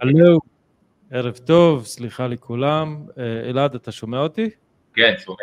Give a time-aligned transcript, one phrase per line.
[0.00, 0.38] הלו,
[1.10, 3.06] ערב טוב, סליחה לכולם.
[3.18, 4.50] אה, אלעד, אתה שומע אותי?
[4.94, 5.36] כן, שומע.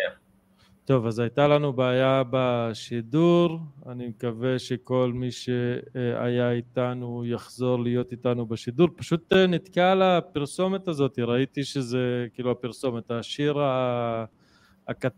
[0.85, 8.45] טוב, אז הייתה לנו בעיה בשידור, אני מקווה שכל מי שהיה איתנו יחזור להיות איתנו
[8.45, 8.87] בשידור.
[8.95, 13.57] פשוט אה, נתקע על הפרסומת הזאת, ראיתי שזה, כאילו הפרסומת, השיר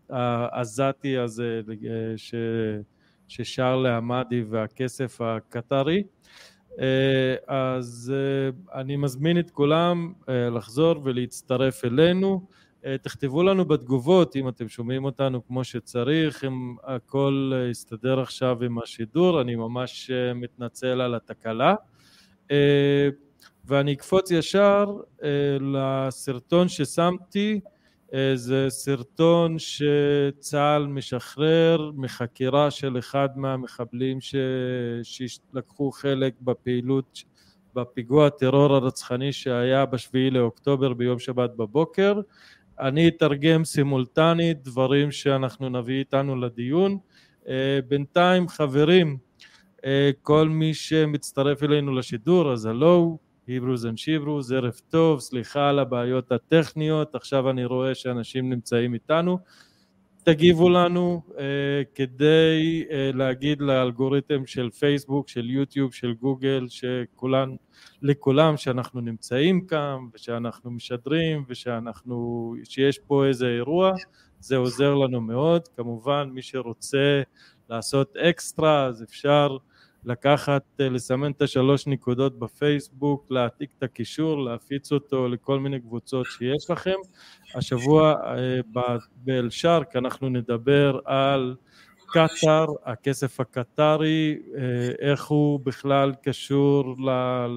[0.09, 2.35] העזתי הזה אה, ש,
[3.27, 6.03] ששר לעמדי והכסף הקטרי.
[6.79, 8.13] אה, אז
[8.73, 12.41] אני מזמין את כולם לחזור ולהצטרף אלינו.
[12.87, 18.63] אה, תכתבו לנו בתגובות אם אתם שומעים אותנו כמו שצריך, אם הכל אה, יסתדר עכשיו
[18.63, 21.75] עם השידור, אני ממש אה, מתנצל על התקלה.
[23.65, 24.85] ואני אקפוץ ישר
[25.59, 27.59] לסרטון ששמתי,
[28.35, 34.35] זה סרטון שצה"ל משחרר מחקירה של אחד מהמחבלים ש...
[35.03, 37.23] שלקחו חלק בפעילות
[37.75, 42.21] בפיגוע הטרור הרצחני שהיה בשביעי לאוקטובר ביום שבת בבוקר
[42.79, 46.97] אני אתרגם סימולטנית דברים שאנחנו נביא איתנו לדיון.
[47.47, 49.17] אה, בינתיים חברים,
[49.85, 53.17] אה, כל מי שמצטרף אלינו לשידור, אז הלו,
[53.47, 59.39] היברוז אנד שיברוז, ערב טוב, סליחה על הבעיות הטכניות, עכשיו אני רואה שאנשים נמצאים איתנו.
[60.23, 61.35] תגיבו לנו uh,
[61.95, 67.55] כדי uh, להגיד לאלגוריתם של פייסבוק, של יוטיוב, של גוגל, שכולן,
[68.01, 73.93] לכולם שאנחנו נמצאים כאן ושאנחנו משדרים ושאנחנו, שיש פה איזה אירוע,
[74.39, 75.67] זה עוזר לנו מאוד.
[75.67, 77.21] כמובן מי שרוצה
[77.69, 79.57] לעשות אקסטרה אז אפשר
[80.05, 86.25] לקחת, אה, לסמן את השלוש נקודות בפייסבוק, להעתיק את הקישור, להפיץ אותו לכל מיני קבוצות
[86.25, 86.95] שיש לכם.
[87.55, 88.59] השבוע אה,
[89.15, 91.55] באלשארק אנחנו נדבר על
[92.07, 94.61] קטאר, הכסף הקטרי, אה,
[94.99, 96.95] איך הוא בכלל קשור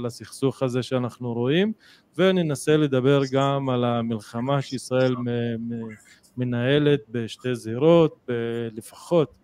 [0.04, 1.72] לסכסוך הזה שאנחנו רואים,
[2.18, 5.14] וננסה לדבר גם על המלחמה שישראל
[6.36, 8.28] מנהלת בשתי זירות,
[8.76, 9.34] לפחות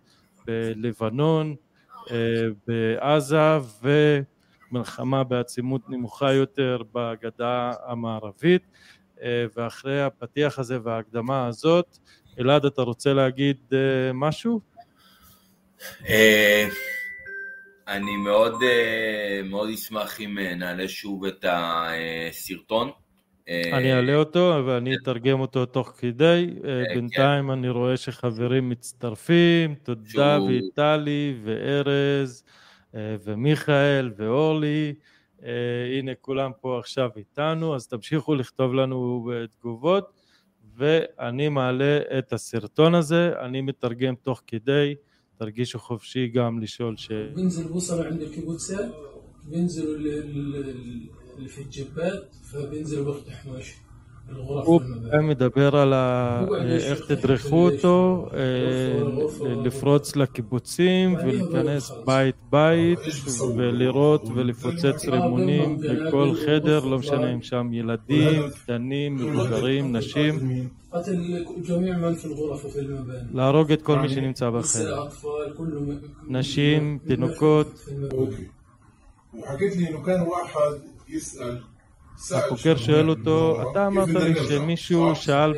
[0.45, 1.55] בלבנון,
[2.67, 3.57] בעזה
[4.71, 8.61] ומלחמה בעצימות נמוכה יותר בגדה המערבית
[9.55, 11.97] ואחרי הפתיח הזה וההקדמה הזאת
[12.39, 14.61] אלעד אתה רוצה להגיד אה, משהו?
[16.09, 16.67] אה,
[17.87, 22.91] אני מאוד אה, מאוד אשמח אם נעלה שוב את הסרטון
[23.49, 26.83] אני אעלה אותו ואני אתרגם אותו תוך כדי, כן.
[26.93, 32.43] בינתיים אני רואה שחברים מצטרפים, תודה ויטלי וארז
[32.93, 34.93] ומיכאל ואורלי,
[35.99, 40.11] הנה כולם פה עכשיו איתנו, אז תמשיכו לכתוב לנו תגובות.
[40.77, 44.95] ואני מעלה את הסרטון הזה, אני מתרגם תוך כדי,
[45.37, 47.35] תרגישו חופשי גם לשאול שאלות.
[51.38, 53.82] اللي في الجبات فبينزل وقت 11
[54.64, 54.80] הוא
[55.22, 55.94] מדבר על
[56.80, 58.28] איך תדרכו אותו,
[59.64, 62.98] לפרוץ לקיבוצים ולהיכנס בית בית
[63.56, 70.68] ולראות ולפוצץ רימונים בכל חדר, לא משנה אם שם ילדים, קטנים, מבוגרים, נשים.
[73.34, 75.04] להרוג את כל מי שנמצא בחדר.
[76.28, 77.84] נשים, תינוקות.
[82.31, 85.53] החוקר שואל אותו, אתה אמרת לי שמישהו שאל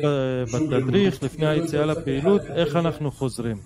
[0.54, 3.56] בתדריך לפני היציאה לפעילות, איך אנחנו חוזרים?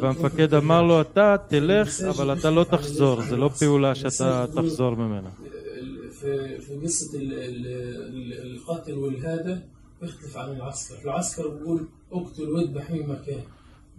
[0.00, 5.28] והמפקד אמר לו, אתה תלך, אבל אתה לא תחזור, זה לא פעולה שאתה תחזור ממנה.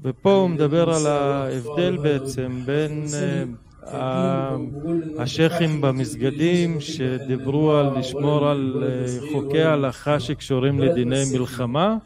[0.03, 3.06] ופה הוא מדבר על ההבדל בעצם בין
[5.19, 11.97] השייחים במסגדים שדיברו על לשמור על אה, חוקי ההלכה שקשורים לדיני מלחמה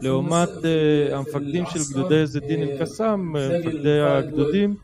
[0.00, 4.74] לעומת אה, המפקדים של גדודי איזה דין אל-קסאם, אה, מפקדי הגדודים,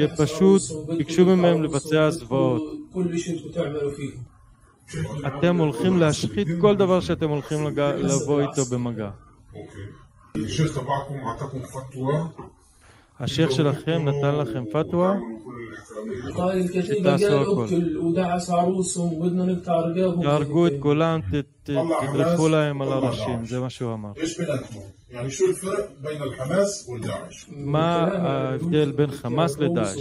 [0.00, 0.62] שפשוט
[0.98, 2.62] ביקשו מהם לבצע זוועות.
[5.26, 9.10] אתם הולכים להשחית כל דבר שאתם הולכים לבוא איתו במגע.
[13.20, 15.14] השייח שלכם נתן לכם פתווה
[16.82, 17.66] שתעשו הכל.
[20.22, 21.20] תהרגו את כולם,
[21.62, 24.12] תדרכו להם על הראשים, זה מה שהוא אמר.
[27.50, 29.98] מה ההבדל בין חמאס לדאעש?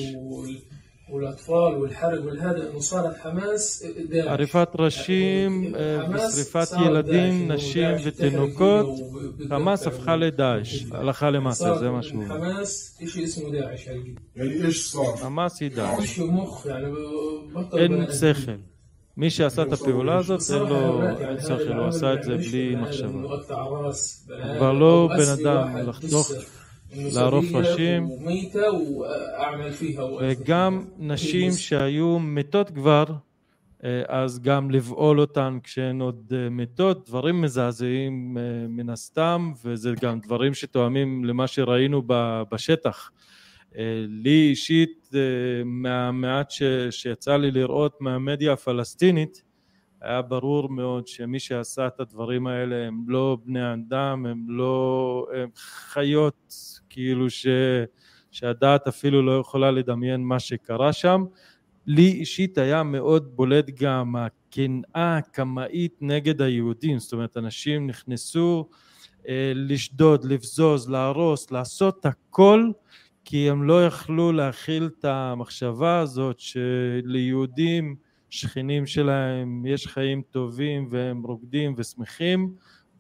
[1.11, 7.51] والأطفال والحرق والهذا إنه صارت حماس داعش עריפת ראשים אה, حماس ושריפת صارت ילדים, داعش،
[7.51, 8.87] إنه נשים داعش اتخذ ותינוקות,
[9.39, 12.35] فينا חמאס وبتذكر הפכה לדאעש, הלכה למעשה, صار זה מה שהוא אומר.
[12.35, 16.01] حماس شيء اسمه داعش هلقي يعني ايش صار؟ חמאס היא דאעש.
[16.03, 16.87] مش مخ يعني
[17.55, 18.12] بطل אין بني آدم.
[18.12, 18.53] שכל.
[19.17, 21.89] מי שעשה את הפעולה הזאת, אין صراحة לו هؤلاء يعني אין هذا שכל, הוא العمل
[21.89, 23.09] עשה את זה يعني مش בלי بني آدم מחשבה.
[23.09, 26.58] إنه أقطع راس بني آدم כבר לא أو בן أسري אדם واحد לחתוך, جثة إنه
[26.94, 28.10] לערוף ראשים
[30.22, 33.06] וגם נשים שהיו מתות כבר
[33.84, 39.94] אה, אז גם לבעול אותן כשהן עוד אה, מתות, דברים מזעזעים אה, מן הסתם, וזה
[40.02, 42.04] גם דברים שתואמים למה שראינו
[42.52, 43.12] בשטח.
[44.08, 45.10] לי אישית,
[45.66, 46.52] מהמעט
[46.90, 49.44] שיצא לי לראות מהמדיה הפלסטינית,
[50.02, 55.50] היה ברור מאוד שמי שעשה את הדברים האלה הם לא בני אדם, הם לא הם
[55.56, 56.54] חיות
[56.90, 57.48] כאילו ש,
[58.32, 61.24] שהדעת אפילו לא יכולה לדמיין מה שקרה שם.
[61.88, 68.70] לי אישית היה מאוד בולט גם הקנאה הקמאית נגד היהודים, זאת אומרת אנשים נכנסו
[69.28, 72.72] אה, לשדוד, לבזוז, להרוס, לעשות הכל
[73.26, 77.96] כי הם לא יכלו להכיל את המחשבה הזאת שליהודים
[78.30, 82.54] שכנים שלהם יש חיים טובים והם רוקדים ושמחים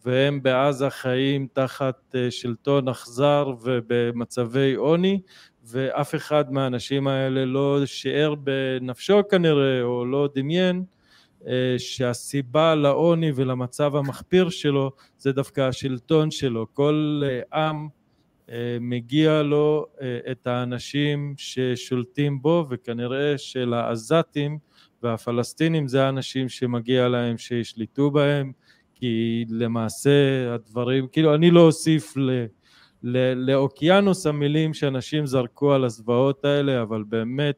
[0.05, 5.21] והם בעזה חיים תחת אה, שלטון אכזר ובמצבי עוני
[5.63, 10.83] ואף אחד מהאנשים האלה לא שיער בנפשו כנראה או לא דמיין
[11.47, 16.67] אה, שהסיבה לעוני ולמצב המחפיר שלו זה דווקא השלטון שלו.
[16.73, 17.87] כל אה, עם
[18.81, 19.85] מגיע לו
[20.31, 24.57] את האנשים ששולטים בו וכנראה שלעזתים
[25.03, 28.51] והפלסטינים זה האנשים שמגיע להם שישלטו בהם
[28.99, 30.09] כי למעשה
[30.53, 32.45] הדברים, כאילו אני לא אוסיף ל,
[33.03, 37.55] ל, לאוקיינוס המילים שאנשים זרקו על הזוועות האלה אבל באמת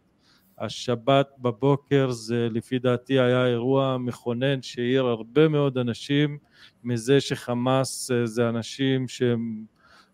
[0.60, 6.38] השבת בבוקר זה לפי דעתי היה אירוע מכונן שהעיר הרבה מאוד אנשים
[6.84, 9.64] מזה שחמאס אה, זה אנשים שהם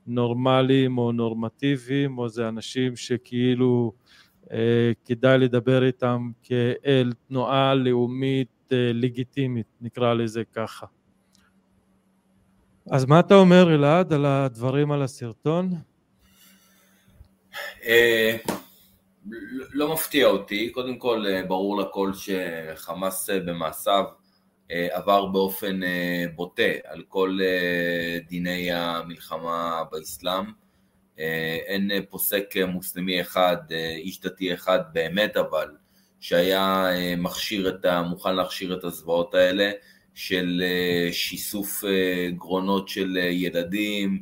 [0.07, 3.91] נורמליים או נורמטיביים או זה אנשים שכאילו
[4.51, 10.85] אה, כדאי לדבר איתם כאל תנועה לאומית אה, לגיטימית נקרא לזה ככה.
[12.91, 15.73] אז מה אתה אומר אלעד על הדברים על הסרטון?
[17.85, 18.37] אה,
[19.71, 24.03] לא מפתיע אותי, קודם כל אה, ברור לכל שחמאס אה, במעשיו
[24.69, 25.79] עבר באופן
[26.35, 27.37] בוטה על כל
[28.29, 30.45] דיני המלחמה באסלאם,
[31.67, 33.57] אין פוסק מוסלמי אחד,
[33.97, 35.67] איש דתי אחד באמת אבל,
[36.19, 36.85] שהיה
[37.17, 37.85] מכשיר את.
[38.09, 39.71] מוכן להכשיר את הזוועות האלה
[40.17, 40.63] של
[41.11, 41.83] שיסוף
[42.37, 44.21] גרונות של ילדים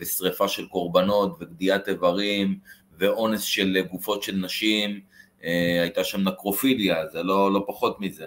[0.00, 2.58] ושריפה של קורבנות וגדיעת איברים
[2.98, 5.00] ואונס של גופות של נשים,
[5.80, 8.24] הייתה שם נקרופיליה, זה לא, לא פחות מזה.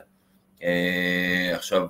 [1.54, 1.88] עכשיו,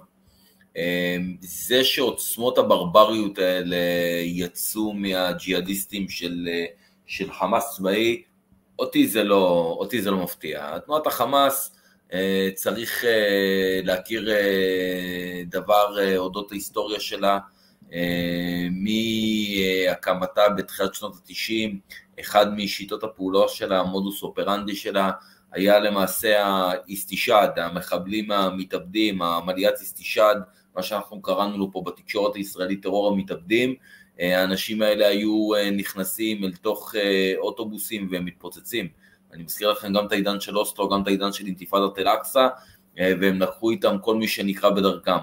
[1.39, 3.77] זה שעוצמות הברבריות האלה
[4.23, 6.49] יצאו מהג'יהאדיסטים של,
[7.05, 8.23] של חמאס צבאי,
[8.79, 10.79] אותי זה לא, אותי זה לא מפתיע.
[10.79, 11.76] תנועת החמאס
[12.55, 13.03] צריך
[13.83, 14.29] להכיר
[15.45, 17.39] דבר אודות ההיסטוריה שלה,
[18.71, 21.79] מהקמתה בתחילת שנות התשעים,
[22.19, 25.11] אחד משיטות הפעולה שלה, המודוס אופרנדי שלה,
[25.51, 30.35] היה למעשה האיסטישד, המחבלים המתאבדים, המליאת איסטישד,
[30.75, 33.75] מה שאנחנו קראנו לו פה בתקשורת הישראלית טרור המתאבדים,
[34.19, 36.95] האנשים האלה היו נכנסים אל תוך
[37.37, 38.87] אוטובוסים ומתפוצצים.
[39.33, 42.47] אני מזכיר לכם גם את העידן של אוסטרו, גם את העידן של אינתיפאדת אל-אקצא,
[42.97, 45.17] והם לקחו איתם כל מי שנקרא בדרכם.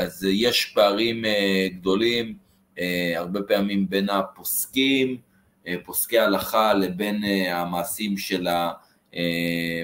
[0.00, 1.24] אז יש פערים
[1.68, 2.34] גדולים,
[3.16, 5.16] הרבה פעמים בין הפוסקים,
[5.84, 8.72] פוסקי הלכה לבין המעשים של ה,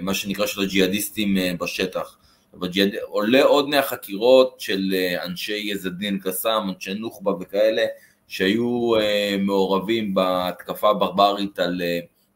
[0.03, 2.19] מה שנקרא של הג'יהאדיסטים בשטח.
[2.55, 2.91] בג'יהד...
[3.03, 7.85] עולה עוד מהחקירות של אנשי יזדין קסאם, אנשי נוח'בה וכאלה,
[8.29, 8.91] שהיו
[9.39, 11.83] מעורבים בהתקפה הברברית על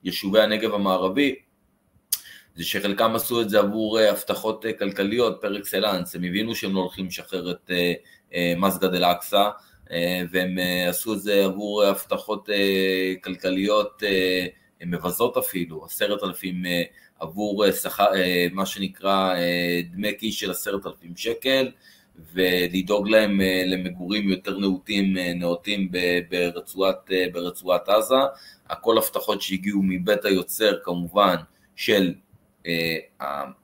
[0.05, 1.35] יישובי הנגב המערבי,
[2.57, 7.07] זה שחלקם עשו את זה עבור הבטחות כלכליות פר אקסלנס, הם הבינו שהם לא הולכים
[7.07, 7.71] לשחרר את
[8.57, 9.49] מסגד אל-אקצא,
[10.31, 12.49] והם עשו את זה עבור הבטחות
[13.25, 14.03] כלכליות
[14.87, 16.63] מבזות אפילו, עשרת אלפים
[17.21, 18.11] עבור שכר,
[18.53, 19.35] מה שנקרא
[19.93, 21.71] דמי כיס של עשרת אלפים שקל,
[22.33, 25.89] ולדאוג להם למגורים יותר נאותים, נאותים
[26.31, 28.15] ברצועת, ברצועת עזה,
[28.73, 31.37] הכל הבטחות שהגיעו מבית היוצר כמובן
[31.77, 32.15] של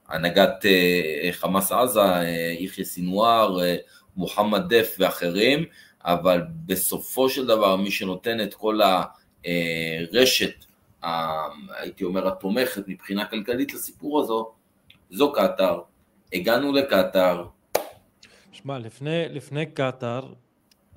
[0.07, 0.65] הנהגת
[1.31, 2.01] חמאס עזה,
[2.59, 3.57] יחיא סינואר,
[4.15, 5.65] מוחמד דף ואחרים,
[6.01, 8.79] אבל בסופו של דבר מי שנותן את כל
[9.45, 10.65] הרשת
[11.03, 14.51] הייתי אומר, התומכת מבחינה כלכלית לסיפור הזו,
[15.11, 15.81] זו קטאר.
[16.33, 17.45] הגענו לקטאר.
[18.51, 20.33] שמע, לפני, לפני קטאר,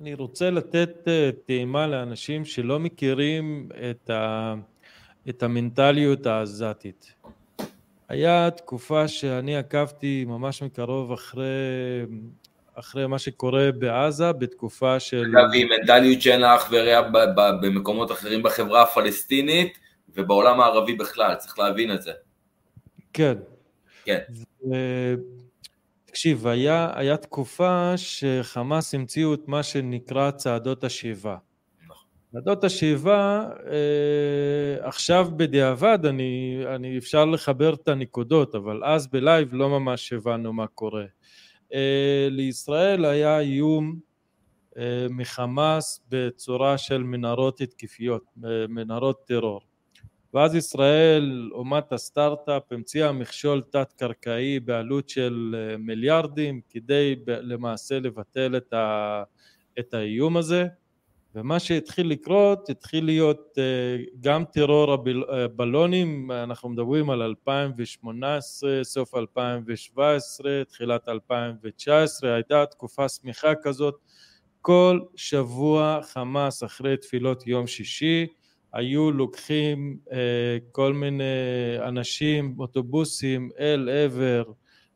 [0.03, 4.53] אני רוצה לתת אה, טעימה לאנשים שלא מכירים את, ה,
[5.29, 7.15] את המנטליות העזתית.
[8.09, 11.45] היה תקופה שאני עקבתי ממש מקרוב אחרי,
[12.75, 15.25] אחרי מה שקורה בעזה בתקופה של...
[15.25, 17.09] אגב, היא מנטליות שאין לה אח ורע
[17.61, 19.77] במקומות אחרים בחברה הפלסטינית
[20.15, 22.11] ובעולם הערבי בכלל, צריך להבין את זה.
[23.13, 23.35] כן.
[24.05, 24.19] כן.
[24.69, 24.75] ו...
[26.13, 31.37] תקשיב, היה, היה תקופה שחמאס המציאו את מה שנקרא צעדות השיבה.
[32.31, 39.69] צעדות השיבה, אה, עכשיו בדיעבד אני, אני אפשר לחבר את הנקודות, אבל אז בלייב לא
[39.69, 41.05] ממש הבנו מה קורה.
[41.73, 43.99] אה, לישראל היה איום
[44.77, 49.61] אה, מחמאס בצורה של מנהרות התקפיות, אה, מנהרות טרור.
[50.33, 58.73] ואז ישראל, אומת הסטארט-אפ, המציאה מכשול תת-קרקעי בעלות של אה, מיליארדים כדי למעשה לבטל את,
[58.73, 59.23] ה,
[59.79, 60.67] את האיום הזה.
[61.35, 64.97] ומה שהתחיל לקרות, התחיל להיות אה, גם טרור
[65.29, 73.95] הבלונים, אנחנו מדברים על 2018, סוף 2017, תחילת 2019, הייתה תקופה שמיכה כזאת,
[74.61, 78.27] כל שבוע חמאס אחרי תפילות יום שישי
[78.73, 81.23] היו לוקחים אה, כל מיני
[81.87, 84.43] אנשים, אוטובוסים אל עבר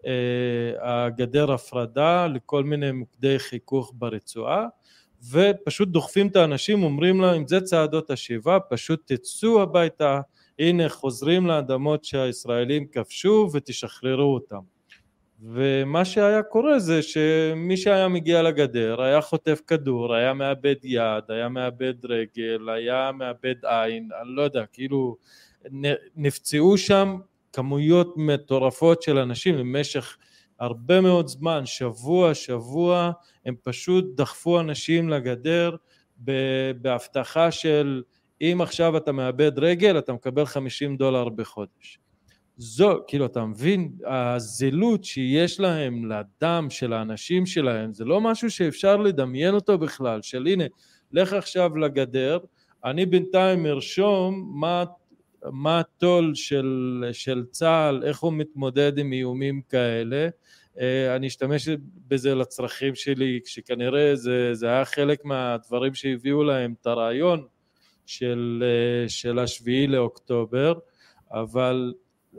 [0.06, 4.68] אה, הגדר הפרדה לכל מיני מוקדי חיכוך ברצועה
[5.32, 10.22] ופשוט דוחפים את האנשים, אומרים להם זה צעדות השיבה, פשוט תצאו הביתה,
[10.60, 14.77] הנה חוזרים לאדמות שהישראלים כבשו ותשחררו אותם
[15.42, 21.50] ומה שהיה קורה זה שמי שהיה מגיע לגדר היה חוטף כדור, היה מאבד יד, היה
[21.50, 25.18] מאבד רגל, היה מאבד עין, אני לא יודע, כאילו
[26.16, 27.18] נפצעו שם
[27.54, 30.18] כמויות מטורפות של אנשים במשך
[30.60, 33.12] הרבה מאוד זמן, שבוע שבוע,
[33.46, 35.76] הם פשוט דחפו אנשים לגדר
[36.82, 38.04] בהבטחה של
[38.42, 42.00] אם עכשיו אתה מאבד רגל אתה מקבל 50 דולר בחודש
[42.58, 48.98] זו, כאילו אתה מבין, הזילות שיש להם לדם של האנשים שלהם זה לא משהו שאפשר
[48.98, 50.64] לדמיין אותו בכלל, של הנה,
[51.12, 52.38] לך עכשיו לגדר,
[52.86, 54.52] אני בינתיים ארשום
[55.52, 60.28] מה, הטול של, של צה"ל, איך הוא מתמודד עם איומים כאלה,
[60.80, 61.70] אה, אני אשתמש
[62.08, 67.48] בזה לצרכים שלי, שכנראה זה, זה היה חלק מהדברים שהביאו להם את הרעיון
[68.06, 70.74] של, אה, של השביעי לאוקטובר,
[71.32, 71.94] אבל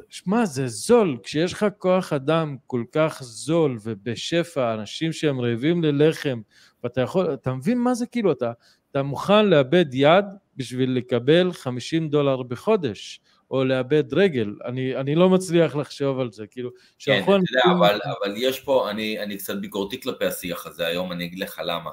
[0.08, 6.40] שמע, זה זול, כשיש לך כוח אדם כל כך זול ובשפע, אנשים שהם רעבים ללחם,
[6.84, 8.52] ואתה יכול, אתה מבין מה זה כאילו, אתה,
[8.90, 10.24] אתה מוכן לאבד יד
[10.56, 16.46] בשביל לקבל 50 דולר בחודש, או לאבד רגל, אני, אני לא מצליח לחשוב על זה,
[16.46, 20.86] כאילו, כן, אתה יודע, אבל, אבל יש פה, אני, אני קצת ביקורתי כלפי השיח הזה
[20.86, 21.90] היום, אני אגיד לך למה.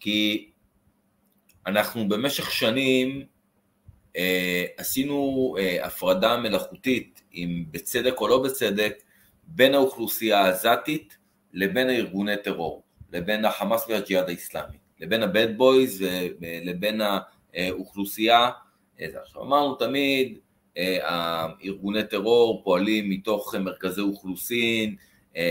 [0.00, 0.50] כי
[1.66, 3.26] אנחנו במשך שנים
[4.76, 8.94] עשינו אה, הפרדה מלאכותית, אם בצדק או לא בצדק,
[9.46, 11.16] בין האוכלוסייה העזתית
[11.52, 16.04] לבין הארגוני טרור, לבין החמאס והג'יהאד האיסלאמי, לבין הבד בויז
[16.40, 17.00] ולבין
[17.54, 18.50] האוכלוסייה.
[19.00, 20.38] עכשיו אמרנו תמיד,
[21.02, 24.96] הארגוני טרור פועלים מתוך מרכזי אוכלוסין,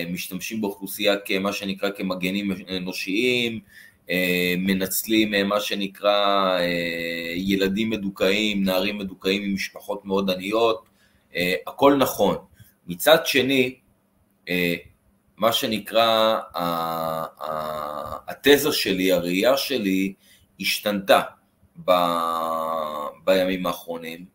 [0.09, 3.59] משתמשים באוכלוסייה כמה שנקרא כמגנים אנושיים, אה,
[4.57, 10.89] מנצלים אה, מה שנקרא אה, ילדים מדוכאים, נערים מדוכאים עם משפחות מאוד עניות,
[11.67, 12.35] הכל נכון.
[12.87, 13.75] מצד שני,
[15.37, 16.39] מה שנקרא,
[18.27, 20.13] התזה שלי, הראייה שלי,
[20.59, 21.21] השתנתה
[21.85, 21.91] ב,
[23.23, 24.25] בימים האחרונים,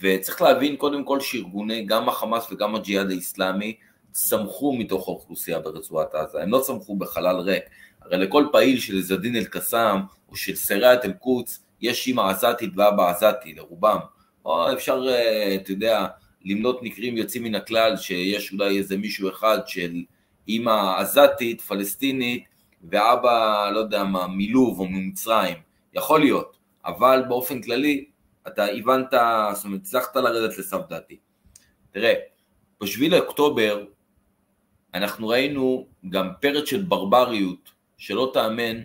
[0.00, 3.76] וצריך להבין קודם כל שארגוני, גם החמאס וגם הג'יהאד האיסלאמי,
[4.12, 7.64] צמחו מתוך האוכלוסייה ברצועת עזה, הם לא צמחו בחלל ריק,
[8.10, 13.54] הרי לכל פעיל של זדין אל-קסאם או של סריית אל-קודס יש אימא עזתית ואבא עזתי
[13.54, 13.98] לרובם.
[14.44, 16.06] או אפשר, אה, אתה יודע,
[16.44, 20.02] למנות מקרים יוצאים מן הכלל שיש אולי איזה מישהו אחד של
[20.48, 22.44] אימא עזתית, פלסטינית,
[22.90, 25.56] ואבא, לא יודע מה, מלוב או ממצרים.
[25.94, 28.04] יכול להיות, אבל באופן כללי,
[28.46, 29.12] אתה הבנת,
[29.54, 31.16] זאת אומרת, הצלחת לרדת לסף דעתי.
[31.90, 32.14] תראה,
[32.82, 33.84] בשביל לאוקטובר
[34.94, 38.82] אנחנו ראינו גם פרץ של ברבריות שלא תאמן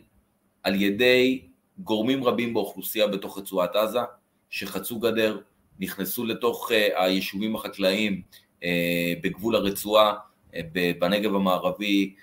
[0.63, 1.41] על ידי
[1.77, 3.99] גורמים רבים באוכלוסייה בתוך רצועת עזה,
[4.49, 5.39] שחצו גדר,
[5.79, 8.21] נכנסו לתוך uh, היישובים החקלאיים
[8.59, 8.65] uh,
[9.21, 10.13] בגבול הרצועה,
[10.51, 10.55] uh,
[10.99, 12.15] בנגב המערבי,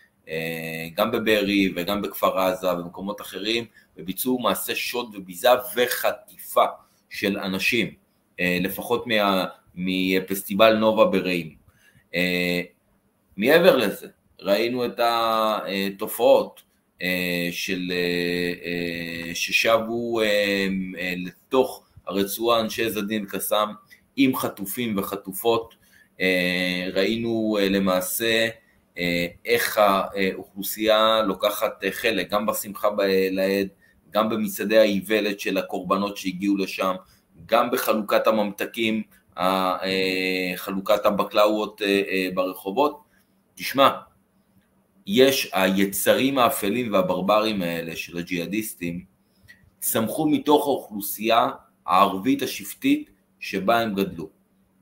[0.95, 3.65] גם בבארי וגם בכפר עזה ובמקומות אחרים,
[3.97, 6.65] וביצעו מעשי שוד וביזה וחטיפה
[7.11, 7.95] של אנשים,
[8.41, 9.45] לפחות מה,
[9.75, 11.55] מפסטיבל נובה ברעים.
[13.37, 14.09] מעבר לזה,
[14.41, 16.63] ראינו את התופעות
[17.51, 17.93] של,
[19.35, 20.21] ששבו
[21.17, 23.69] לתוך הרצועה אנשי זדין קסאם
[24.17, 25.75] עם חטופים וחטופות,
[26.93, 28.49] ראינו למעשה
[29.45, 32.89] איך האוכלוסייה לוקחת חלק גם בשמחה
[33.31, 33.69] לאיד,
[34.11, 36.95] גם במצעדי האיוולת של הקורבנות שהגיעו לשם,
[37.47, 39.03] גם בחלוקת הממתקים,
[40.57, 41.83] חלוקת הבקלאוות
[42.35, 43.01] ברחובות.
[43.55, 43.91] תשמע,
[45.13, 49.05] יש היצרים האפלים והברברים האלה של הג'יהאדיסטים,
[49.81, 51.49] צמחו מתוך האוכלוסייה
[51.87, 54.29] הערבית השבטית שבה הם גדלו.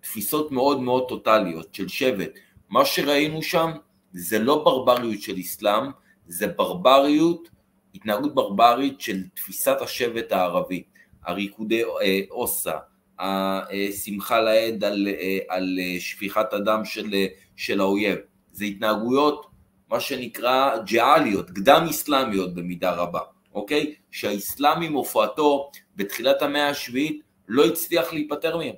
[0.00, 2.30] תפיסות מאוד מאוד טוטליות של שבט.
[2.68, 3.70] מה שראינו שם
[4.12, 5.84] זה לא ברבריות של אסלאם,
[6.26, 7.48] זה ברבריות,
[7.94, 10.82] התנהגות ברברית של תפיסת השבט הערבי,
[11.24, 12.76] הריקודי אה, אוסה,
[13.18, 17.14] השמחה לאיד על, אה, על אה, שפיכת הדם של,
[17.56, 18.18] של האויב,
[18.52, 19.47] זה התנהגויות
[19.90, 23.20] מה שנקרא ג'אליות, קדם אסלאמיות במידה רבה,
[23.54, 23.94] אוקיי?
[24.10, 28.74] שהאסלאם עם הופעתו בתחילת המאה השביעית לא הצליח להיפטר מהם,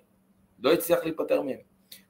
[0.63, 1.59] לא הצליח להיפטר מהם,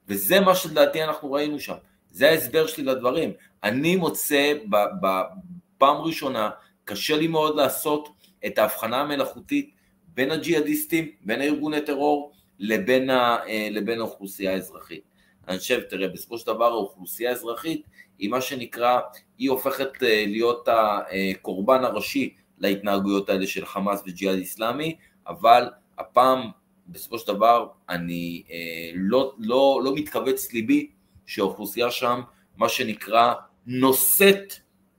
[0.07, 1.75] וזה מה שלדעתי אנחנו ראינו שם.
[2.11, 3.31] זה ההסבר שלי לדברים.
[3.63, 4.53] אני מוצא
[5.01, 6.49] בפעם ראשונה,
[6.85, 8.09] קשה לי מאוד לעשות
[8.45, 9.75] את ההבחנה המלאכותית
[10.07, 15.03] בין הג'יהאדיסטים, בין הארגוני טרור, לבין, ה, אה, לבין האוכלוסייה האזרחית.
[15.47, 17.85] אני חושב, תראה, בסופו של דבר האוכלוסייה האזרחית
[18.21, 18.99] היא מה שנקרא,
[19.37, 24.95] היא הופכת אה, להיות הקורבן הראשי להתנהגויות האלה של חמאס וג'יהאד איסלאמי,
[25.27, 26.49] אבל הפעם,
[26.87, 30.89] בסופו של דבר, אני אה, לא, לא, לא מתכווץ ליבי
[31.25, 32.21] שהאוכלוסייה שם,
[32.57, 33.33] מה שנקרא,
[33.65, 34.53] נושאת,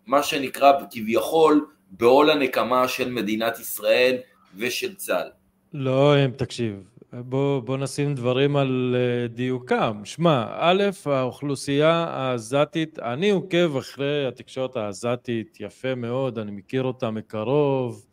[0.06, 4.16] מה שנקרא כביכול, בעול הנקמה של מדינת ישראל
[4.56, 5.30] ושל צה"ל.
[5.72, 6.82] לא, תקשיב,
[7.12, 10.00] בוא, בוא נשים דברים על אה, דיוקם.
[10.04, 18.06] שמע, א', האוכלוסייה העזתית, אני עוקב אחרי התקשורת העזתית יפה מאוד, אני מכיר אותה מקרוב.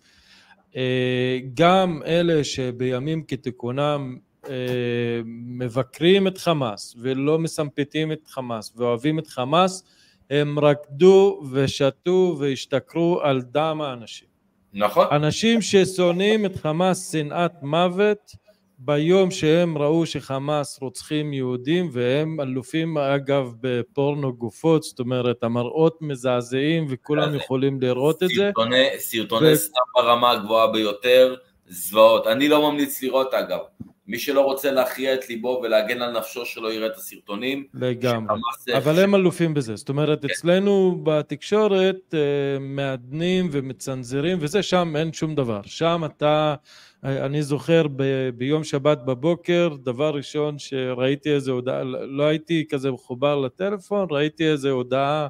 [0.75, 4.17] אה, גם אלה שבימים כתיקונם
[4.49, 9.83] אה, מבקרים את חמאס ולא מסמפתים את חמאס ואוהבים את חמאס,
[10.29, 14.27] הם רקדו ושתו והשתכרו על דם האנשים.
[14.73, 15.07] נכון.
[15.11, 18.31] אנשים ששונאים את חמאס שנאת מוות,
[18.79, 26.85] ביום שהם ראו שחמאס רוצחים יהודים והם אלופים אגב בפורנו גופות, זאת אומרת המראות מזעזעים
[26.89, 28.51] וכולם יכולים לראות את זה.
[28.97, 31.35] סרטוני סתם ברמה הגבוהה ביותר,
[31.67, 32.27] זוועות.
[32.27, 33.59] אני לא ממליץ לראות אגב.
[34.07, 37.65] מי שלא רוצה להכריע את ליבו ולהגן על נפשו שלא יראה את הסרטונים.
[37.73, 38.35] לגמרי,
[38.77, 40.27] אבל הם אלופים בזה, זאת אומרת כן.
[40.27, 42.19] אצלנו בתקשורת אה,
[42.59, 46.55] מעדנים ומצנזרים וזה, שם אין שום דבר, שם אתה, אה,
[47.03, 53.35] אני זוכר ב, ביום שבת בבוקר, דבר ראשון שראיתי איזה הודעה, לא הייתי כזה מחובר
[53.35, 55.27] לטלפון, ראיתי איזה הודעה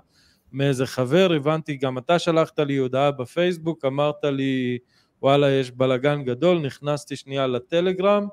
[0.51, 4.77] מאיזה חבר, הבנתי, גם אתה שלחת לי הודעה בפייסבוק, אמרת לי
[5.21, 8.27] וואלה יש בלאגן גדול, נכנסתי שנייה לטלגרם,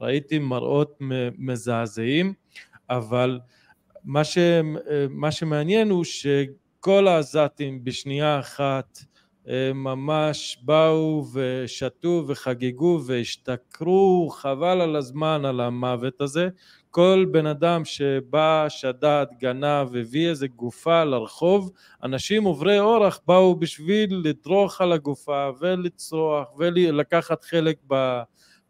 [0.00, 0.98] ראיתי מראות
[1.38, 2.32] מזעזעים,
[2.90, 3.40] אבל
[4.04, 4.38] מה, ש,
[5.10, 8.98] מה שמעניין הוא שכל העזתים בשנייה אחת
[9.74, 16.48] ממש באו ושתו וחגגו והשתכרו חבל על הזמן על המוות הזה
[16.90, 24.20] כל בן אדם שבא, שדד, גנב, הביא איזה גופה לרחוב, אנשים עוברי אורח באו בשביל
[24.24, 28.22] לדרוך על הגופה ולצרוח ולקחת חלק ב...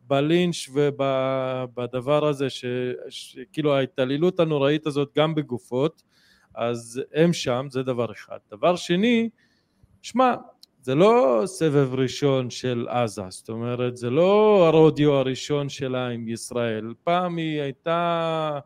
[0.06, 2.46] בלינץ' ובדבר הזה,
[3.08, 6.02] שכאילו ההתעללות הנוראית הזאת גם בגופות,
[6.54, 8.38] אז הם שם, זה דבר אחד.
[8.50, 9.28] דבר שני,
[10.02, 10.34] שמע,
[10.82, 16.94] זה לא סבב ראשון של עזה, זאת אומרת, זה לא הרודיו הראשון שלה עם ישראל.
[17.04, 18.58] פעם היא הייתה,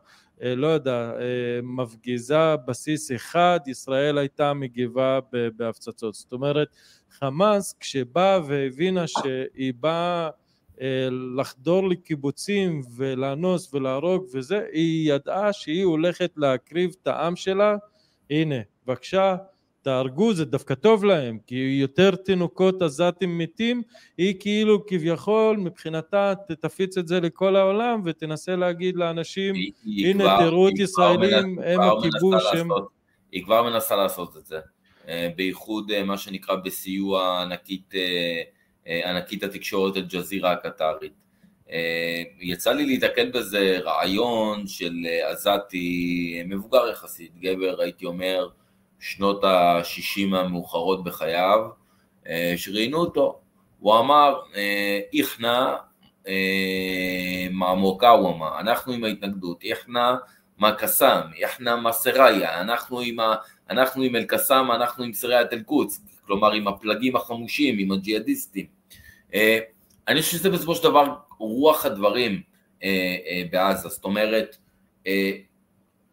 [0.43, 5.19] אה, לא יודע, אה, מפגיזה בסיס אחד, ישראל הייתה מגיבה
[5.55, 6.13] בהפצצות.
[6.13, 6.67] זאת אומרת,
[7.11, 10.29] חמאס כשבאה והבינה שהיא באה
[10.81, 17.75] אה, לחדור לקיבוצים ולאנוס ולהרוג וזה, היא ידעה שהיא הולכת להקריב את העם שלה,
[18.29, 19.35] הנה, בבקשה,
[19.87, 23.81] תהרגו, זה דווקא טוב להם, כי יותר תינוקות עזתים מתים,
[24.17, 30.23] היא כאילו כביכול מבחינתה תפיץ את זה לכל העולם ותנסה להגיד לאנשים, היא, היא הנה
[30.23, 32.69] כבר, תראו את ישראלים, הם הכיבוש, הם...
[33.31, 34.59] היא כבר מנסה לעשות את זה,
[35.07, 37.93] אה, בייחוד אה, מה שנקרא בסיוע ענקית
[38.87, 41.13] אה, ענקית התקשורת אל-ג'זירה הקטרית.
[41.71, 48.47] אה, יצא לי להתקל בזה רעיון של עזתי מבוגר יחסית, גבר הייתי אומר
[48.99, 51.59] שנות ה-60 המאוחרות בחייו,
[52.55, 53.39] שראיינו אותו.
[53.79, 54.39] הוא אמר,
[55.13, 55.75] איכנה
[57.51, 60.15] מע מוקאוומה, אנחנו עם ההתנגדות, יחנה
[60.57, 63.17] מה קסאם, יחנה מה סראיה, אנחנו עם,
[63.69, 68.65] אנחנו עם אל-קסאם, אנחנו עם סריית אל-קודס, כלומר עם הפלגים החמושים, עם הג'יהאדיסטים.
[70.07, 72.41] אני חושב שזה בסופו של דבר רוח הדברים
[73.51, 74.57] בעזה, זאת אומרת,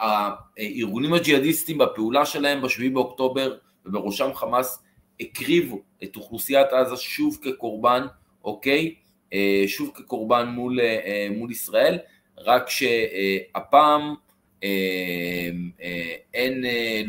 [0.00, 4.82] הארגונים הג'יהאדיסטים בפעולה שלהם ב-7 באוקטובר ובראשם חמאס
[5.20, 8.06] הקריבו את אוכלוסיית עזה שוב כקורבן,
[8.44, 8.94] אוקיי?
[9.32, 11.98] אה, שוב כקורבן מול, אה, מול ישראל,
[12.38, 14.14] רק שהפעם
[14.64, 15.50] אה,
[16.34, 16.64] אין,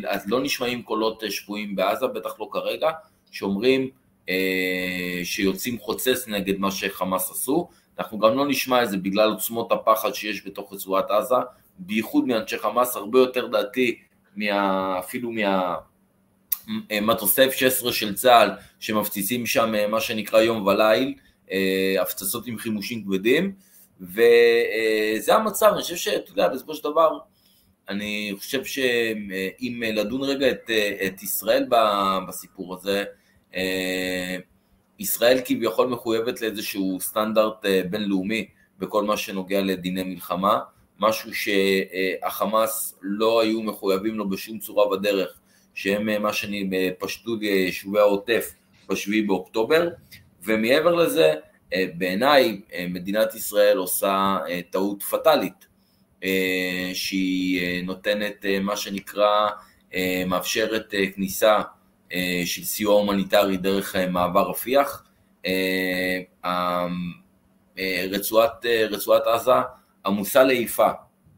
[0.08, 2.90] אז לא נשמעים קולות שבויים בעזה, בטח לא כרגע,
[3.30, 3.90] שאומרים
[5.24, 7.68] שיוצאים חוצץ נגד מה שחמאס עשו,
[7.98, 11.34] אנחנו גם לא נשמע את זה בגלל עוצמות הפחד שיש בתוך רצועת עזה,
[11.78, 13.98] בייחוד מאנשי חמאס, הרבה יותר דעתי
[14.36, 15.30] מה, אפילו
[16.90, 21.14] מהמטוסי F-16 של צה"ל שמפציצים שם אה, מה שנקרא יום וליל,
[21.52, 23.52] אה, הפצצות עם חימושים כבדים,
[24.00, 27.18] וזה המצב, אני חושב שאתה יודע, בסופו של דבר,
[27.88, 30.70] אני חושב שאם לדון רגע את,
[31.06, 31.66] את ישראל
[32.28, 33.04] בסיפור הזה,
[34.98, 38.46] ישראל כביכול מחויבת לאיזשהו סטנדרט בינלאומי
[38.78, 40.58] בכל מה שנוגע לדיני מלחמה,
[41.00, 45.38] משהו שהחמאס לא היו מחויבים לו בשום צורה ודרך,
[45.74, 48.52] שהם מה שאני פשטו יישובי העוטף
[48.88, 49.88] בשביעי באוקטובר,
[50.42, 51.34] ומעבר לזה,
[51.74, 54.38] בעיניי מדינת ישראל עושה
[54.70, 55.66] טעות פטאלית,
[56.94, 59.48] שהיא נותנת מה שנקרא,
[60.26, 61.60] מאפשרת כניסה
[62.44, 65.04] של סיוע הומניטרי דרך מעבר רפיח.
[68.10, 69.52] רצועת, רצועת עזה
[70.06, 70.88] עמוסה לעיפה,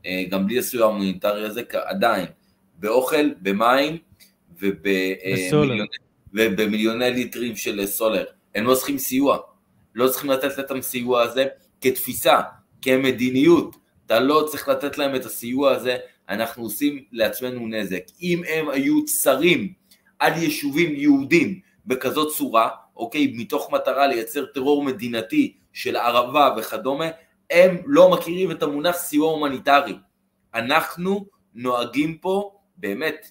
[0.07, 2.27] אה, גם בלי הסיוע ההומניטרי הזה, עדיין,
[2.79, 3.99] באוכל, במים
[4.59, 5.87] ובמיליוני,
[6.33, 8.25] ובמיליוני ליטרים של סולר.
[8.55, 9.39] הם לא צריכים סיוע,
[9.95, 11.47] לא צריכים לתת להם סיוע הזה
[11.81, 12.41] כתפיסה,
[12.83, 13.77] כמדיניות.
[14.07, 15.97] אתה לא צריך לתת להם את הסיוע הזה,
[16.29, 18.03] אנחנו עושים לעצמנו נזק.
[18.23, 19.73] אם הם היו צרים
[20.19, 27.09] על יישובים יהודים בכזאת צורה, אוקיי, מתוך מטרה לייצר טרור מדינתי של ערבה וכדומה,
[27.51, 29.95] הם לא מכירים את המונח סיוע הומניטרי.
[30.55, 33.31] אנחנו נוהגים פה, באמת,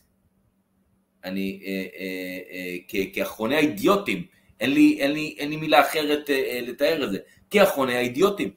[1.23, 4.25] אני, אה, אה, אה, כאחרוני האידיוטים,
[4.59, 7.17] אין לי, אין, לי, אין לי מילה אחרת אה, לתאר את זה,
[7.49, 8.51] כאחרוני האידיוטים.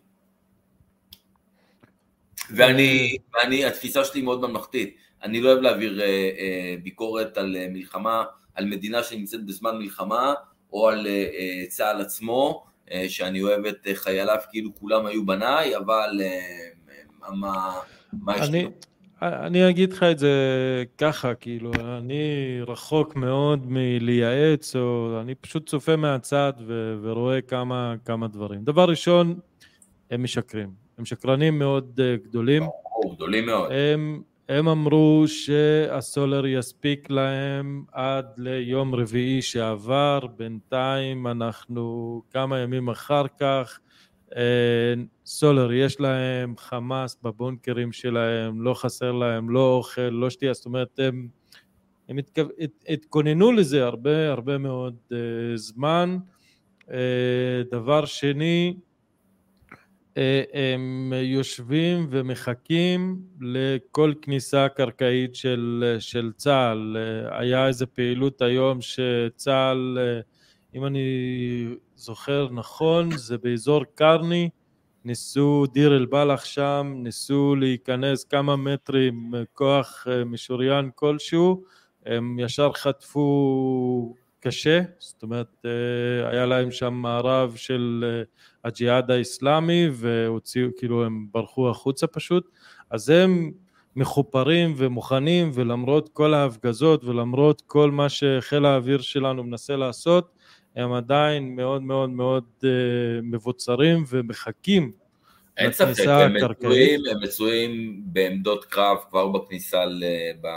[2.57, 7.67] ואני, ואני, התפיסה שלי מאוד ממלכתית, אני לא אוהב להעביר אה, אה, ביקורת על אה,
[7.71, 10.35] מלחמה, על מדינה שנמצאת בזמן מלחמה,
[10.73, 12.70] או על אה, אה צה"ל עצמו, אה,
[13.09, 17.81] שאני אוהב את אה, חייליו כאילו כולם היו בניי, אבל אה, מה,
[18.13, 18.67] מה יש אני,
[19.23, 20.35] אני אגיד לך את זה
[20.99, 22.25] ככה, כאילו, אני
[22.67, 28.65] רחוק מאוד מלייעץ, או אני פשוט צופה מהצד ו- ורואה כמה, כמה דברים.
[28.65, 29.39] דבר ראשון,
[30.11, 30.71] הם משקרים.
[30.99, 32.63] הם שקרנים מאוד גדולים.
[33.15, 33.73] גדולים מאוד.
[33.73, 43.25] הם, הם אמרו שהסולר יספיק להם עד ליום רביעי שעבר, בינתיים אנחנו כמה ימים אחר
[43.41, 43.81] כך,
[44.37, 44.95] אה,
[45.27, 50.99] סולר יש להם, חמאס בבונקרים שלהם, לא חסר להם לא אוכל, לא שתייה, זאת אומרת
[50.99, 51.29] הם,
[52.09, 52.43] הם התכו...
[52.89, 55.15] התכוננו לזה הרבה הרבה מאוד uh,
[55.55, 56.19] זמן.
[56.89, 56.93] Uh,
[57.71, 58.90] דבר שני, אה,
[60.53, 66.97] הם יושבים ומחכים לכל כניסה קרקעית של, של צה"ל.
[67.31, 69.99] היה איזה פעילות היום שצה"ל,
[70.75, 74.51] אם אני זוכר נכון, זה באזור קרני,
[75.05, 81.65] ניסו, דיר אל-בלח שם, ניסו להיכנס כמה מטרים כוח משוריין כלשהו,
[82.07, 88.23] הם ישר חטפו קשה, זאת אומרת אה, היה להם שם מערב של אה,
[88.65, 92.49] הג'יהאד האיסלאמי והוציאו, כאילו הם ברחו החוצה פשוט,
[92.91, 93.53] אז הם
[93.97, 100.31] מחופרים ומוכנים ולמרות כל ההפגזות ולמרות כל מה שחיל האוויר שלנו מנסה לעשות,
[100.77, 102.65] הם עדיין מאוד מאוד מאוד uh,
[103.23, 104.93] מבוצרים ומחכים
[105.57, 109.85] אין ספק, הם מצויים, הם מצויים בעמדות קרב כבר בכניסה,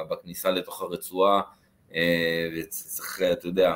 [0.09, 1.37] בכניסה לתוך הרצועה.
[1.37, 1.62] אה,
[2.57, 3.75] וצריך, אתה יודע,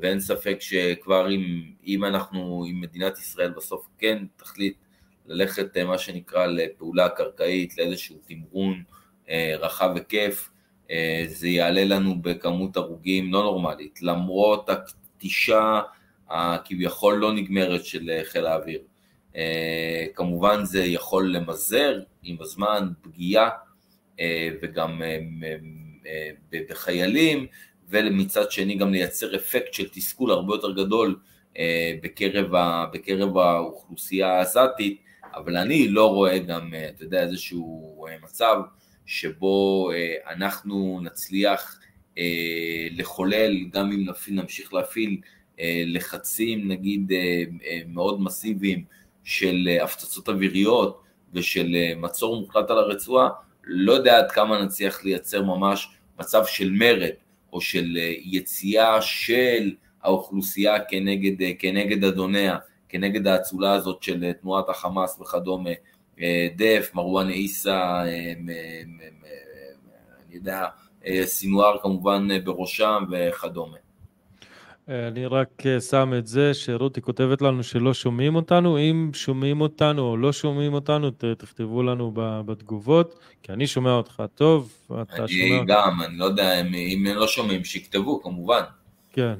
[0.00, 4.76] ואין ספק שכבר אם, אם אנחנו, אם מדינת ישראל בסוף כן תחליט
[5.26, 8.82] ללכת אה, מה שנקרא לפעולה קרקעית, לאיזשהו תמרון
[9.28, 10.50] אה, רחב היקף,
[11.26, 15.80] זה יעלה לנו בכמות הרוגים לא נורמלית, למרות הכתישה
[16.30, 18.80] הכביכול לא נגמרת של חיל האוויר.
[20.14, 23.50] כמובן זה יכול למזער עם הזמן פגיעה
[24.62, 25.02] וגם
[26.70, 27.46] בחיילים,
[27.88, 31.18] ומצד שני גם לייצר אפקט של תסכול הרבה יותר גדול
[32.02, 35.00] בקרב, ה, בקרב האוכלוסייה העזתית,
[35.34, 38.56] אבל אני לא רואה גם, אתה יודע, איזשהו מצב
[39.06, 39.90] שבו
[40.30, 41.80] אנחנו נצליח
[42.90, 45.20] לחולל, גם אם נמשיך להפעיל
[45.86, 47.12] לחצים נגיד
[47.86, 48.84] מאוד מסיביים
[49.24, 53.28] של הפצצות אוויריות ושל מצור מוחלט על הרצועה,
[53.64, 55.88] לא יודע עד כמה נצליח לייצר ממש
[56.18, 57.12] מצב של מרד
[57.52, 65.70] או של יציאה של האוכלוסייה כנגד, כנגד אדוניה, כנגד האצולה הזאת של תנועת החמאס וכדומה,
[66.56, 68.54] דף, מרואן עיסא, אני
[70.34, 70.66] יודע,
[71.24, 73.76] סינואר כמובן בראשם וכדומה.
[74.88, 80.16] אני רק שם את זה שרותי כותבת לנו שלא שומעים אותנו, אם שומעים אותנו או
[80.16, 82.12] לא שומעים אותנו, תכתבו לנו
[82.46, 85.58] בתגובות, כי אני שומע אותך טוב, אתה אני שומע...
[85.58, 88.62] אני גם, אני לא יודע, אם הם לא שומעים, שיכתבו כמובן.
[89.12, 89.34] כן,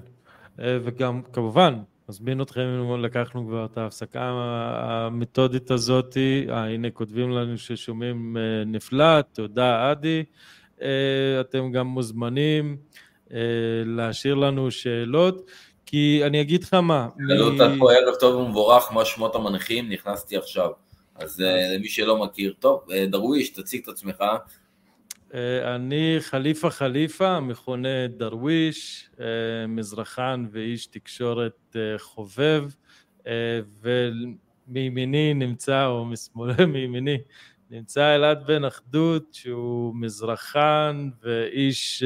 [0.59, 1.75] וגם כמובן,
[2.09, 4.31] מזמין אתכם אם לקחנו כבר את ההפסקה
[4.77, 6.17] המתודית הזאת,
[6.49, 10.25] אה, הנה כותבים לנו ששומעים נפלא, תודה אדי,
[11.41, 12.77] אתם גם מוזמנים.
[13.85, 15.51] להשאיר לנו שאלות,
[15.87, 17.09] כי אני אגיד לך מה.
[17.29, 20.71] שאלו אותה פה ערב טוב ומבורך, מה שמות המנחים, נכנסתי עכשיו.
[21.15, 21.41] אז
[21.75, 24.25] למי שלא מכיר, טוב, דרוויש, תציג את עצמך.
[25.75, 29.11] אני חליפה חליפה, מכונה דרוויש,
[29.69, 32.65] מזרחן ואיש תקשורת חובב,
[33.83, 37.19] ומימיני נמצא, או משמאלי מימיני,
[37.71, 42.03] נמצא אלעד בן אחדות, שהוא מזרחן ואיש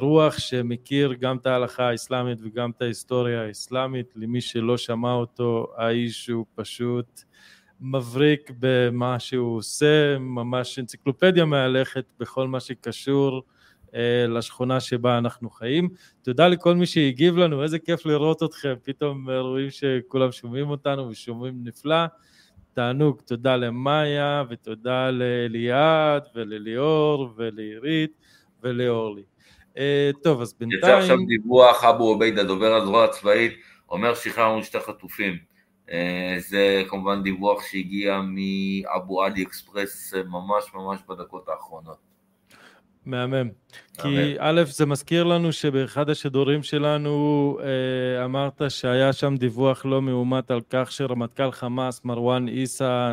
[0.00, 6.26] רוח שמכיר גם את ההלכה האסלאמית וגם את ההיסטוריה האסלאמית, למי שלא שמע אותו, האיש
[6.26, 7.22] הוא פשוט
[7.80, 13.42] מבריק במה שהוא עושה, ממש אנציקלופדיה מהלכת בכל מה שקשור
[13.94, 15.88] אה, לשכונה שבה אנחנו חיים.
[16.22, 21.54] תודה לכל מי שהגיב לנו, איזה כיף לראות אתכם, פתאום רואים שכולם שומעים אותנו ושומעים
[21.64, 22.06] נפלא.
[22.72, 28.16] תענוג, תודה למאיה ותודה לאליעד ולליאור ולעירית
[28.62, 29.22] ולאורלי.
[29.80, 30.82] אה, טוב, אז בינתיים...
[30.82, 33.52] יצא עכשיו דיווח, אבו עובייד, הדובר הזרוע הצבאית,
[33.90, 35.38] אומר שחררנו שתי חטופים.
[35.90, 42.10] אה, זה כמובן דיווח שהגיע מאבו עלי אקספרס אה, ממש ממש בדקות האחרונות.
[43.06, 43.48] מהמם.
[44.02, 47.58] כי א', זה מזכיר לנו שבאחד השידורים שלנו
[48.24, 53.12] אמרת שהיה שם דיווח לא מאומת על כך שרמטכ"ל חמאס, מרואן עיסא,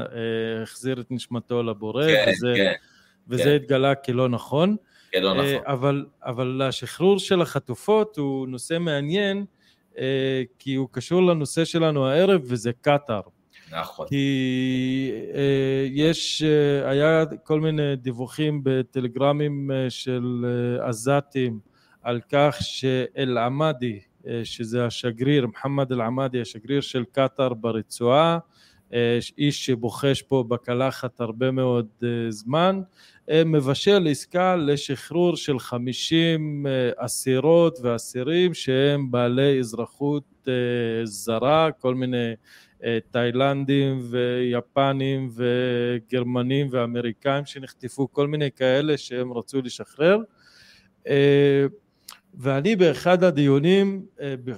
[0.63, 2.73] החזיר את נשמתו לבורא, כן, וזה, כן,
[3.27, 3.55] וזה כן.
[3.55, 4.75] התגלה כלא נכון.
[5.17, 5.61] כן, לא נכון.
[5.65, 9.45] אבל, אבל השחרור של החטופות הוא נושא מעניין,
[9.97, 13.21] אה, כי הוא קשור לנושא שלנו הערב, וזה קטאר.
[13.71, 14.07] נכון.
[14.07, 20.45] כי אה, יש, אה, היה כל מיני דיווחים בטלגרמים של
[20.81, 21.59] עזתים
[22.03, 23.99] על כך שאל-עמאדי,
[24.43, 28.39] שזה השגריר, מוחמד אל-עמאדי, השגריר של קטאר ברצועה,
[29.37, 31.87] איש שבוחש פה בקלחת הרבה מאוד
[32.29, 32.81] זמן,
[33.45, 40.53] מבשל עסקה לשחרור של 50 אה, אסירות ואסירים שהם בעלי אזרחות אה,
[41.05, 42.33] זרה, כל מיני
[42.83, 50.19] אה, תאילנדים ויפנים וגרמנים ואמריקאים שנחטפו, כל מיני כאלה שהם רצו לשחרר.
[52.33, 54.05] ואני באחד הדיונים,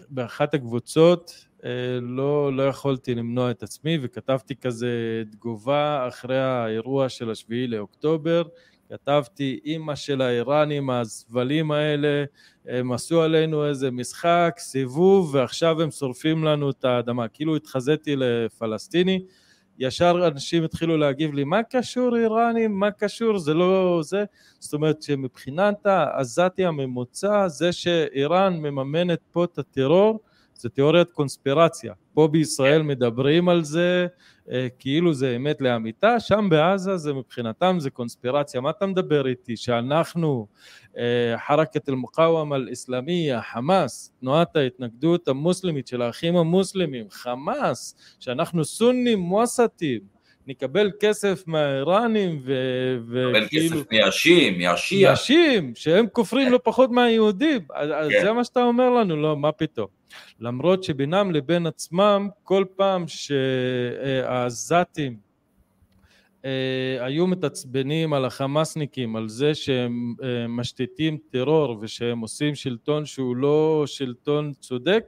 [0.10, 1.49] באחת הקבוצות,
[2.02, 8.44] לא, לא יכולתי למנוע את עצמי וכתבתי כזה תגובה אחרי האירוע של השביעי לאוקטובר,
[8.90, 12.24] כתבתי אימא של האיראנים הזבלים האלה,
[12.66, 19.24] הם עשו עלינו איזה משחק, סיבוב ועכשיו הם שורפים לנו את האדמה, כאילו התחזיתי לפלסטיני,
[19.80, 24.24] ישר אנשים התחילו להגיב לי מה קשור איראנים, מה קשור, זה לא זה,
[24.60, 30.20] זאת אומרת שמבחינת העזתי הממוצע זה שאיראן מממנת פה את הטרור
[30.60, 31.94] זה תיאוריית קונספירציה.
[32.14, 34.08] פה בישראל מדברים על זה
[34.52, 38.62] אה, כאילו זה אמת לאמיתה, שם בעזה זה מבחינתם זה קונספירציה.
[38.62, 39.58] מה אתה מדבר איתי?
[39.58, 40.48] שאנחנו,
[40.98, 50.00] אה, חרקת אל-מוקאוום אל-אסלאמיה, חמאס, תנועת ההתנגדות המוסלמית של האחים המוסלמים, חמאס, שאנחנו סונים מואסטים,
[50.48, 53.30] נקבל כסף מהאיראנים וכאילו...
[53.32, 55.10] נקבל כסף מיאשים, יאשיה.
[55.10, 57.62] יאשים, שהם כופרים לא פחות מהיהודים.
[57.74, 58.22] אז כן.
[58.22, 59.99] זה מה שאתה אומר לנו, לא, מה פתאום.
[60.40, 63.06] למרות שבינם לבין עצמם, כל פעם
[63.88, 64.50] שהעזתים
[66.46, 73.36] אה, היו מתעצבנים על החמאסניקים, על זה שהם אה, משתיתים טרור ושהם עושים שלטון שהוא
[73.36, 75.04] לא שלטון צודק,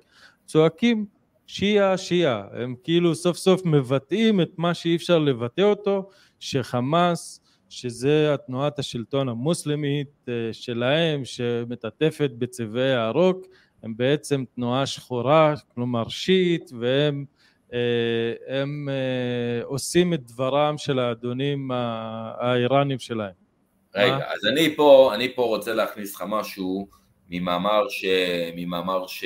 [0.45, 1.05] צועקים
[1.47, 6.09] שיעה שיעה, הם כאילו סוף סוף מבטאים את מה שאי אפשר לבטא אותו,
[6.39, 13.45] שחמאס, שזה התנועת השלטון המוסלמית אה, שלהם שמתעטפת בצבעי הרוק,
[13.83, 17.25] הם בעצם תנועה שחורה, כלומר שיעית, והם
[17.73, 23.33] אה, הם אה, עושים את דברם של האדונים האיראנים שלהם.
[23.95, 24.23] רגע, מה?
[24.23, 26.87] אז אני פה, אני פה רוצה להכניס לך משהו
[27.29, 28.05] ממאמר ש...
[28.55, 29.23] ממאמר ש...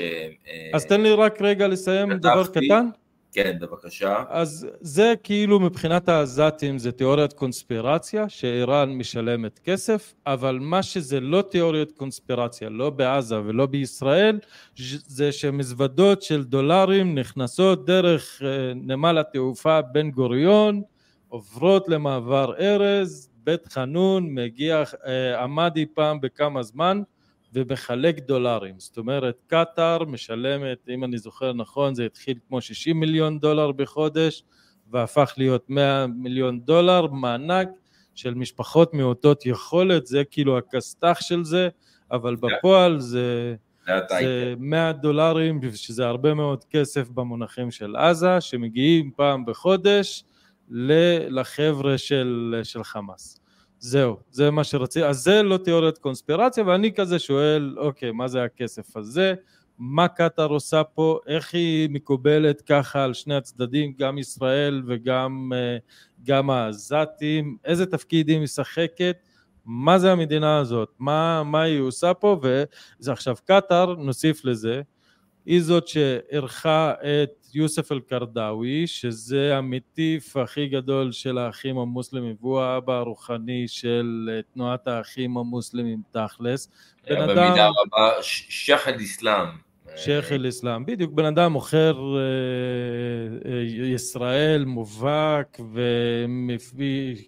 [0.73, 2.89] אז תן לי רק רגע לסיים דבר קטן.
[3.35, 4.23] כן, בבקשה.
[4.29, 11.41] אז זה כאילו מבחינת העזתים זה תיאוריית קונספירציה, שאיראן משלמת כסף, אבל מה שזה לא
[11.41, 14.39] תיאוריית קונספירציה, לא בעזה ולא בישראל,
[15.07, 20.81] זה שמזוודות של דולרים נכנסות דרך אה, נמל התעופה בן גוריון,
[21.29, 27.01] עוברות למעבר ארז, בית חנון, מגיע אה, עמדי פעם בכמה זמן,
[27.55, 28.79] ומחלק דולרים.
[28.79, 34.43] זאת אומרת, קטאר משלמת, אם אני זוכר נכון, זה התחיל כמו 60 מיליון דולר בחודש,
[34.91, 37.69] והפך להיות 100 מיליון דולר, מענק
[38.15, 41.69] של משפחות מעוטות יכולת, זה כאילו הכסת"ח של זה,
[42.11, 43.55] אבל בפועל זה,
[44.19, 50.23] זה 100 דולרים, שזה הרבה מאוד כסף במונחים של עזה, שמגיעים פעם בחודש
[50.69, 53.39] לחבר'ה של, של חמאס.
[53.79, 58.43] זהו, זה מה שרציתי, אז זה לא תיאוריית קונספירציה, ואני כזה שואל, אוקיי, מה זה
[58.43, 59.33] הכסף הזה?
[59.79, 61.19] מה קטאר עושה פה?
[61.27, 65.77] איך היא מקובלת ככה על שני הצדדים, גם ישראל וגם אה,
[66.23, 67.57] גם העזתים?
[67.65, 69.17] איזה תפקיד היא משחקת?
[69.65, 70.89] מה זה המדינה הזאת?
[70.99, 72.39] מה, מה היא עושה פה?
[72.41, 74.81] וזה עכשיו קטאר, נוסיף לזה,
[75.45, 82.93] היא זאת שאירחה את יוסף אל-קרדאווי, שזה המטיף הכי גדול של האחים המוסלמים, והוא האבא
[82.93, 86.69] הרוחני של אה, תנועת האחים המוסלמים תכלס.
[87.09, 87.35] בן אדם...
[87.35, 89.47] במידה רבה שייח אל-אסלאם.
[89.95, 93.61] שייח אל-אסלאם, בדיוק, בן אדם מוכר אה, אה,
[93.93, 95.57] ישראל מובהק,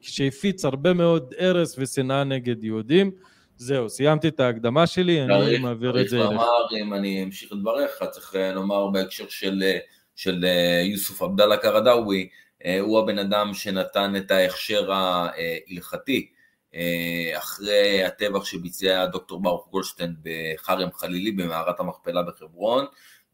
[0.01, 3.11] שהפיץ הרבה מאוד הרס ושנאה נגד יהודים.
[3.57, 6.27] זהו, סיימתי את ההקדמה שלי, אני מעביר את זה אליך.
[6.29, 9.63] צריך לומר, אם אני אמשיך את דבריך, צריך לומר בהקשר של,
[10.15, 10.45] של
[10.83, 12.29] יוסוף עבדאללה קרדאווי,
[12.79, 16.31] הוא הבן אדם שנתן את ההכשר ההלכתי
[17.37, 22.85] אחרי הטבח שביצע דוקטור ברוך גולדשטיין בחרם חלילי במערת המכפלה בחברון,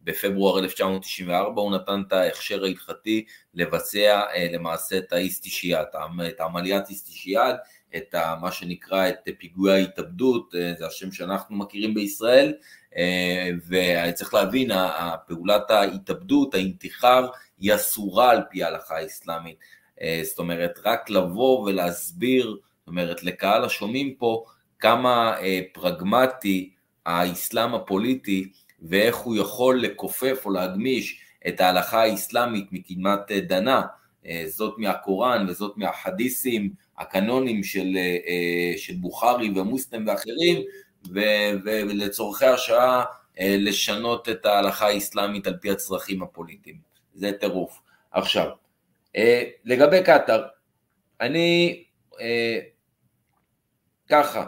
[0.04, 4.22] בפברואר 1994 הוא נתן את ההכשר ההלכתי לבצע
[4.54, 5.86] למעשה את האיסטישיאד,
[6.28, 7.56] את עמליית איסטישיאד,
[7.96, 12.54] את ה, מה שנקרא את פיגועי ההתאבדות, אה, זה השם שאנחנו מכירים בישראל,
[12.98, 14.72] אה, וצריך להבין,
[15.28, 17.28] פעולת ההתאבדות, האינתיחר,
[17.60, 19.58] היא אסורה על פי ההלכה האסלאמית.
[20.02, 24.44] אה, זאת אומרת, רק לבוא ולהסביר, זאת אומרת, לקהל השומעים פה,
[24.80, 25.36] כמה
[25.74, 26.74] פרגמטי
[27.06, 28.52] האסלאם הפוליטי,
[28.82, 33.82] ואיך הוא יכול לכופף או להגמיש את ההלכה האסלאמית מקדמת דנה,
[34.48, 40.62] זאת מהקוראן וזאת מהחדיסים, הקנונים של, אה, של בוכרי ומוסלם ואחרים,
[41.64, 43.04] ולצורכי השעה
[43.40, 46.78] אה, לשנות את ההלכה האסלאמית על פי הצרכים הפוליטיים.
[47.14, 47.82] זה טירוף.
[48.12, 48.48] עכשיו,
[49.16, 50.44] אה, לגבי קטאר,
[51.22, 51.84] אני
[54.10, 54.46] ככה,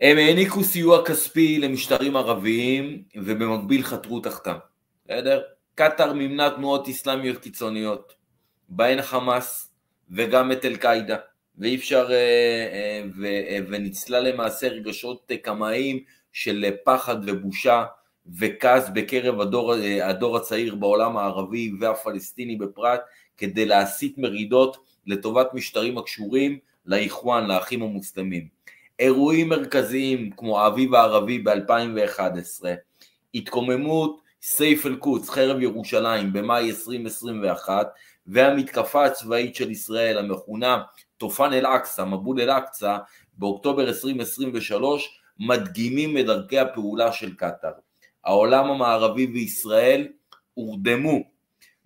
[0.00, 4.56] הם העניקו סיוע כספי למשטרים ערביים ובמקביל חתרו תחתם,
[5.04, 5.42] בסדר?
[5.74, 8.14] קטאר מימנה תנועות אסלאמיות קיצוניות,
[8.68, 9.70] בהן חמאס,
[10.10, 11.16] וגם את אל-קאעידה,
[11.58, 17.84] ואי אפשר, אה, אה, אה, וניצלה למעשה רגשות קמאיים של פחד ובושה
[18.38, 23.00] וכעס בקרב הדור, הדור הצעיר בעולם הערבי והפלסטיני בפרט,
[23.36, 28.48] כדי להסיט מרידות לטובת משטרים הקשורים לאיחואן, לאחים המוסלמים.
[28.98, 32.64] אירועים מרכזיים כמו האביב הערבי ב-2011,
[33.34, 37.88] התקוממות סייף אל-קודס, חרב ירושלים במאי 2021,
[38.26, 40.82] והמתקפה הצבאית של ישראל המכונה
[41.16, 42.98] תופן אל-אקצא, מבול אל-אקצא,
[43.38, 47.72] באוקטובר 2023, מדגימים את דרכי הפעולה של קטאר.
[48.24, 50.08] העולם המערבי וישראל
[50.54, 51.20] הורדמו,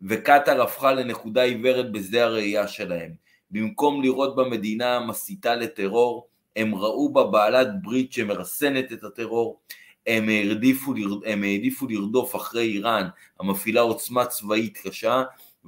[0.02, 3.12] וקטאר הפכה לנקודה עיוורת בשדה הראייה שלהם.
[3.50, 9.60] במקום לראות במדינה מסיתה לטרור, הם ראו בה בעלת ברית שמרסנת את הטרור,
[10.06, 10.94] הם העדיפו,
[11.26, 13.08] הם העדיפו לרדוף אחרי איראן
[13.40, 15.22] המפעילה עוצמה צבאית קשה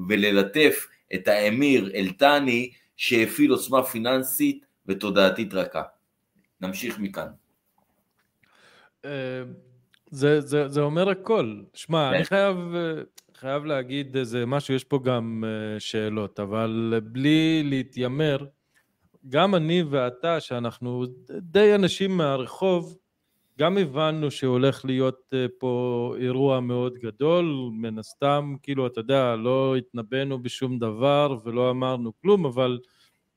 [0.09, 5.83] וללטף את האמיר אל-תני שהפעיל עוצמה פיננסית ותודעתית רכה.
[6.61, 7.29] נמשיך מכאן.
[9.05, 9.43] אה,
[10.11, 11.63] זה, זה, זה אומר הכל.
[11.75, 12.25] שמע, אני כן.
[12.25, 12.57] חייב,
[13.37, 18.39] חייב להגיד איזה משהו, יש פה גם אה, שאלות, אבל בלי להתיימר,
[19.29, 22.97] גם אני ואתה, שאנחנו די אנשים מהרחוב,
[23.61, 29.77] גם הבנו שהולך להיות אה, פה אירוע מאוד גדול, מן הסתם, כאילו, אתה יודע, לא
[29.77, 32.79] התנבאנו בשום דבר ולא אמרנו כלום, אבל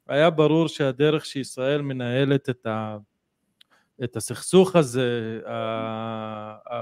[0.08, 2.68] היה ברור שהדרך שישראל מנהלת את
[4.04, 5.40] את הסכסוך הזה,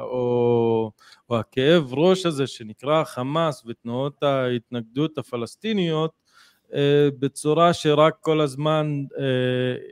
[0.02, 0.92] או,
[1.30, 6.12] או הכאב ראש הזה שנקרא חמאס ותנועות ההתנגדות הפלסטיניות,
[7.20, 9.24] בצורה שרק כל הזמן אה,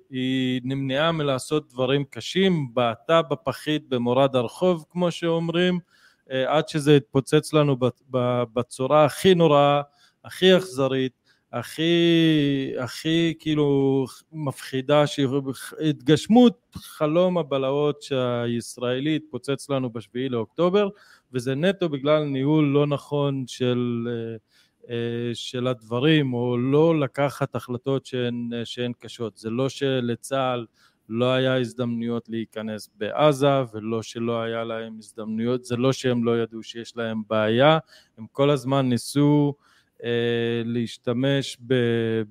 [0.09, 5.79] היא נמנעה מלעשות דברים קשים, בעטה בפחית במורד הרחוב כמו שאומרים,
[6.31, 7.77] אה, עד שזה התפוצץ לנו
[8.53, 9.81] בצורה הכי נוראה,
[10.25, 11.13] הכי אכזרית,
[11.53, 11.93] הכי,
[12.79, 15.03] הכי כאילו מפחידה,
[15.81, 20.89] התגשמות חלום הבלהות שהישראלי התפוצץ לנו בשביעי לאוקטובר,
[21.33, 24.37] וזה נטו בגלל ניהול לא נכון של, אה,
[25.33, 29.37] של הדברים, או לא לקחת החלטות שהן, שהן קשות.
[29.37, 30.65] זה לא שלצה"ל
[31.09, 36.63] לא היה הזדמנויות להיכנס בעזה ולא שלא היה להם הזדמנויות, זה לא שהם לא ידעו
[36.63, 37.77] שיש להם בעיה,
[38.17, 39.53] הם כל הזמן ניסו
[40.03, 41.57] אה, להשתמש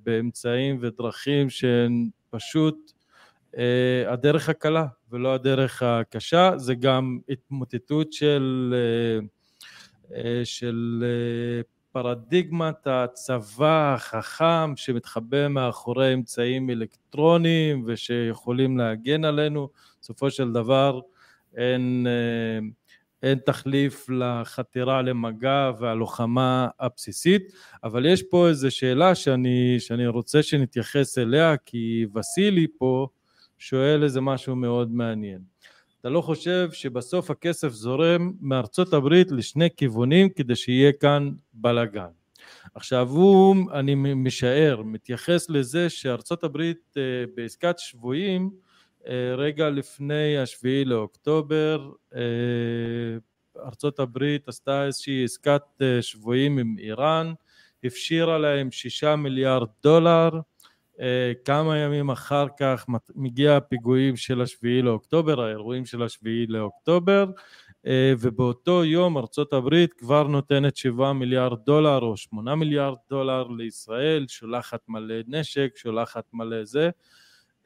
[0.02, 2.92] באמצעים ודרכים שהן פשוט
[3.58, 8.74] אה, הדרך הקלה ולא הדרך הקשה, זה גם התמוטטות של,
[10.14, 11.04] אה, של
[11.92, 19.68] פרדיגמת הצבא החכם שמתחבא מאחורי אמצעים אלקטרוניים ושיכולים להגן עלינו,
[20.00, 21.00] בסופו של דבר
[21.56, 22.06] אין,
[23.22, 27.42] אין תחליף לחתירה למגע והלוחמה הבסיסית,
[27.84, 33.08] אבל יש פה איזו שאלה שאני, שאני רוצה שנתייחס אליה, כי וסילי פה
[33.58, 35.40] שואל איזה משהו מאוד מעניין.
[36.00, 42.10] אתה לא חושב שבסוף הכסף זורם מארצות הברית לשני כיוונים כדי שיהיה כאן בלאגן.
[42.74, 47.02] עכשיו הוא, אני משער, מתייחס לזה שארצות הברית אה,
[47.34, 48.50] בעסקת שבויים
[49.08, 52.20] אה, רגע לפני השביעי לאוקטובר אה,
[53.64, 55.62] ארצות הברית עשתה איזושהי עסקת
[56.00, 57.32] שבויים עם איראן,
[57.84, 60.30] הפשירה להם שישה מיליארד דולר
[61.44, 67.26] כמה ימים אחר כך מגיע הפיגועים של השביעי לאוקטובר, האירועים של השביעי לאוקטובר,
[67.86, 74.26] אה, ובאותו יום ארצות הברית כבר נותנת שבעה מיליארד דולר או שמונה מיליארד דולר לישראל,
[74.28, 76.90] שולחת מלא נשק, שולחת מלא זה.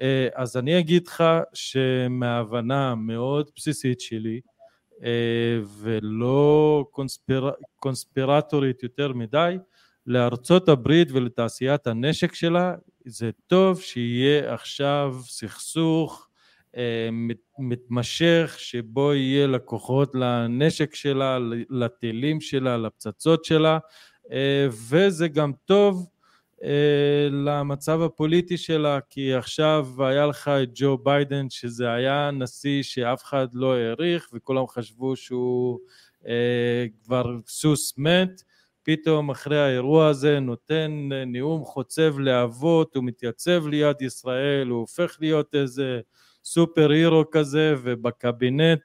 [0.01, 1.25] אה, אז אני אגיד לך
[1.55, 4.41] שמהבנה מאוד בסיסית שלי,
[5.81, 7.51] ולא קונספיר...
[7.77, 9.57] קונספירטורית יותר מדי,
[10.07, 12.75] לארצות הברית ולתעשיית הנשק שלה
[13.05, 16.29] זה טוב שיהיה עכשיו סכסוך
[16.77, 17.09] אה,
[17.59, 21.39] מתמשך שבו יהיה לקוחות לנשק שלה,
[21.71, 23.79] לטילים שלה, לפצצות שלה
[24.33, 26.07] אה, וזה גם טוב
[26.63, 33.23] אה, למצב הפוליטי שלה כי עכשיו היה לך את ג'ו ביידן שזה היה נשיא שאף
[33.25, 35.79] אחד לא העריך וכולם חשבו שהוא
[37.05, 38.43] כבר סוס מת
[38.83, 45.55] פתאום אחרי האירוע הזה נותן נאום חוצב להבות, הוא מתייצב ליד ישראל, הוא הופך להיות
[45.55, 46.01] איזה
[46.45, 48.83] סופר הירו כזה ובקבינט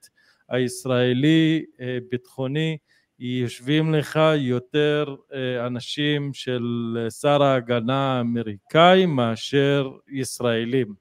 [0.49, 2.77] הישראלי אה, ביטחוני
[3.19, 6.63] יושבים לך יותר אה, אנשים של
[7.21, 10.93] שר ההגנה האמריקאי מאשר ישראלים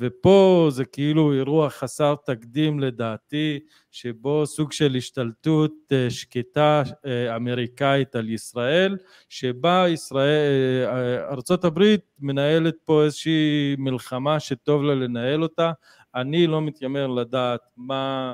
[0.00, 3.58] ופה זה כאילו אירוע חסר תקדים לדעתי,
[3.90, 8.96] שבו סוג של השתלטות אה, שקטה אה, אמריקאית על ישראל,
[9.28, 15.72] שבה ישראל, אה, ארצות הברית מנהלת פה איזושהי מלחמה שטוב לה לנהל אותה,
[16.14, 18.32] אני לא מתיימר לדעת מה,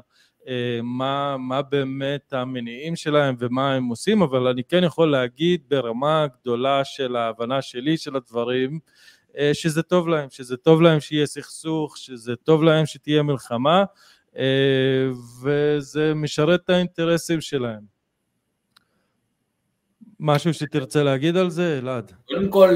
[0.83, 6.85] מה, מה באמת המניעים שלהם ומה הם עושים, אבל אני כן יכול להגיד ברמה גדולה
[6.85, 8.79] של ההבנה שלי של הדברים,
[9.53, 13.85] שזה טוב להם, שזה טוב להם שיהיה סכסוך, שזה טוב להם שתהיה מלחמה,
[14.37, 15.09] אה,
[15.43, 17.95] וזה משרת את האינטרסים שלהם.
[20.21, 22.13] משהו שתרצה להגיד על זה, אלעד?
[22.25, 22.75] קודם כל,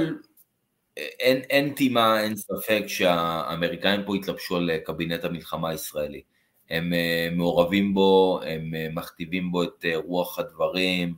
[0.97, 6.23] אין, אין טימה, אין ספק שהאמריקאים פה התלבשו על קבינט המלחמה הישראלי.
[6.71, 11.15] הם אה, מעורבים בו, הם מכתיבים בו את רוח הדברים,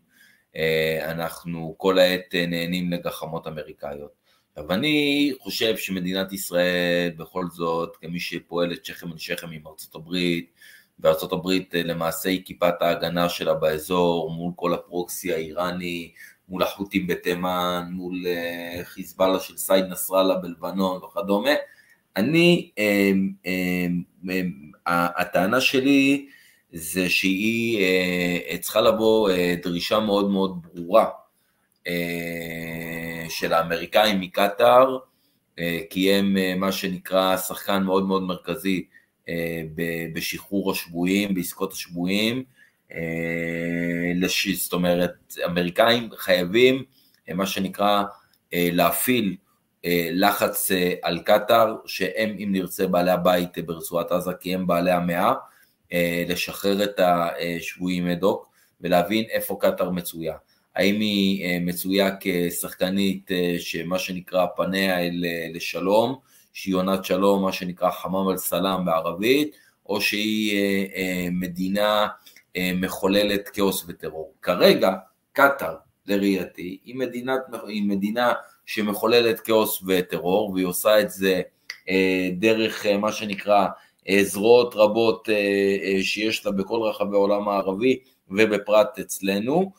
[1.02, 4.19] אנחנו כל העת נהנים לגחמות אמריקאיות.
[4.60, 10.50] עכשיו אני חושב שמדינת ישראל בכל זאת, כמי שפועלת שכם אל שכם עם ארצות הברית,
[10.98, 16.12] וארצות הברית אה, למעשה היא כיפת ההגנה שלה באזור מול כל הפרוקסי האיראני,
[16.48, 21.54] מול החות'ים בתימן, מול אה, חיזבאללה של סייד נסראללה בלבנון וכדומה,
[22.16, 23.12] אני, אה,
[24.86, 26.26] הטענה שלי
[26.72, 27.86] זה שהיא
[28.60, 29.30] צריכה לבוא
[29.62, 31.06] דרישה מאוד מאוד ברורה
[33.30, 34.98] של האמריקאים מקטאר,
[35.58, 38.84] אה, כי הם אה, מה שנקרא שחקן מאוד מאוד מרכזי
[39.28, 39.62] אה,
[40.12, 42.44] בשחרור השבויים, בעסקות השבויים,
[44.54, 46.84] זאת אומרת, אמריקאים חייבים
[47.34, 48.02] מה שנקרא
[48.52, 49.36] להפעיל
[50.12, 50.70] לחץ
[51.02, 55.32] על קטאר, שהם אם נרצה בעלי הבית ברצועת עזה, כי הם בעלי המאה,
[56.28, 58.50] לשחרר את השבויים אד-הוק
[58.80, 60.34] ולהבין איפה קטאר מצויה.
[60.76, 66.18] האם היא מצויה כשחקנית שמה שנקרא פניה אל לשלום,
[66.52, 69.56] שהיא עונת שלום, מה שנקרא חמם אל סלאם בערבית,
[69.86, 70.58] או שהיא
[71.32, 72.06] מדינה
[72.58, 74.34] מחוללת כאוס וטרור.
[74.42, 74.92] כרגע,
[75.32, 75.74] קטאר,
[76.06, 76.94] לראייתי, היא,
[77.66, 78.32] היא מדינה
[78.66, 81.42] שמחוללת כאוס וטרור, והיא עושה את זה
[82.32, 83.66] דרך מה שנקרא
[84.22, 85.28] זרועות רבות
[86.02, 87.98] שיש לה בכל רחבי העולם הערבי
[88.28, 89.72] ובפרט אצלנו.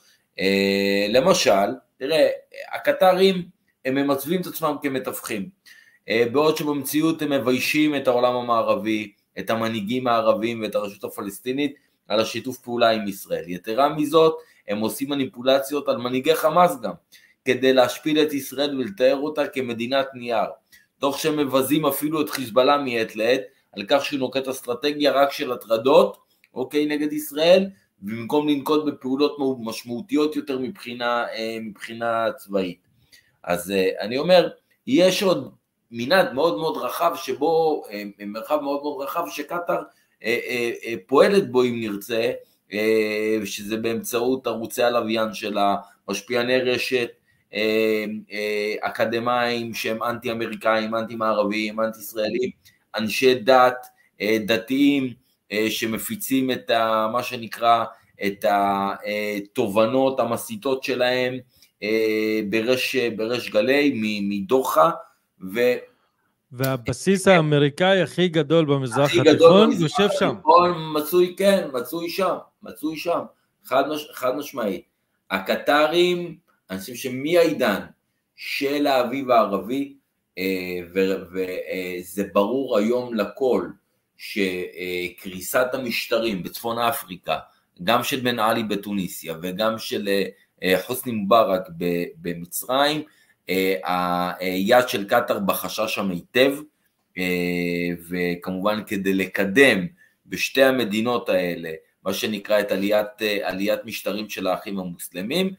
[1.09, 2.29] למשל, תראה,
[2.73, 3.43] הקטרים
[3.85, 5.49] הם ממצבים את עצמם כמתווכים,
[6.31, 11.75] בעוד שבמציאות הם מביישים את העולם המערבי, את המנהיגים הערבים ואת הרשות הפלסטינית
[12.07, 13.43] על השיתוף פעולה עם ישראל.
[13.47, 14.37] יתרה מזאת,
[14.67, 16.93] הם עושים מניפולציות על מנהיגי חמאס גם,
[17.45, 20.49] כדי להשפיל את ישראל ולתאר אותה כמדינת נייר,
[20.99, 25.51] תוך שהם מבזים אפילו את חיזבאללה מעת לעת, על כך שהוא נוקט אסטרטגיה רק של
[25.51, 26.17] הטרדות,
[26.53, 27.69] אוקיי, נגד ישראל,
[28.01, 32.87] במקום לנקוט בפעולות משמעותיות יותר מבחינה, אה, מבחינה צבאית.
[33.43, 34.49] אז אה, אני אומר,
[34.87, 35.51] יש עוד
[35.91, 39.81] מנעד מאוד מאוד רחב שבו, אה, מרחב מאוד מאוד רחב שקטאר
[41.07, 42.31] פועלת בו אם נרצה,
[43.45, 45.75] שזה באמצעות ערוצי הלוויין שלה,
[46.07, 47.09] משפיעני רשת,
[48.81, 52.49] אקדמאים שהם אנטי אמריקאים, אנטי מערביים, אנטי ישראלים,
[52.95, 53.87] אנשי דת,
[54.45, 55.13] דתיים,
[55.69, 57.85] שמפיצים את ה, מה שנקרא
[58.25, 61.37] את התובנות המסיתות שלהם
[62.49, 63.91] ברש, ברש גלי
[64.23, 64.91] מדוחה
[65.53, 65.59] ו...
[66.51, 70.35] והבסיס האמריקאי הכי גדול במזרח התיכון יושב שם.
[70.95, 73.19] מצוי, כן, מצוי שם, מצוי שם,
[73.63, 74.85] חד, מש, חד משמעית.
[75.31, 76.35] הקטרים,
[76.69, 77.79] אני חושב שמהעידן
[78.35, 79.93] של האביב הערבי,
[81.31, 83.67] וזה ברור היום לכל,
[84.21, 87.37] שקריסת המשטרים בצפון אפריקה,
[87.83, 90.09] גם של בן עלי בתוניסיה וגם של
[90.81, 91.61] חוסני מובארק
[92.21, 93.03] במצרים,
[94.39, 96.55] היד של קטאר בחשה שם היטב,
[98.09, 99.87] וכמובן כדי לקדם
[100.25, 101.71] בשתי המדינות האלה,
[102.03, 105.53] מה שנקרא את עליית, עליית משטרים של האחים המוסלמים,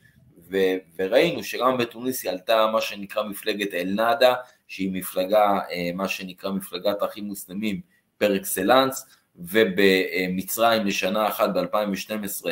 [0.99, 4.35] וראינו שגם בתוניסיה עלתה מה שנקרא מפלגת אל-נאדה,
[4.69, 5.59] שהיא מפלגה,
[5.95, 7.92] מה שנקרא מפלגת האחים מוסלמים
[8.23, 9.07] פר אקסלנס,
[9.37, 12.47] ובמצרים לשנה אחת ב-2012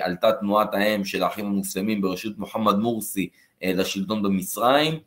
[0.00, 3.28] עלתה תנועת האם של האחים המוסלמים בראשות מוחמד מורסי
[3.62, 5.00] לשלטון במצרים,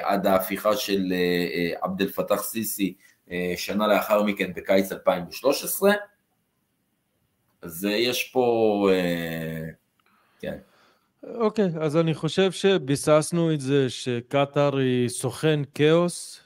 [0.00, 1.12] עד ההפיכה של
[1.80, 2.94] עבד אל פתח סיסי
[3.56, 5.92] שנה לאחר מכן בקיץ 2013.
[7.62, 8.88] אז יש פה,
[10.40, 10.58] כן.
[11.24, 16.40] אוקיי, okay, אז אני חושב שביססנו את זה שקטאר היא סוכן כאוס,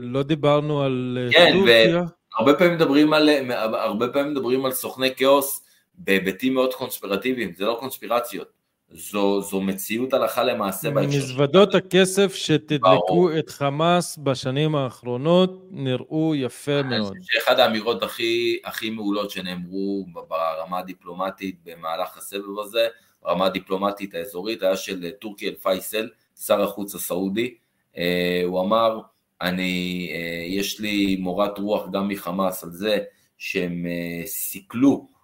[0.00, 2.04] לא דיברנו על כן, טורקיה.
[2.38, 3.28] הרבה פעמים מדברים על,
[3.74, 5.64] הרבה פעמים מדברים על סוכני כאוס
[5.94, 8.48] בהיבטים מאוד קונספירטיביים, זה לא קונספירציות,
[8.90, 11.18] זו, זו מציאות הלכה למעשה בהקשר.
[11.18, 17.16] מזוודות הכסף שתדלקו את חמאס בשנים האחרונות נראו יפה מאוד.
[17.22, 22.86] שאחד האמירות הכי, הכי מעולות שנאמרו ברמה הדיפלומטית במהלך הסבב הזה,
[23.24, 27.54] ברמה הדיפלומטית האזורית, היה של טורקי אל פייסל, שר החוץ הסעודי,
[27.96, 29.00] אה, הוא אמר,
[29.42, 32.98] אני, אה, יש לי מורת רוח גם מחמאס על זה
[33.38, 35.14] שהם אה, סיכלו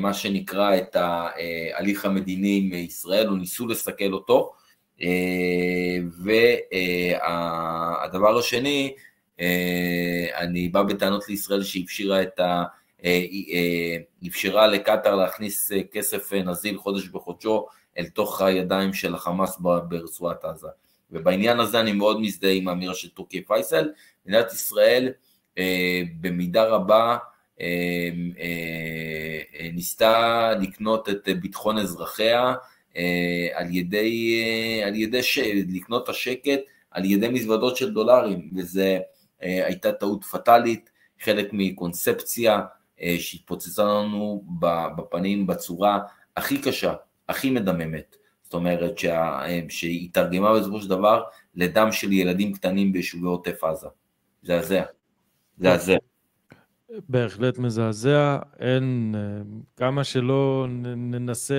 [0.00, 4.52] מה שנקרא את ההליך המדיני עם ישראל, או ניסו לסכל אותו,
[7.22, 8.94] והדבר השני,
[10.34, 12.64] אני בא בטענות לישראל שאפשרה את ה...
[14.28, 17.66] אפשרה לקטאר להכניס כסף נזיל חודש בחודשו
[17.98, 20.68] אל תוך הידיים של החמאס ברצועת עזה.
[21.10, 23.90] ובעניין הזה אני מאוד מזדהה עם האמירה של טורקי פייסל.
[24.26, 25.12] מדינת ישראל
[25.58, 27.16] אה, במידה רבה
[27.60, 27.66] אה,
[28.38, 32.54] אה, אה, ניסתה לקנות את ביטחון אזרחיה
[32.96, 35.38] אה, על ידי, אה, על ידי ש...
[35.68, 38.80] לקנות את השקט על ידי מזוודות של דולרים, וזו
[39.42, 40.90] אה, הייתה טעות פטאלית,
[41.20, 42.64] חלק מקונספציה אה,
[43.18, 44.44] שהתפוצצה לנו
[44.96, 45.98] בפנים בצורה
[46.36, 46.94] הכי קשה,
[47.28, 48.16] הכי מדממת.
[48.42, 51.22] זאת אומרת שה, שהיא תרגמה בסופו של דבר
[51.54, 53.88] לדם של ילדים קטנים ביישובי עוטף עזה.
[54.44, 54.82] מזעזע.
[55.58, 55.96] מזעזע.
[57.08, 59.14] בהחלט מזעזע, אין,
[59.76, 61.54] כמה שלא ננסה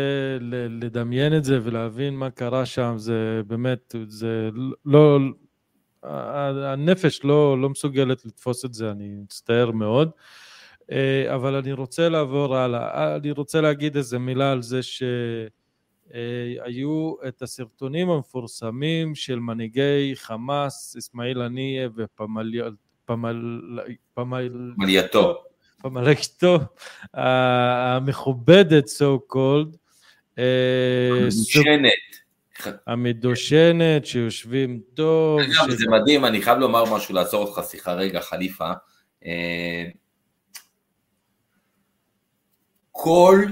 [0.70, 4.50] לדמיין את זה ולהבין מה קרה שם, זה באמת, זה
[4.86, 5.20] לא,
[6.04, 10.12] הנפש לא, לא מסוגלת לתפוס את זה, אני מצטער מאוד.
[11.36, 15.04] אבל אני רוצה לעבור הלאה, אני רוצה להגיד איזה מילה על זה ש...
[16.64, 22.72] היו את הסרטונים המפורסמים של מנהיגי חמאס, אסמאעיל הנייה ופמלייתו,
[25.82, 26.60] פמלייתו
[27.14, 29.78] המכובדת so called,
[30.38, 31.92] המדושנת.
[32.88, 35.40] המדושנת, שיושבים טוב.
[35.40, 38.72] אגב, זה מדהים, אני חייב לומר משהו, לעצור אותך שיחה רגע, חליפה.
[43.02, 43.46] כל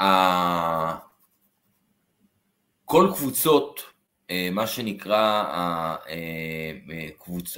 [0.00, 0.96] ה...
[2.84, 3.82] כל קבוצות,
[4.30, 5.44] אה, מה שנקרא
[6.08, 6.72] אה,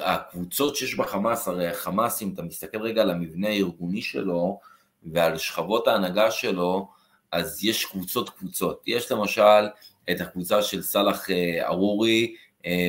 [0.05, 4.61] הקבוצות שיש בחמאס, הרי החמאס, אם אתה מסתכל רגע על המבנה הארגוני שלו
[5.03, 6.89] ועל שכבות ההנהגה שלו,
[7.33, 8.83] אז יש קבוצות קבוצות.
[8.87, 9.67] יש למשל
[10.11, 12.35] את הקבוצה של סאלח אה, ארורי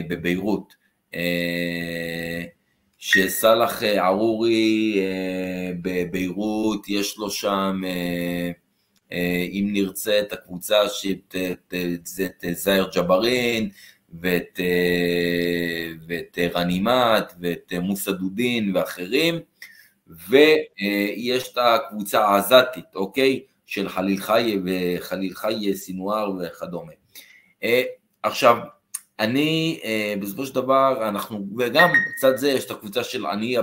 [0.10, 0.74] בביירות,
[3.04, 5.02] שסאלח ערורי
[5.82, 7.82] בביירות, יש לו שם
[9.12, 10.76] אה, אם נרצה את הקבוצה
[12.22, 13.70] את זאיר ג'בארין
[14.22, 19.40] ואת, אה, ואת רנימט ואת מוסא דודין ואחרים,
[20.08, 23.44] ויש את הקבוצה העזתית, אוקיי?
[23.66, 26.92] של חליל חי וחליל חי סינואר וכדומה.
[27.64, 27.84] אה,
[28.24, 28.58] עכשיו,
[29.22, 33.62] אני, אה, בסופו של דבר, אנחנו, וגם קצת זה, יש את הקבוצה של עניה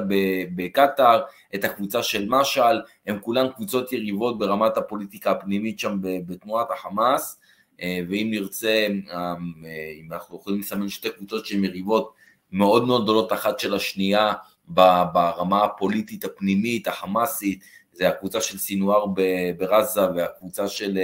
[0.57, 1.23] בקטאר,
[1.55, 7.41] את הקבוצה של משעל, הם כולן קבוצות יריבות ברמת הפוליטיקה הפנימית שם בתנועת החמאס,
[7.83, 9.35] אה, ואם נרצה, אה,
[10.01, 12.13] אם אנחנו יכולים לסמן שתי קבוצות שהן יריבות
[12.53, 14.33] מאוד מאוד גדולות אחת של השנייה
[14.69, 19.07] ברמה הפוליטית הפנימית, החמאסית, זה הקבוצה של סינואר
[19.59, 20.99] ברזה והקבוצה של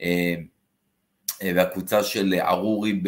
[0.00, 0.34] אה,
[1.42, 3.00] והקבוצה של ערורי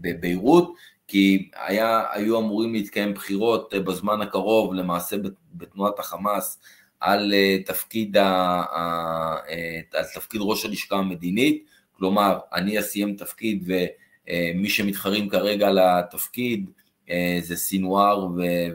[0.00, 0.74] בביירות,
[1.08, 5.16] כי היה, היו אמורים להתקיים בחירות אה, בזמן הקרוב למעשה
[5.54, 6.58] בתנועת החמאס
[7.00, 8.62] על אה, תפקיד, ה,
[9.94, 16.70] על תפקיד ראש הלשכה המדינית, כלומר אני אסיים תפקיד ומי שמתחרים כרגע לתפקיד
[17.40, 18.26] זה סינואר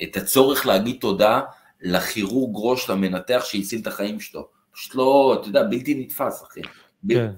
[0.02, 1.40] את הצורך להגיד תודה
[1.80, 4.48] לכירורג ראש, למנתח שהציל את החיים שלו.
[4.72, 6.60] פשוט לא, אתה יודע, בלתי נתפס, אחי.
[7.08, 7.30] כן.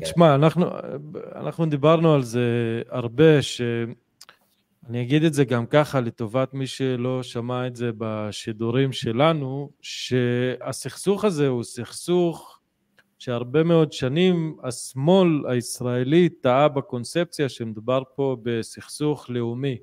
[0.00, 0.66] תשמע, אנחנו,
[1.34, 2.42] אנחנו דיברנו על זה
[2.90, 3.60] הרבה, ש...
[4.88, 11.24] אני אגיד את זה גם ככה לטובת מי שלא שמע את זה בשידורים שלנו, שהסכסוך
[11.24, 12.58] הזה הוא סכסוך
[13.18, 19.78] שהרבה מאוד שנים השמאל הישראלי טעה בקונספציה שמדובר פה בסכסוך לאומי,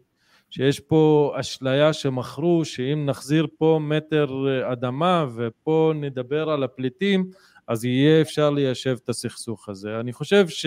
[0.49, 4.29] שיש פה אשליה שמכרו שאם נחזיר פה מטר
[4.71, 7.29] אדמה ופה נדבר על הפליטים
[7.67, 9.99] אז יהיה אפשר ליישב את הסכסוך הזה.
[9.99, 10.65] אני חושב ש...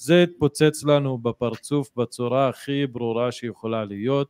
[0.00, 4.28] זה התפוצץ לנו בפרצוף בצורה הכי ברורה שיכולה להיות.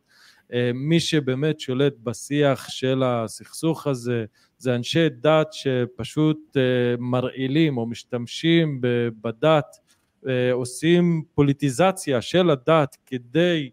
[0.53, 4.25] אה, מי שבאמת שולט בשיח של הסכסוך הזה
[4.57, 6.61] זה אנשי דת שפשוט אה,
[6.99, 8.81] מרעילים או משתמשים
[9.21, 9.75] בדת,
[10.27, 13.69] אה, עושים פוליטיזציה של הדת כדי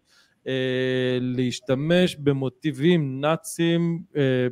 [1.21, 4.47] להשתמש במוטיבים נאצים אה,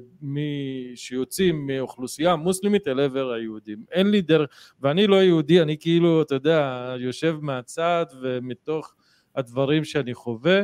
[0.95, 3.83] שיוצאים מאוכלוסייה מוסלמית אל עבר היהודים.
[3.91, 4.49] אין לי דרך,
[4.81, 8.93] ואני לא יהודי, אני כאילו, אתה יודע, יושב מהצד ומתוך
[9.35, 10.61] הדברים שאני חווה,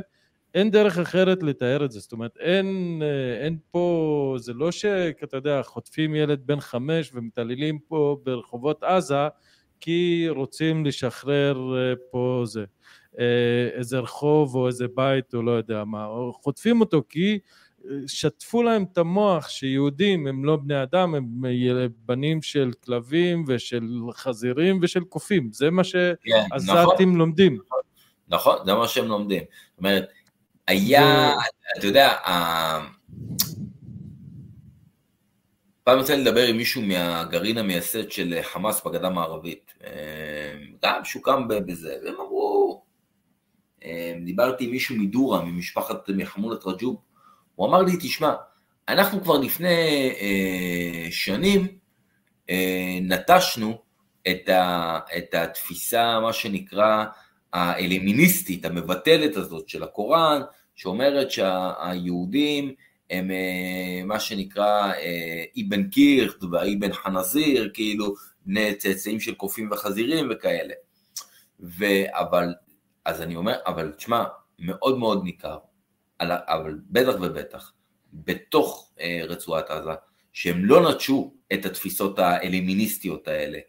[0.53, 5.38] אין דרך אחרת לתאר את זה, זאת אומרת אין, אה, אין פה, זה לא שאתה
[5.38, 9.27] יודע חוטפים ילד בן חמש ומתעללים פה ברחובות עזה
[9.79, 11.73] כי רוצים לשחרר
[12.11, 12.65] פה זה.
[13.20, 17.39] אה, איזה רחוב או איזה בית או לא יודע מה, או חוטפים אותו כי
[17.86, 21.26] אה, שטפו להם את המוח שיהודים הם לא בני אדם, הם
[22.05, 27.57] בנים של כלבים ושל חזירים ושל קופים, זה מה שהעזתים כן, נכון, לומדים.
[28.28, 29.43] נכון, זה מה שהם לומדים.
[29.70, 30.07] זאת אומרת,
[30.68, 31.34] היה,
[31.78, 32.14] אתה יודע,
[35.84, 40.53] פעם יצא לי לדבר עם מישהו מהגרעין המייסד של חמאס בגדה המערבית, אה,
[40.84, 42.90] גם שהוקם בזה, והם אמרו, אמ,
[44.25, 47.01] דיברתי עם מישהו מדורה, ממשפחת מחמולת רג'וב,
[47.55, 48.34] הוא אמר לי, תשמע,
[48.88, 51.67] אנחנו כבר לפני אה, שנים
[52.49, 53.82] אה, נטשנו
[54.32, 57.05] את, ה, את התפיסה, מה שנקרא,
[57.53, 60.41] האלימיניסטית, המבטלת הזאת של הקוראן,
[60.75, 62.73] שאומרת שהיהודים
[63.09, 68.13] הם אה, מה שנקרא אה, אבן קירט והאבן חנזיר, כאילו
[68.45, 70.73] בני צאצאים של קופים וחזירים וכאלה.
[71.59, 72.53] ו, אבל,
[73.06, 74.24] אז אני אומר, אבל תשמע,
[74.60, 75.58] מאוד מאוד ניכר,
[76.22, 77.74] אבל בטח ובטח,
[78.14, 79.91] בתוך אה, רצועת עזה,
[80.34, 83.60] שהם לא נטשו את התפיסות האלימיניסטיות האלה,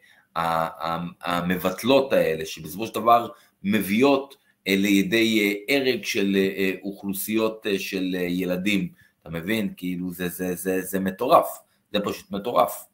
[1.22, 3.28] המבטלות האלה, שבסופו של דבר
[3.62, 6.36] מביאות לידי הרג של
[6.82, 8.88] אוכלוסיות של ילדים,
[9.22, 9.74] אתה מבין?
[9.76, 11.46] כאילו זה, זה, זה, זה מטורף,
[11.92, 12.84] זה פשוט מטורף.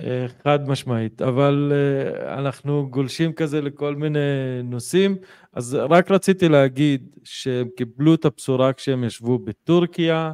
[0.00, 4.18] אה, חד משמעית, אבל אה, אנחנו גולשים כזה לכל מיני
[4.64, 5.16] נושאים,
[5.52, 10.32] אז רק רציתי להגיד שהם קיבלו את הבשורה כשהם ישבו בטורקיה,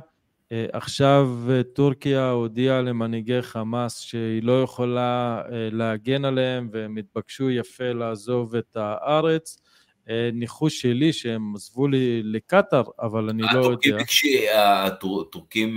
[0.53, 1.31] אה, עכשיו
[1.75, 9.59] טורקיה הודיעה למנהיגי חמאס שהיא לא יכולה להגן עליהם והם התבקשו יפה לעזוב את הארץ.
[10.33, 13.73] ניחוש שלי שהם עזבו לי לקטאר, אבל אני לא יודע.
[13.73, 13.97] הטורקים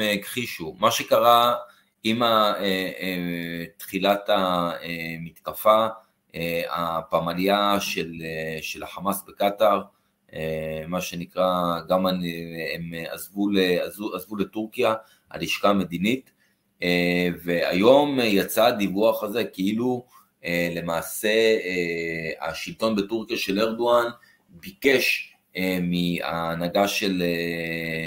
[0.01, 0.75] הכחישו.
[0.79, 1.55] מה שקרה
[2.07, 5.87] עם אה, אה, תחילת המתקפה,
[6.35, 8.13] אה, הפמליה של,
[8.61, 9.81] של החמאס בקטאר,
[10.87, 13.47] מה שנקרא, גם הם עזבו,
[13.81, 14.93] עזבו, עזבו לטורקיה,
[15.31, 16.31] הלשכה המדינית,
[17.43, 20.05] והיום יצא הדיווח הזה כאילו
[20.75, 21.57] למעשה
[22.41, 24.05] השלטון בטורקיה של ארדואן
[24.49, 25.35] ביקש
[25.81, 27.23] מההנהגה של,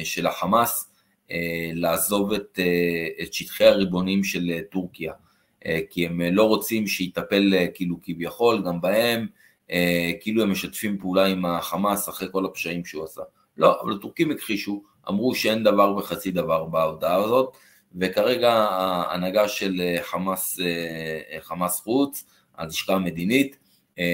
[0.04, 0.87] של החמאס
[1.74, 5.12] לעזוב את, אה, את שטחי הריבונים של אה, טורקיה,
[5.90, 9.26] כי הם לא רוצים שיטפל כאילו כביכול גם בהם,
[10.20, 13.22] כאילו הם משתפים פעולה עם החמאס אחרי כל הפשעים שהוא עשה.
[13.56, 17.56] לא, אבל הטורקים הכחישו, אמרו שאין דבר וחצי דבר בהודעה הזאת,
[17.96, 20.60] וכרגע ההנהגה של חמאס,
[21.40, 22.24] חמאס חוץ,
[22.58, 23.58] הלשכה המדינית,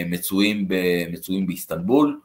[0.06, 0.74] מצויים, ב,
[1.12, 2.20] מצויים באיסטנבול,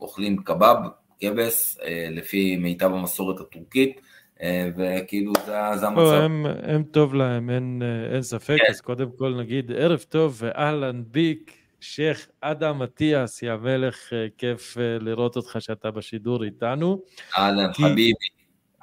[0.00, 0.76] אוכלים קבב,
[1.22, 4.00] כבש, אה, לפי מיטב המסורת הטורקית,
[4.42, 6.00] אה, וכאילו זה, זה המצב.
[6.00, 8.70] לא, הם, הם טוב להם, אין, אה, אין ספק, כן.
[8.70, 15.36] אז קודם כל נגיד ערב טוב ואהלן ביק, שייח' אדם אטיאס, יא מלך, כיף לראות
[15.36, 17.02] אותך שאתה בשידור איתנו.
[17.38, 17.82] אהלן, כי...
[17.82, 18.12] חביבי.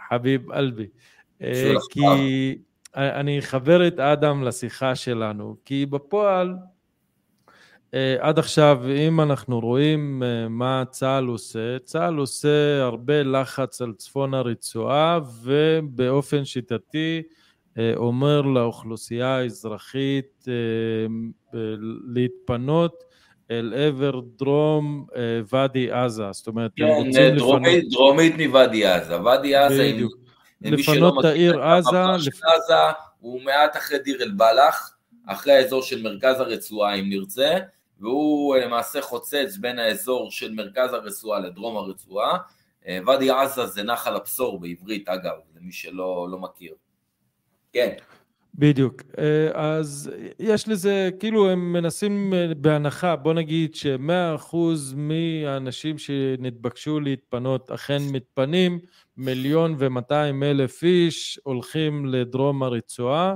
[0.10, 0.88] חביב אלבי.
[1.90, 2.58] כי
[2.96, 6.56] אני אחבר את אדם לשיחה שלנו, כי בפועל
[8.20, 14.34] עד עכשיו, אם אנחנו רואים אה, מה צה"ל עושה, צה"ל עושה הרבה לחץ על צפון
[14.34, 17.22] הרצועה ובאופן שיטתי
[17.78, 20.46] אה, אומר לאוכלוסייה האזרחית
[22.14, 23.04] להתפנות
[23.52, 25.06] אל עבר דרום
[25.52, 27.94] ואדי עזה, זאת אומרת, כן, הם רוצים דרומית, לפנות...
[27.94, 30.14] דרומית מוואדי עזה, ואדי עזה, בדיוק.
[30.62, 32.44] לפנות את העיר עזה, לפ...
[32.44, 32.74] עזה
[33.20, 34.96] הוא מעט אחרי דיר אל בלח,
[35.28, 37.58] אחרי האזור של מרכז הרצועה אם נרצה,
[38.00, 42.38] והוא אה, למעשה חוצץ בין האזור של מרכז הרצועה לדרום הרצועה.
[42.88, 46.74] אה, ואדי עזה זה נחל הבשור בעברית, אגב, למי שלא לא מכיר.
[47.74, 47.94] כן.
[48.56, 49.02] בדיוק.
[49.18, 57.72] אה, אז יש לזה, כאילו הם מנסים בהנחה, בוא נגיד שמאה אחוז מהאנשים שנתבקשו להתפנות
[57.72, 58.80] אכן מתפנים,
[59.18, 63.36] מיליון ומאתיים אלף איש הולכים לדרום הרצועה.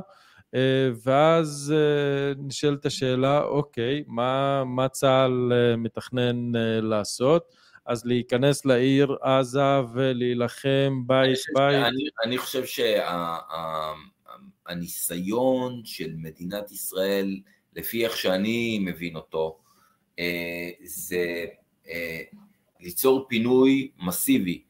[0.53, 6.51] אה, ואז אה, נשאלת השאלה, אוקיי, מה, מה צה"ל אה, מתכנן
[6.81, 7.55] לעשות?
[7.85, 11.75] אז להיכנס לעיר עזה ולהילחם בית בית?
[11.75, 12.63] אני, אני חושב
[14.65, 17.39] שהניסיון שה, של מדינת ישראל,
[17.75, 19.59] לפי איך שאני מבין אותו,
[20.83, 21.45] זה
[22.79, 24.63] ליצור פינוי מסיבי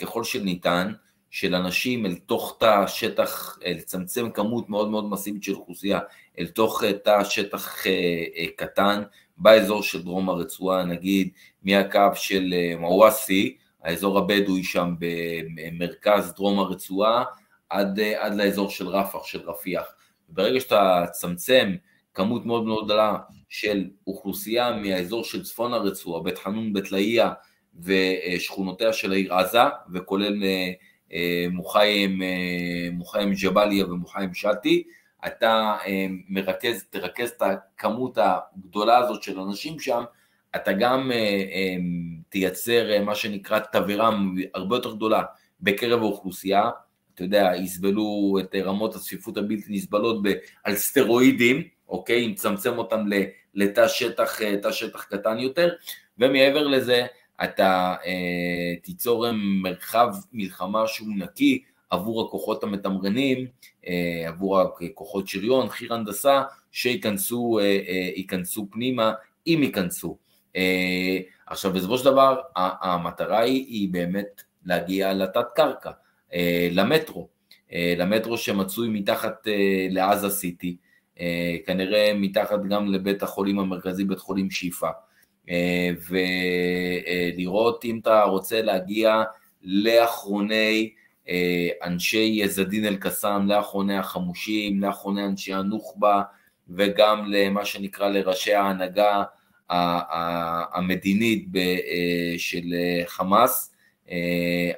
[0.00, 0.92] ככל שניתן,
[1.32, 6.00] של אנשים אל תוך תא שטח, לצמצם כמות מאוד מאוד מסיבית של אוכלוסייה
[6.38, 9.02] אל תוך אה, תא שטח אה, אה, קטן
[9.36, 11.30] באזור של דרום הרצועה, נגיד
[11.62, 17.24] מהקו של מוואסי, האזור הבדואי שם במרכז דרום הרצועה,
[17.68, 19.94] עד, עד לאזור של רפח, של רפיח.
[20.28, 21.74] ברגע שאתה תצמצם
[22.14, 23.16] כמות מאוד מאוד גדולה
[23.48, 27.32] של אוכלוסייה מהאזור של צפון הרצועה, בית חנון, בית לאיה
[27.82, 29.62] ושכונותיה של העיר עזה,
[29.92, 30.42] וכולל
[31.50, 32.22] מוחיים,
[32.92, 34.82] מוחיים ג'באליה ומוחיים שאטי,
[35.26, 40.04] אתה אה, מרכז, תרכז את הכמות הגדולה הזאת של אנשים שם,
[40.56, 41.76] אתה גם אה, אה,
[42.28, 44.10] תייצר מה שנקרא תבערה
[44.54, 45.22] הרבה יותר גדולה
[45.60, 46.70] בקרב האוכלוסייה,
[47.14, 50.22] אתה יודע, יסבלו את רמות הצפיפות הבלתי נסבלות
[50.64, 53.04] על סטרואידים, אוקיי, אם תצמצם אותם
[53.54, 54.40] לתא שטח,
[54.70, 55.68] שטח קטן יותר,
[56.18, 57.06] ומעבר לזה,
[57.44, 57.94] אתה
[58.82, 63.46] תיצור מרחב מלחמה שהוא נקי עבור הכוחות המתמרנים,
[64.26, 67.58] עבור הכוחות שריון, חי"ר הנדסה, שייכנסו
[68.70, 69.12] פנימה,
[69.46, 70.16] אם ייכנסו.
[71.46, 75.90] עכשיו בסופו של דבר המטרה היא, היא באמת להגיע לתת קרקע,
[76.70, 77.28] למטרו,
[77.72, 79.46] למטרו שמצוי מתחת
[79.90, 80.76] לעזה סיטי,
[81.66, 84.88] כנראה מתחת גם לבית החולים המרכזי, בית חולים שיפה,
[87.36, 89.22] ולראות אם אתה רוצה להגיע
[89.62, 90.92] לאחרוני
[91.84, 96.22] אנשי זדין אל-קסאם, לאחרוני החמושים, לאחרוני אנשי הנוח'בה,
[96.68, 99.22] וגם למה שנקרא לראשי ההנהגה
[100.72, 101.48] המדינית
[102.38, 102.74] של
[103.06, 103.74] חמאס,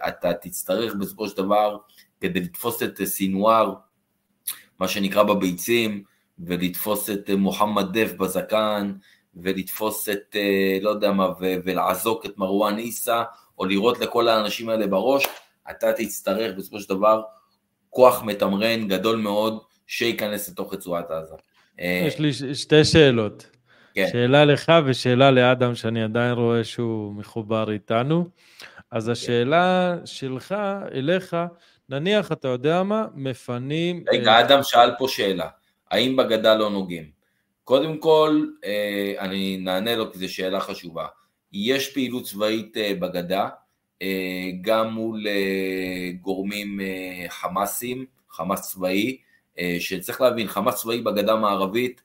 [0.08, 1.76] אתה תצטרך בסופו של דבר
[2.20, 3.74] כדי לתפוס את סינואר,
[4.80, 6.02] מה שנקרא בביצים,
[6.38, 8.92] ולתפוס את מוחמד דף בזקן,
[9.36, 10.36] ולתפוס את,
[10.80, 13.22] לא יודע מה, ולעזוק את מרואן עיסא,
[13.58, 15.26] או לירות לכל האנשים האלה בראש,
[15.70, 17.22] אתה תצטרך בסופו של דבר
[17.90, 21.34] כוח מתמרן גדול מאוד שייכנס לתוך רצועת עזה.
[21.78, 23.50] יש לי שתי שאלות.
[23.94, 24.08] כן.
[24.12, 28.28] שאלה לך ושאלה לאדם, שאני עדיין רואה שהוא מחובר איתנו.
[28.90, 29.12] אז כן.
[29.12, 30.54] השאלה שלך,
[30.94, 31.36] אליך,
[31.88, 34.04] נניח, אתה יודע מה, מפנים...
[34.12, 35.48] רגע, אדם שאל פה שאלה,
[35.90, 37.23] האם בגדה לא נוגעים?
[37.64, 41.06] קודם כל, אה, אני נענה לו כי זו שאלה חשובה.
[41.52, 43.48] יש פעילות צבאית אה, בגדה,
[44.02, 45.26] אה, גם מול
[46.20, 46.80] גורמים
[47.28, 49.16] חמאסים, חמאס צבאי,
[49.78, 52.02] שצריך להבין, חמאס צבאי בגדה המערבית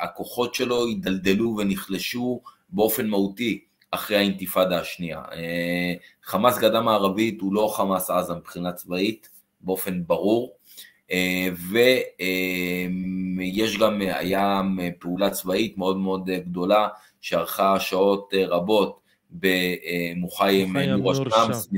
[0.00, 5.22] הכוחות שלו הידלדלו ונחלשו באופן מהותי אחרי האינתיפאדה השנייה.
[6.22, 9.28] חמאס גדה מערבית הוא לא חמאס עזה מבחינה צבאית,
[9.60, 10.56] באופן ברור,
[13.38, 14.62] ויש גם, היה
[14.98, 16.88] פעולה צבאית מאוד מאוד גדולה
[17.20, 19.00] שארכה שעות רבות
[19.30, 21.68] במוחיים נור א-שמס,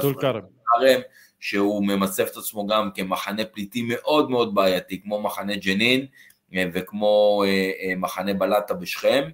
[0.00, 1.00] טול כרם,
[1.40, 6.06] שהוא ממצב את עצמו גם כמחנה פליטים מאוד מאוד בעייתי, כמו מחנה ג'נין
[6.54, 9.28] אה, וכמו אה, אה, מחנה בלטה בשכם,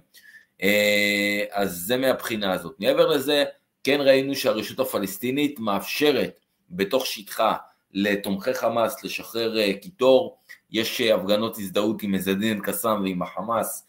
[1.51, 2.75] אז זה מהבחינה הזאת.
[2.79, 3.43] מעבר לזה,
[3.83, 6.39] כן ראינו שהרשות הפלסטינית מאפשרת
[6.69, 7.53] בתוך שטחה
[7.95, 10.37] לתומכי חמאס לשחרר קיטור,
[10.71, 13.87] יש הפגנות הזדהות עם עזדין אל-קסאם ועם החמאס,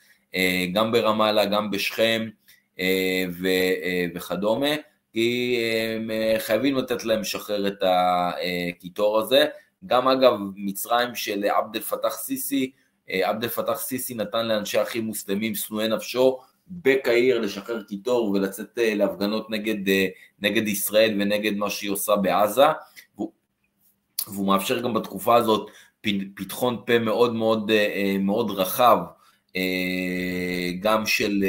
[0.73, 2.29] גם ברמאללה, גם בשכם
[4.15, 4.75] וכדומה.
[5.17, 5.59] כי
[6.11, 9.45] אה, חייבים לתת להם לשחרר את הקיטור הזה.
[9.87, 12.71] גם אגב, מצרים של עבד אל פתח סיסי,
[13.11, 16.39] אה, עבד אל פתח סיסי נתן לאנשי אחים מוסלמים שנואי נפשו
[16.69, 19.93] בקהיר לשחרר קיטור ולצאת אה, להפגנות נגד,
[20.41, 22.67] נגד ישראל ונגד מה שהיא עושה בעזה,
[24.29, 25.71] והוא, מאפשר גם בתקופה הזאת
[26.35, 27.71] פתחון פה מאוד מאוד,
[28.21, 28.99] מאוד רחב,
[30.81, 31.45] גם של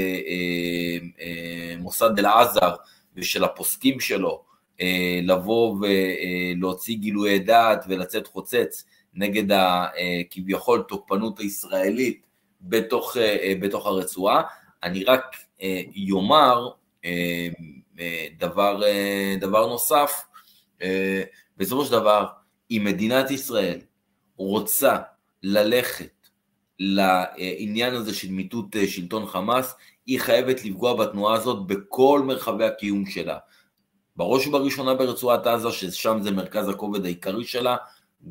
[1.80, 2.75] מוסד אל-עזר,
[3.17, 4.43] ושל הפוסקים שלו
[4.82, 12.25] אה, לבוא ולהוציא גילויי דעת ולצאת חוצץ נגד הכביכול אה, תוקפנות הישראלית
[12.61, 14.41] בתוך, אה, בתוך הרצועה.
[14.84, 15.23] אני רק
[15.93, 16.69] יאמר
[18.39, 18.82] דבר,
[19.39, 20.21] דבר נוסף,
[21.57, 22.25] בסופו של דבר,
[22.72, 23.80] אם מדינת ישראל
[24.38, 24.97] רוצה
[25.43, 26.28] ללכת
[26.80, 33.38] לעניין הזה של מיטוט שלטון חמאס, היא חייבת לפגוע בתנועה הזאת בכל מרחבי הקיום שלה.
[34.15, 37.76] בראש ובראשונה ברצועת עזה, ששם זה מרכז הכובד העיקרי שלה,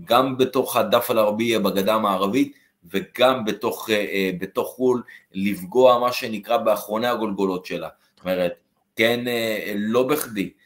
[0.05, 2.57] גם בתוך הדף אל-ערבייה בגדה המערבית,
[2.91, 7.89] וגם בתוך, אה, בתוך חו"ל, לפגוע מה שנקרא באחרוני הגולגולות שלה.
[8.17, 8.53] זאת אומרת,
[8.97, 10.66] כן, אה, לא בכדי, אה,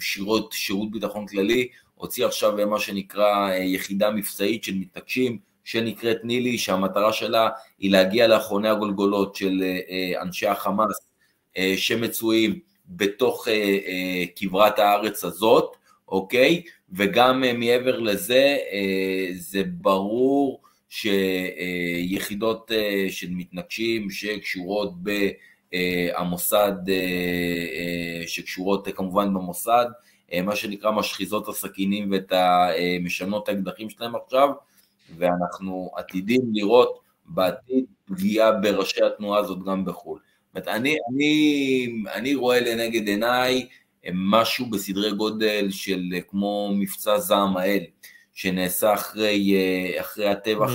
[0.00, 5.38] שירות, שירות ביטחון כללי הוציא עכשיו מה שנקרא יחידה מבצעית של מתנגשים,
[5.68, 7.48] שנקראת נילי, שהמטרה שלה
[7.78, 11.10] היא להגיע לאחרוני הגולגולות של אה, אה, אנשי החמאס
[11.56, 13.48] אה, שמצויים בתוך
[14.36, 15.76] כברת הארץ הזאת,
[16.08, 16.62] אוקיי?
[16.92, 18.56] וגם מעבר לזה,
[19.32, 22.70] זה ברור שיחידות
[23.08, 24.92] של מתנגשים שקשורות
[25.72, 26.72] במוסד,
[28.26, 29.86] שקשורות כמובן במוסד,
[30.44, 34.48] מה שנקרא משחיזות הסכינים ואת המשנות האקדחים שלהם עכשיו,
[35.18, 40.18] ואנחנו עתידים לראות בעתיד פגיעה בראשי התנועה הזאת גם בחו"ל.
[40.54, 43.68] זאת אני, אני, אני רואה לנגד עיניי
[44.12, 47.84] משהו בסדרי גודל של כמו מבצע זעם האל,
[48.34, 49.54] שנעשה אחרי,
[50.00, 50.70] אחרי הטבח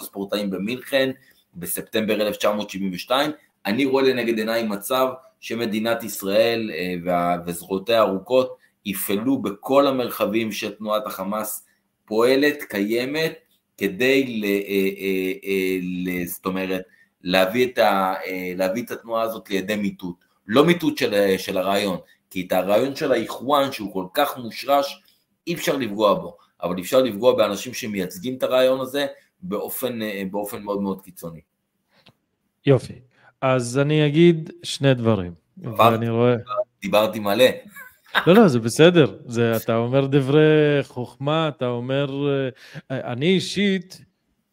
[0.00, 1.10] הספורטאים במינכן
[1.54, 3.30] בספטמבר 1972.
[3.66, 5.08] אני רואה לנגד עיניי מצב
[5.40, 11.66] שמדינת ישראל אה, וזרועותיה הארוכות יפעלו בכל המרחבים שתנועת החמאס
[12.04, 13.32] פועלת, קיימת,
[13.78, 14.50] כדי, ל, אה,
[15.44, 16.82] אה, ל, זאת אומרת,
[17.22, 18.14] להביא את, ה,
[18.56, 20.16] להביא את התנועה הזאת לידי מיטוט.
[20.46, 21.98] לא מיטוט של, של הרעיון,
[22.30, 25.02] כי את הרעיון של האיחואן שהוא כל כך מושרש,
[25.46, 29.06] אי אפשר לפגוע בו, אבל אפשר לפגוע באנשים שמייצגים את הרעיון הזה
[29.42, 29.98] באופן,
[30.30, 31.40] באופן מאוד מאוד קיצוני.
[32.66, 33.00] יופי,
[33.40, 36.34] אז אני אגיד שני דברים, ואני רואה...
[36.82, 37.44] דיברתי מלא.
[38.26, 42.28] לא, לא, זה בסדר, זה, אתה אומר דברי חוכמה, אתה אומר...
[42.90, 44.00] אה, אני אישית,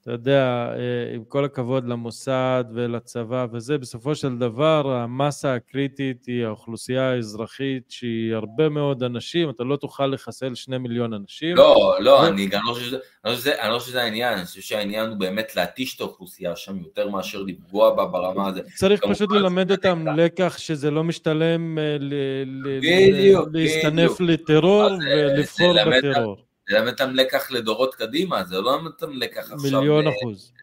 [0.03, 6.45] אתה יודע, אה, עם כל הכבוד למוסד ולצבא וזה, בסופו של דבר המסה הקריטית היא
[6.45, 11.55] האוכלוסייה האזרחית שהיא הרבה מאוד אנשים, אתה לא תוכל לחסל שני מיליון אנשים.
[11.55, 12.27] לא, לא, ו...
[12.27, 15.09] אני גם לא חושב שזה, לא שזה, אני לא חושב שזה העניין, אני חושב שהעניין
[15.09, 18.65] הוא באמת להתיש את האוכלוסייה שם יותר מאשר לפגוע בה ברמה הזאת.
[18.75, 22.13] צריך פשוט ללמד אותם לקח שזה לא משתלם אה, ל,
[22.45, 26.52] ל, בדיוק, להסתנף לטרור ולבחור בטרור.
[26.69, 30.53] זה אותם לקח לדורות קדימה, זה לא אותם לקח עכשיו מיליון אחוז.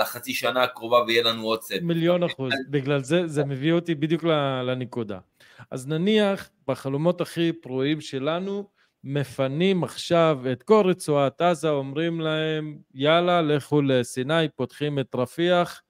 [0.00, 1.72] לחצי שנה הקרובה ויהיה לנו עוד סט.
[1.82, 4.24] מיליון אחוז, בגלל זה זה מביא אותי בדיוק
[4.66, 5.18] לנקודה.
[5.70, 8.68] אז נניח בחלומות הכי פרועים שלנו,
[9.04, 15.82] מפנים עכשיו את כל רצועת עזה, אומרים להם יאללה לכו לסיני, פותחים את רפיח,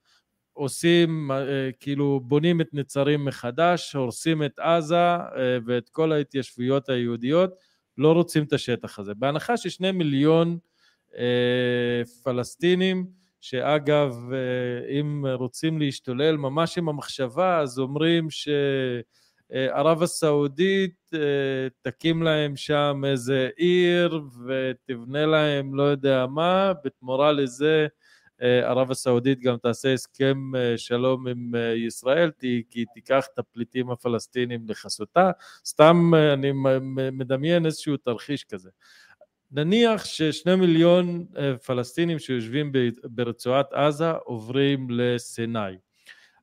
[0.53, 7.53] עושים, אה, כאילו בונים את נצרים מחדש, הורסים את עזה אה, ואת כל ההתיישבויות היהודיות,
[7.97, 9.13] לא רוצים את השטח הזה.
[9.13, 10.57] בהנחה ששני מיליון
[11.17, 13.05] אה, פלסטינים,
[13.41, 21.19] שאגב, אה, אם רוצים להשתולל ממש עם המחשבה, אז אומרים שערב הסעודית אה,
[21.81, 28.04] תקים להם שם איזה עיר ותבנה להם לא יודע מה, בתמורה לזה אה,
[28.39, 34.65] ערב הסעודית גם תעשה הסכם אה, שלום עם אה, ישראל, כי תיקח את הפליטים הפלסטינים
[34.67, 35.31] לחסותה,
[35.65, 36.51] סתם אני
[37.11, 38.69] מדמיין איזשהו תרחיש כזה.
[39.51, 41.25] נניח ששני מיליון
[41.65, 42.71] פלסטינים שיושבים
[43.03, 45.77] ברצועת עזה עוברים לסיני.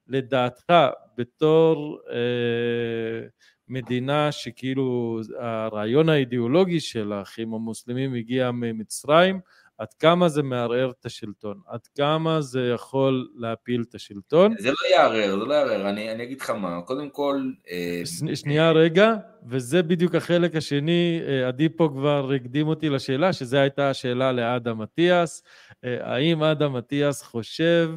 [0.07, 0.73] לדעתך,
[1.17, 3.27] בתור אה,
[3.69, 9.41] מדינה שכאילו הרעיון האידיאולוגי של האחים המוסלמים הגיע ממצרים,
[9.83, 14.55] עד כמה זה מערער את השלטון, עד כמה זה יכול להפיל את השלטון.
[14.59, 17.51] זה לא יערער, זה לא יערער, אני, אני אגיד לך מה, קודם כל...
[17.71, 18.03] אה,
[18.35, 19.15] שנייה רגע,
[19.47, 24.83] וזה בדיוק החלק השני, אה, עדי פה כבר הקדים אותי לשאלה, שזו הייתה השאלה לאדם
[24.83, 25.43] אטיאס,
[25.85, 27.91] אה, האם אדם אטיאס חושב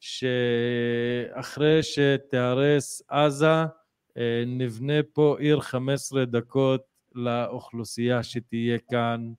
[0.00, 3.64] שאחרי שתיהרס עזה,
[4.46, 6.82] נבנה פה עיר 15 דקות
[7.14, 9.32] לאוכלוסייה שתהיה כאן,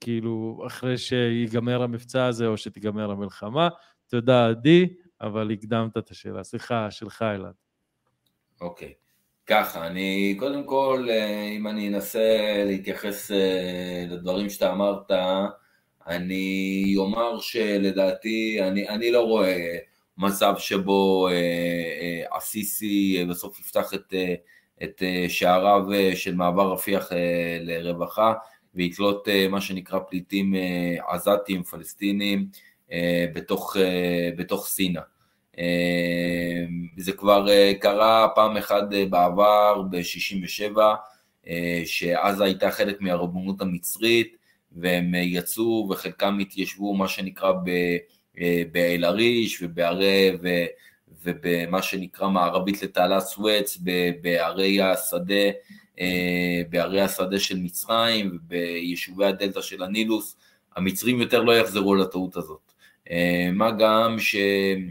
[0.00, 3.68] כאילו אחרי שיגמר המבצע הזה או שתיגמר המלחמה.
[4.06, 4.88] תודה עדי,
[5.20, 6.44] אבל הקדמת את השאלה.
[6.44, 7.54] סליחה, שלך אלעד.
[8.60, 8.92] אוקיי.
[9.46, 12.36] ככה, אני קודם כל, אה, אם אני אנסה
[12.66, 15.10] להתייחס אה, לדברים שאתה אמרת,
[16.06, 19.76] אני אומר שלדעתי, אני, אני לא רואה
[20.18, 21.28] מצב שבו
[23.28, 24.14] בסוף יפתח את
[24.82, 28.32] את אה, שעריו אה, של מעבר רפיח אה, לרווחה
[28.74, 30.54] ויקלוט מה שנקרא פליטים
[31.08, 32.46] עזתיים פלסטינים
[33.34, 33.76] בתוך,
[34.36, 35.00] בתוך סינה.
[36.96, 37.46] זה כבר
[37.80, 40.78] קרה פעם אחת בעבר, ב-67',
[41.84, 44.36] שעזה הייתה חלק מהרבנות המצרית,
[44.72, 47.52] והם יצאו וחלקם התיישבו מה שנקרא
[48.72, 50.30] באל-עריש ובערי,
[51.24, 53.78] ובמה שנקרא מערבית לתעלת סואץ,
[54.22, 55.50] בערי השדה,
[56.00, 60.36] אה, בערי השדה של מצרים וביישובי הדלתא של הנילוס,
[60.76, 62.72] המצרים יותר לא יחזרו לטעות הזאת.
[63.10, 64.90] אה, מה גם שאני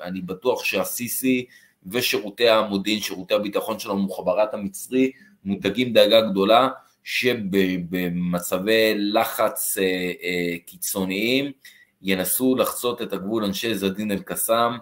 [0.00, 1.46] אה, בטוח שהסיסי
[1.86, 5.10] ושירותי המודיעין, שירותי הביטחון של המוחברת המצרי,
[5.44, 6.68] מותגים דאגה גדולה
[7.04, 9.78] שבמצבי לחץ
[10.66, 11.52] קיצוניים
[12.02, 14.72] ינסו לחצות את הגבול אנשי זדין אל-קסאם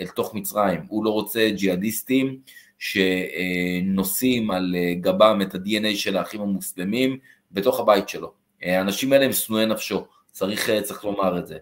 [0.00, 2.38] אל תוך מצרים, הוא לא רוצה ג'יהאדיסטים
[2.78, 7.18] שנושאים על אה, גבם את ה-DNA של האחים המוסלמים
[7.52, 8.32] בתוך הבית שלו.
[8.64, 11.58] אה, האנשים האלה הם שנואי נפשו, צריך, צריך לומר את זה.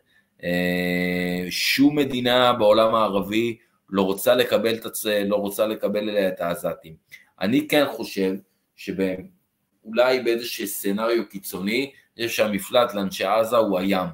[1.50, 3.56] שום מדינה בעולם הערבי
[3.90, 5.06] לא רוצה לקבל את, הצ...
[5.06, 6.94] לא רוצה לקבל אליה את העזתים.
[7.40, 8.34] אני כן חושב
[8.76, 14.08] שאולי באיזשהו סצנריו קיצוני, יש שהמפלט לאנשי עזה הוא הים.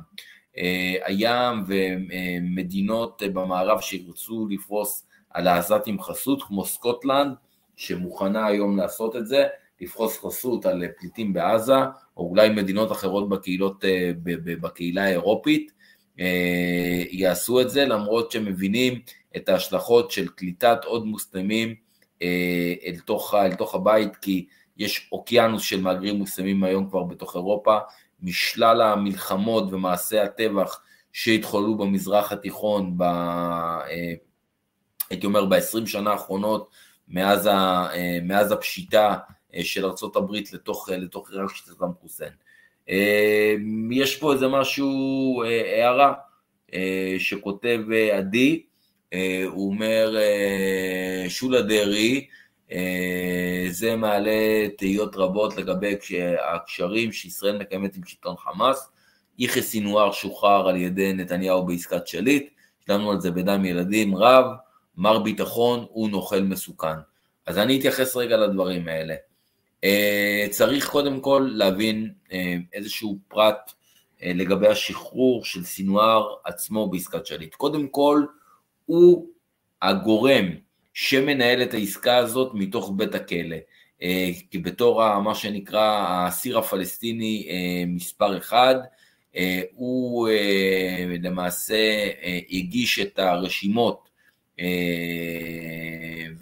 [0.59, 7.34] אה, הים ומדינות במערב שירצו לפרוס על העזתים חסות, כמו סקוטלנד,
[7.76, 9.46] שמוכנה היום לעשות את זה,
[9.80, 11.78] לפרוס חסות על פליטים בעזה,
[12.16, 14.11] או אולי מדינות אחרות בקהילות, אה,
[14.61, 15.72] בקהילה האירופית,
[16.20, 19.00] אה, יעשו את זה, למרות שהם מבינים
[19.36, 21.74] את ההשלכות של קליטת עוד מוסלמים
[22.86, 24.46] אל תוך, אל תוך הבית, כי
[24.76, 27.78] יש אוקיינוס של מהגרים מוסלמים היום כבר בתוך אירופה,
[28.27, 30.81] משלל המלחמות ומעשי הטבח
[31.12, 33.03] שהתחוללו במזרח התיכון, ב,
[35.11, 36.70] הייתי אומר ב-20 שנה האחרונות,
[37.09, 37.89] מאז, ה,
[38.22, 39.14] מאז הפשיטה
[39.62, 42.33] של ארה"ב לתוך, לתוך עיראק של סדאם חוסיין.
[43.91, 46.12] יש פה איזה משהו, הערה,
[47.18, 47.81] שכותב
[48.12, 48.62] עדי,
[49.47, 50.16] הוא אומר,
[51.29, 52.27] שולה דרעי,
[53.71, 55.95] זה מעלה תהיות רבות לגבי
[56.53, 58.91] הקשרים שישראל מקיימת עם שלטון חמאס.
[59.39, 62.51] יחיא סינואר שוחרר על ידי נתניהו בעסקת שליט,
[62.87, 64.45] שלנו על זה בדם ילדים רב,
[64.97, 66.97] מר ביטחון הוא נוכל מסוכן.
[67.47, 69.14] אז אני אתייחס רגע לדברים האלה.
[69.85, 73.73] אה, צריך קודם כל להבין אה, איזשהו פרט
[74.23, 77.55] אה, לגבי השחרור של סינואר עצמו בעסקת שליט.
[77.55, 78.25] קודם כל,
[78.87, 79.27] הוא
[79.83, 80.47] הגורם
[80.99, 83.57] שמנהל את העסקה הזאת מתוך בית הכלא.
[84.51, 87.49] כי בתור מה שנקרא האסיר הפלסטיני
[87.86, 88.74] מספר אחד,
[89.72, 90.28] הוא
[91.22, 92.11] למעשה
[92.51, 94.09] הגיש את הרשימות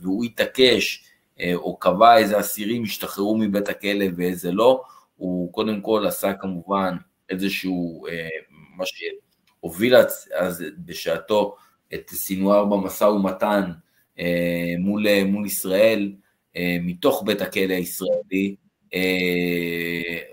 [0.00, 1.05] והוא התעקש
[1.40, 4.82] אה, או קבע איזה אסירים השתחררו מבית הכלא ואיזה לא,
[5.16, 6.96] הוא קודם כל עשה כמובן
[7.30, 8.28] איזשהו, אה,
[8.76, 9.96] מה שהוביל
[10.36, 11.57] אז בשעתו
[11.94, 13.72] את סינואר במשא ומתן אה,
[14.78, 16.12] מול, מול ישראל,
[16.80, 18.54] מתוך בית הכלא הישראלי,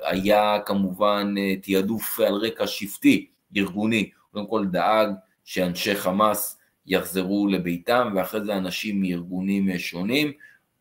[0.04, 3.28] היה כמובן תעדוף על רקע שבטי,
[3.58, 5.10] ארגוני, קודם כל דאג
[5.46, 10.32] שאנשי חמאס יחזרו לביתם, ואחרי זה אנשים מארגונים שונים,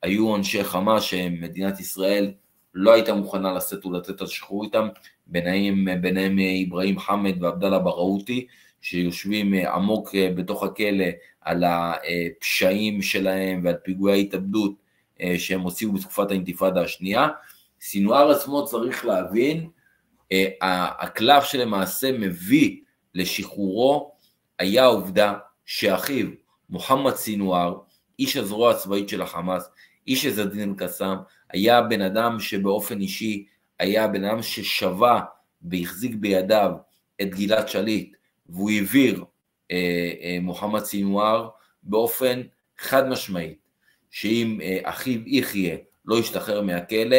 [0.02, 2.32] היו אנשי חמאס שמדינת ישראל
[2.74, 4.88] לא הייתה מוכנה לשאת ולתת את השחרור איתם,
[5.26, 6.38] ביניהם, ביניהם
[6.68, 8.46] אברהים חמד ועבדאללה בראותי,
[8.80, 11.04] שיושבים עמוק בתוך הכלא
[11.40, 14.72] על הפשעים שלהם ועל פיגועי ההתאבדות
[15.38, 17.28] שהם הוציאו בתקופת האינתיפאדה השנייה.
[17.80, 19.68] סינואר עצמו צריך להבין,
[20.60, 22.76] הקלף שלמעשה מביא
[23.14, 24.12] לשחרורו
[24.58, 25.34] היה העובדה
[25.66, 26.26] שאחיו,
[26.70, 27.78] מוחמד סינואר,
[28.18, 29.68] איש הזרוע הצבאית של החמאס,
[30.06, 31.16] איש עזדין אל-קסאם,
[31.50, 33.46] היה בן אדם שבאופן אישי
[33.78, 35.20] היה בן אדם ששבה
[35.62, 36.72] והחזיק בידיו
[37.22, 38.16] את גלעד שליט,
[38.48, 39.29] והוא העביר אה, אה,
[40.40, 41.48] מוחמד סינואר
[41.82, 42.42] באופן
[42.78, 43.54] חד משמעי,
[44.10, 47.16] שאם אה, אחיו יחיה לא ישתחרר מהכלא,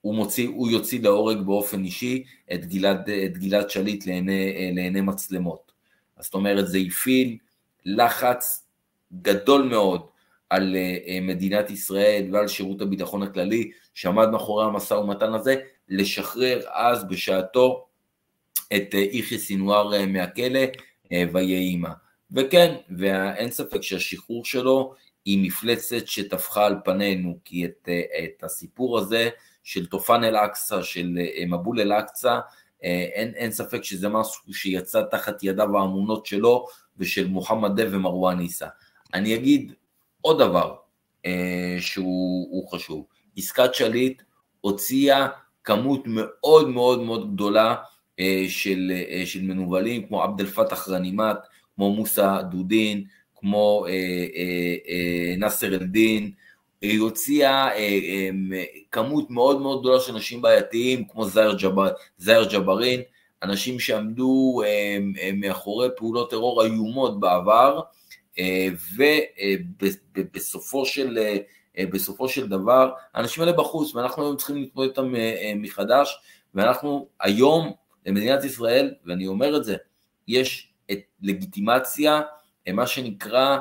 [0.00, 2.24] הוא, מוציא, הוא יוציא להורג באופן אישי
[2.54, 5.72] את גלעד, את גלעד שליט לעיני, אה, לעיני מצלמות.
[6.20, 7.38] זאת אומרת, זה הפעיל
[7.84, 8.66] לחץ
[9.22, 10.06] גדול מאוד
[10.50, 15.56] על אה, אה, מדינת ישראל ועל שירות הביטחון הכללי שעמד מאחורי המשא ומתן הזה,
[15.88, 17.86] לשחרר אז בשעתו
[18.76, 20.60] את אה, יחיא סינואר מהכלא
[21.12, 21.92] ויהי עימה.
[22.32, 24.94] וכן, ואין ספק שהשחרור שלו
[25.24, 27.88] היא מפלצת שטפחה על פנינו, כי את,
[28.24, 29.28] את הסיפור הזה
[29.62, 32.38] של תופן אל-אקצא, של מבול אל-אקצא,
[32.82, 36.66] אין, אין ספק שזה משהו שיצא תחת ידיו האמונות שלו
[36.98, 38.66] ושל מוחמד דב ומרואן עיסא.
[39.14, 39.72] אני אגיד
[40.20, 40.74] עוד דבר
[41.26, 44.22] אה, שהוא חשוב, עסקת שליט
[44.60, 45.28] הוציאה
[45.64, 47.82] כמות מאוד מאוד מאוד גדולה אה,
[48.48, 51.38] של, אה, של מנוולים כמו עבד אל פתח רנימט,
[51.76, 53.04] כמו מוסא דודין,
[53.34, 53.92] כמו אה,
[54.36, 56.30] אה, אה, נאסר אל-דין,
[56.80, 57.78] היא הוציאה אה,
[58.52, 61.88] אה, כמות מאוד מאוד גדולה של אנשים בעייתיים כמו זאיר, ג'בר,
[62.18, 63.00] זאיר ג'בארין,
[63.42, 67.80] אנשים שעמדו אה, אה, מאחורי פעולות טרור איומות בעבר,
[68.38, 68.68] אה,
[70.16, 71.18] ובסופו של,
[71.78, 76.18] אה, בסופו של דבר, האנשים האלה בחוץ, ואנחנו היום צריכים להתמודד איתם אה, מחדש,
[76.54, 77.72] ואנחנו היום,
[78.06, 79.76] למדינת ישראל, ואני אומר את זה,
[80.28, 82.20] יש את לגיטימציה,
[82.72, 83.58] מה שנקרא,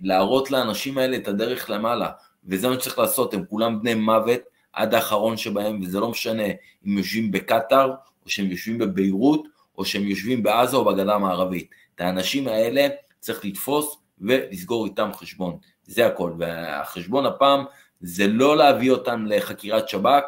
[0.00, 2.10] להראות לאנשים האלה את הדרך למעלה,
[2.44, 4.40] וזה מה שצריך לעשות, הם כולם בני מוות
[4.72, 6.46] עד האחרון שבהם, וזה לא משנה
[6.86, 7.90] אם יושבים בקטאר,
[8.24, 9.46] או שהם יושבים בביירות,
[9.78, 11.70] או שהם יושבים בעזה או בגדה המערבית.
[11.94, 12.88] את האנשים האלה
[13.20, 16.32] צריך לתפוס ולסגור איתם חשבון, זה הכל.
[16.38, 17.64] והחשבון הפעם
[18.00, 20.22] זה לא להביא אותם לחקירת שב"כ,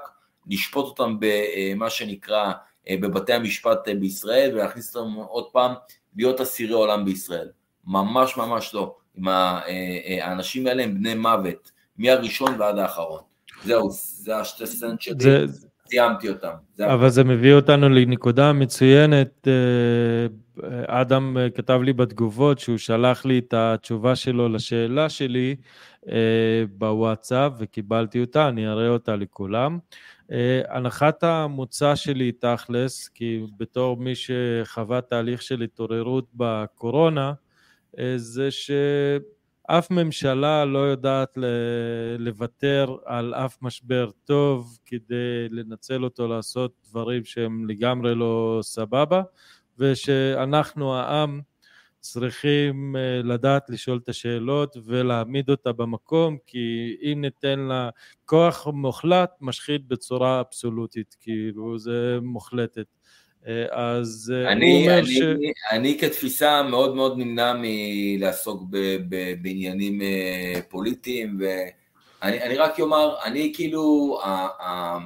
[0.46, 2.52] לשפוט אותם במה שנקרא
[2.90, 5.74] בבתי המשפט בישראל ולהכניס אותם עוד פעם
[6.16, 7.48] להיות אסירי עולם בישראל.
[7.86, 8.96] ממש ממש לא.
[10.20, 13.20] האנשים האלה הם בני מוות, מהראשון ועד האחרון.
[13.64, 15.14] זהו, זה השתי סנט שלי.
[15.18, 15.46] זה,
[15.88, 16.52] סיימתי אותם.
[16.80, 19.48] אבל זה מביא אותנו לנקודה מצוינת.
[19.48, 25.56] אה, אדם אה, כתב לי בתגובות שהוא שלח לי את התשובה שלו לשאלה שלי
[26.08, 29.78] אה, בוואטסאפ וקיבלתי אותה, אני אראה אותה לכולם.
[30.68, 37.32] הנחת המוצא שלי תכלס, כי בתור מי שחווה תהליך של התעוררות בקורונה,
[38.16, 38.70] זה ש...
[39.68, 41.38] אף ממשלה לא יודעת
[42.18, 49.22] לוותר על אף משבר טוב כדי לנצל אותו לעשות דברים שהם לגמרי לא סבבה,
[49.78, 51.40] ושאנחנו העם
[52.12, 57.90] צריכים אה, לדעת לשאול את השאלות ולהעמיד אותה במקום, כי אם ניתן לה
[58.24, 62.86] כוח מוחלט, משחית בצורה אבסולוטית, כאילו זה מוחלטת.
[63.46, 65.20] אה, אז אה, אני, הוא אומר אני, ש...
[65.70, 68.76] אני כתפיסה מאוד מאוד נמנע מלעסוק ב,
[69.08, 70.00] ב, בעניינים
[70.68, 74.28] פוליטיים, ואני רק אומר, אני כאילו, ה,
[74.62, 74.98] ה,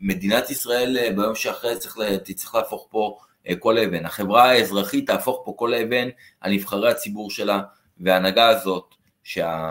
[0.00, 1.98] מדינת ישראל ביום שאחרי צריך,
[2.34, 3.18] צריך להפוך פה
[3.58, 4.06] כל אבן.
[4.06, 6.08] החברה האזרחית תהפוך פה כל אבן
[6.40, 7.62] על נבחרי הציבור שלה,
[8.00, 8.94] וההנהגה הזאת,
[9.24, 9.62] שהטבח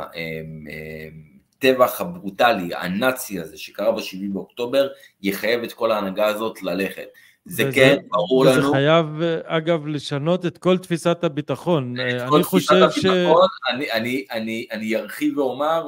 [2.02, 4.88] הברוטלי, הנאצי הזה שקרה ב-7 באוקטובר,
[5.22, 7.08] יחייב את כל ההנהגה הזאת ללכת.
[7.46, 8.64] זה וזה, כן, ברור וזה לנו.
[8.64, 9.06] וזה חייב,
[9.44, 11.96] אגב, לשנות את כל תפיסת הביטחון.
[12.00, 13.74] את כל אני חושב הביטחון, ש...
[13.74, 15.88] אני, אני, אני, אני ארחיב ואומר,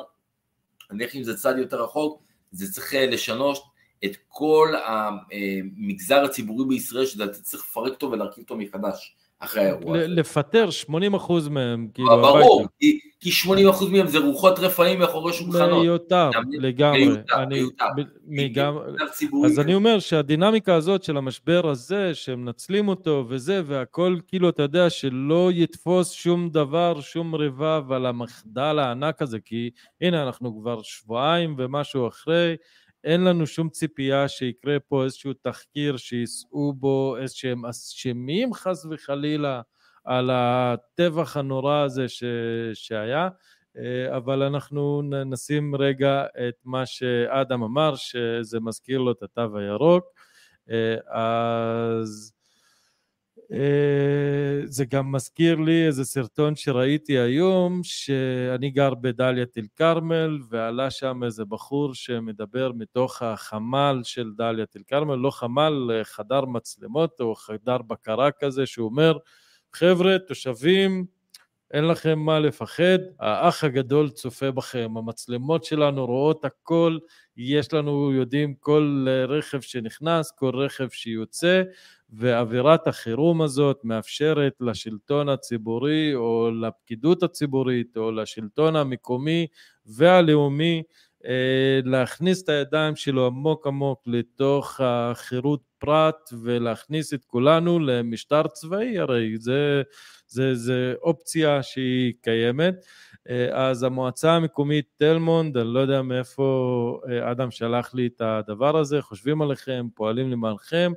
[0.91, 2.21] אני אלך עם זה צעד יותר רחוק,
[2.51, 3.74] זה צריך לשנות
[4.05, 9.15] את כל המגזר הציבורי בישראל, שלדעתי צריך לפרק אותו ולהרכיב אותו מחדש.
[9.39, 10.07] אחרי האירוע הזה.
[10.07, 12.27] לפטר 80 אחוז מהם, כאילו, הביתה.
[12.27, 15.81] ברור, כי, כי 80 אחוז מהם זה רוחות רפאים מאחורי שולחנות.
[15.81, 17.05] מיותר, לגמרי.
[17.05, 17.85] מיותר,
[18.25, 18.79] מיותר.
[19.45, 24.89] אז אני אומר שהדינמיקה הזאת של המשבר הזה, שמנצלים אותו וזה, והכל כאילו, אתה יודע,
[24.89, 29.69] שלא יתפוס שום דבר, שום רבב על המחדל הענק הזה, כי
[30.01, 32.55] הנה, אנחנו כבר שבועיים ומשהו אחרי,
[33.05, 39.61] אין לנו שום ציפייה שיקרה פה איזשהו תחקיר שיישאו בו איזשהם אשמים חס וחלילה
[40.03, 42.23] על הטבח הנורא הזה ש...
[42.73, 43.29] שהיה,
[43.77, 50.05] אה, אבל אנחנו נשים רגע את מה שאדם אמר, שזה מזכיר לו את התו הירוק.
[50.69, 52.34] אה, אז
[54.65, 61.23] זה גם מזכיר לי איזה סרטון שראיתי היום, שאני גר בדאלית אל כרמל, ועלה שם
[61.23, 67.77] איזה בחור שמדבר מתוך החמ"ל של דאלית אל כרמל, לא חמ"ל, חדר מצלמות או חדר
[67.77, 69.17] בקרה כזה, שהוא אומר,
[69.73, 71.05] חבר'ה, תושבים,
[71.71, 76.97] אין לכם מה לפחד, האח הגדול צופה בכם, המצלמות שלנו רואות הכל,
[77.37, 81.63] יש לנו, יודעים כל רכב שנכנס, כל רכב שיוצא,
[82.09, 89.47] ואווירת החירום הזאת מאפשרת לשלטון הציבורי או לפקידות הציבורית או לשלטון המקומי
[89.85, 90.83] והלאומי
[91.25, 98.99] אה, להכניס את הידיים שלו עמוק עמוק לתוך החירות פרט ולהכניס את כולנו למשטר צבאי,
[98.99, 99.81] הרי זה,
[100.27, 102.85] זה, זה אופציה שהיא קיימת.
[103.29, 108.21] אה, אז המועצה המקומית תל מונד, אני לא יודע מאיפה אה, אדם שלח לי את
[108.21, 110.91] הדבר הזה, חושבים עליכם, פועלים למענכם,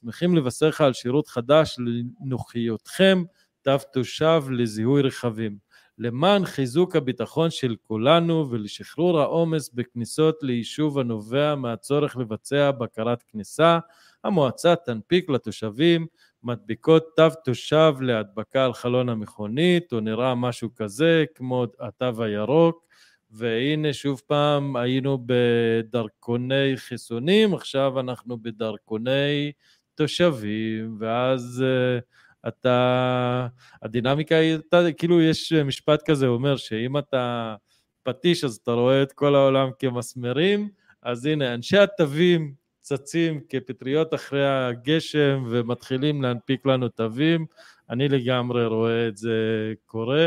[0.00, 3.24] שמחים לבשר לך על שירות חדש לנוחיותכם,
[3.62, 5.58] תו תושב לזיהוי רכבים.
[5.98, 13.78] למען חיזוק הביטחון של כולנו ולשחרור העומס בכניסות ליישוב הנובע מהצורך לבצע בקרת כניסה,
[14.24, 16.06] המועצה תנפיק לתושבים
[16.42, 22.84] מדביקות תו תושב להדבקה על חלון המכונית, או נראה משהו כזה, כמו התו הירוק,
[23.30, 29.52] והנה שוב פעם היינו בדרכוני חיסונים, עכשיו אנחנו בדרכוני
[29.94, 33.46] תושבים, ואז uh, אתה,
[33.82, 37.54] הדינמיקה היא, אתה, כאילו יש משפט כזה, הוא אומר שאם אתה
[38.02, 40.68] פטיש אז אתה רואה את כל העולם כמסמרים,
[41.02, 47.46] אז הנה, אנשי התווים צצים כפטריות אחרי הגשם ומתחילים להנפיק לנו תווים,
[47.90, 50.26] אני לגמרי רואה את זה קורה,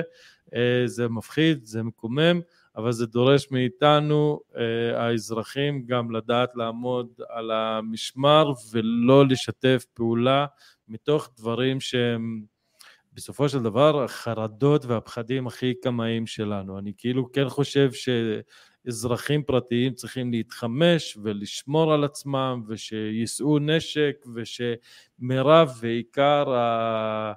[0.56, 2.41] אה, זה מפחיד, זה מקומם,
[2.77, 10.45] אבל זה דורש מאיתנו, אה, האזרחים, גם לדעת לעמוד על המשמר ולא לשתף פעולה
[10.87, 12.41] מתוך דברים שהם
[13.13, 16.79] בסופו של דבר החרדות והפחדים הכי קמאיים שלנו.
[16.79, 17.89] אני כאילו כן חושב
[18.85, 27.33] שאזרחים פרטיים צריכים להתחמש ולשמור על עצמם ושיישאו נשק ושמרב ועיקר ה...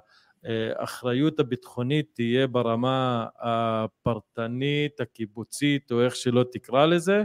[0.75, 7.23] האחריות הביטחונית תהיה ברמה הפרטנית, הקיבוצית, או איך שלא תקרא לזה,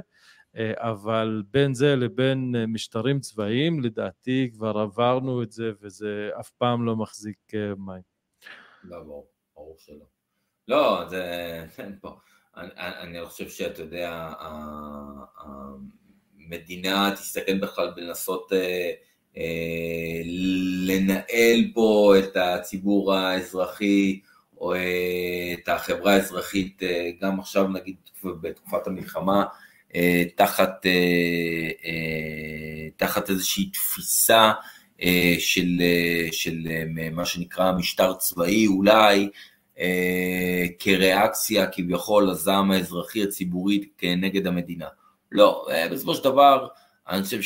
[0.75, 6.97] אבל בין זה לבין משטרים צבאיים, לדעתי כבר עברנו את זה וזה אף פעם לא
[6.97, 8.03] מחזיק אה, מים.
[8.85, 9.03] לא,
[9.55, 10.05] ברור, שלא.
[10.69, 11.25] לא, זה,
[11.79, 12.17] אין פה.
[12.57, 14.33] אני, חושב שאתה יודע,
[16.39, 18.93] המדינה תסתכל בכלל בלנסות אה, אה,
[20.87, 24.21] לנהל פה את הציבור האזרחי
[24.59, 29.45] או אה, את החברה האזרחית, אה, גם עכשיו נגיד בתקופת המלחמה,
[30.37, 30.87] תחת,
[32.97, 34.53] תחת איזושהי תפיסה
[35.39, 35.83] של,
[36.33, 36.69] של
[37.13, 39.29] מה שנקרא משטר צבאי אולי,
[40.79, 44.87] כריאקציה כביכול לזעם האזרחי הציבורי כנגד המדינה.
[45.33, 46.69] לא, בסופו של דבר
[47.09, 47.43] אני חושב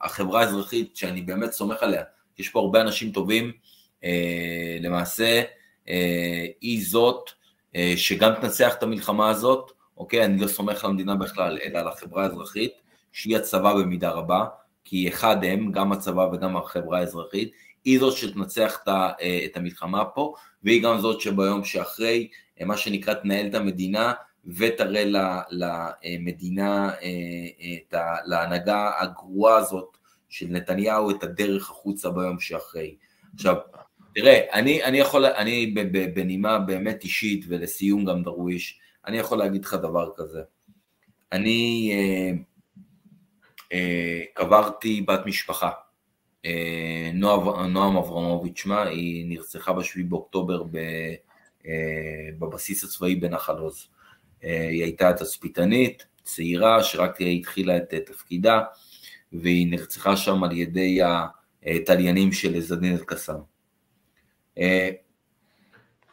[0.00, 2.02] החברה האזרחית, שאני באמת סומך עליה,
[2.38, 3.52] יש פה הרבה אנשים טובים,
[4.80, 5.42] למעשה
[6.60, 7.30] היא זאת
[7.96, 10.24] שגם תנצח את המלחמה הזאת, אוקיי?
[10.24, 12.72] אני לא סומך על המדינה בכלל, אלא על החברה האזרחית,
[13.12, 14.44] שהיא הצבא במידה רבה,
[14.84, 17.52] כי אחד הם, גם הצבא וגם החברה האזרחית,
[17.84, 18.78] היא זאת שתנצח
[19.44, 22.28] את המלחמה פה, והיא גם זאת שביום שאחרי,
[22.60, 24.12] מה שנקרא, תנהל את המדינה
[24.46, 25.04] ותראה
[25.50, 26.90] למדינה,
[28.24, 29.96] להנהגה הגרועה הזאת
[30.28, 32.96] של נתניהו את הדרך החוצה ביום שאחרי.
[33.34, 33.56] עכשיו,
[34.14, 35.74] תראה, אני, אני יכול, אני
[36.14, 40.40] בנימה באמת אישית ולסיום גם דרוויש, אני יכול להגיד לך דבר כזה.
[41.32, 42.30] אני אה,
[43.72, 45.70] אה, קברתי בת משפחה,
[46.44, 50.76] אה, נועם, נועם אברמוביץ' שמה, היא נרצחה ב-7 באוקטובר ב,
[51.66, 53.88] אה, בבסיס הצבאי בנחל עוז.
[54.46, 58.62] אה, היא הייתה תצפיתנית, צעירה, שרק התחילה את תפקידה,
[59.32, 60.98] והיא נרצחה שם על ידי
[61.62, 63.36] התליינים של זדין אל-קסאם.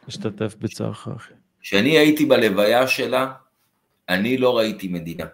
[0.08, 1.34] משתתף בצערך, אחי.
[1.60, 3.32] כשאני הייתי בלוויה שלה,
[4.08, 5.24] אני לא ראיתי מדינה.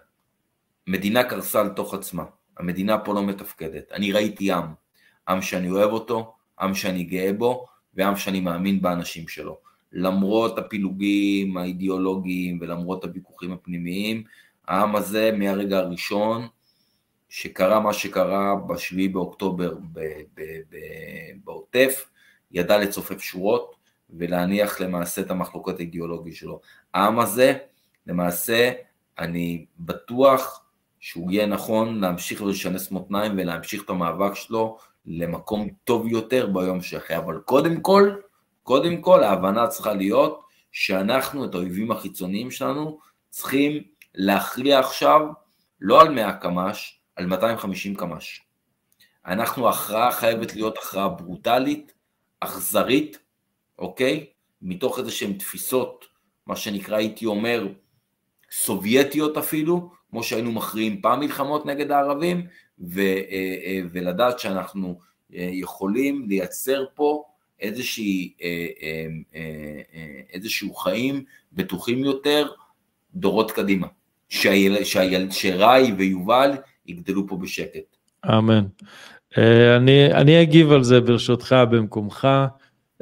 [0.87, 2.23] מדינה קרסה לתוך עצמה,
[2.57, 3.91] המדינה פה לא מתפקדת.
[3.91, 4.65] אני ראיתי עם,
[5.27, 9.59] עם שאני אוהב אותו, עם שאני גאה בו, ועם שאני מאמין באנשים שלו.
[9.93, 14.23] למרות הפילוגים האידיאולוגיים ולמרות הוויכוחים הפנימיים,
[14.67, 16.47] העם הזה מהרגע הראשון
[17.29, 19.73] שקרה מה שקרה ב-7 באוקטובר
[21.43, 22.09] בעוטף,
[22.51, 23.75] ידע לצופף שורות
[24.09, 26.59] ולהניח למעשה את המחלוקות האידיאולוגיות שלו.
[26.93, 27.53] העם הזה,
[28.07, 28.71] למעשה,
[29.19, 30.65] אני בטוח
[30.99, 37.17] שהוא יהיה נכון להמשיך ולשנס מותניים ולהמשיך את המאבק שלו למקום טוב יותר ביום שאחרי.
[37.17, 38.11] אבל קודם כל,
[38.63, 43.83] קודם כל ההבנה צריכה להיות שאנחנו את האויבים החיצוניים שלנו צריכים
[44.15, 45.21] להכריע עכשיו
[45.81, 48.41] לא על 100 קמ"ש, על 250 קמ"ש.
[49.25, 51.93] אנחנו, הכרעה חייבת להיות הכרעה ברוטלית,
[52.39, 53.17] אכזרית,
[53.79, 54.25] אוקיי?
[54.61, 56.05] מתוך איזה שהן תפיסות,
[56.47, 57.67] מה שנקרא, הייתי אומר,
[58.51, 62.47] סובייטיות אפילו, כמו שהיינו מכריעים פעם מלחמות נגד הערבים,
[62.79, 64.99] ו, אה, אה, ולדעת שאנחנו
[65.35, 67.23] אה, יכולים לייצר פה
[67.61, 68.33] איזושהי,
[70.33, 71.23] איזשהו חיים
[71.53, 72.47] בטוחים יותר
[73.13, 73.87] דורות קדימה,
[74.29, 76.51] שהיל, שהיל, שראי ויובל
[76.85, 77.95] יגדלו פה בשקט.
[78.25, 78.65] אמן.
[79.77, 82.27] אני, אני אגיב על זה ברשותך במקומך.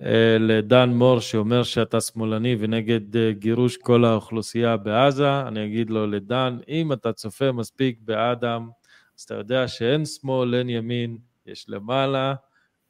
[0.03, 6.07] אה, לדן מור שאומר שאתה שמאלני ונגד אה, גירוש כל האוכלוסייה בעזה, אני אגיד לו
[6.07, 8.69] לדן, אם אתה צופה מספיק באדם,
[9.17, 12.33] אז אתה יודע שאין שמאל, אין ימין, יש למעלה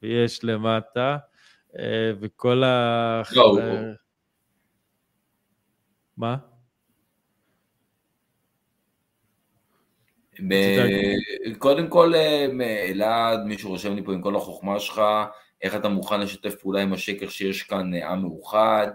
[0.02, 1.18] ויש למטה, אה,
[2.20, 3.22] וכל ה...
[3.32, 3.58] לא,
[6.18, 6.38] מה?
[11.58, 12.14] קודם כל,
[12.90, 15.02] אלעד, מישהו רושם לי פה עם כל החוכמה שלך,
[15.62, 18.88] איך אתה מוכן לשתף פעולה עם השקר שיש כאן אה, עם מאוחד,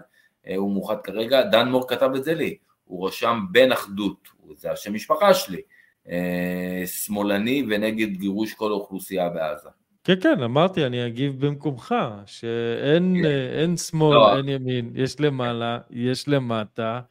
[0.47, 4.71] אה, הוא מאוחד כרגע, דן מור כתב את זה לי, הוא רשם בן אחדות, זה
[4.71, 5.61] השם משפחה שלי,
[6.09, 9.69] אה, שמאלני ונגד גירוש כל האוכלוסייה בעזה.
[10.05, 11.95] כן, כן, אמרתי, אני אגיב במקומך,
[12.25, 13.29] שאין כן.
[13.59, 14.37] אין שמאל, לא.
[14.37, 17.01] אין ימין, יש למעלה, יש למטה,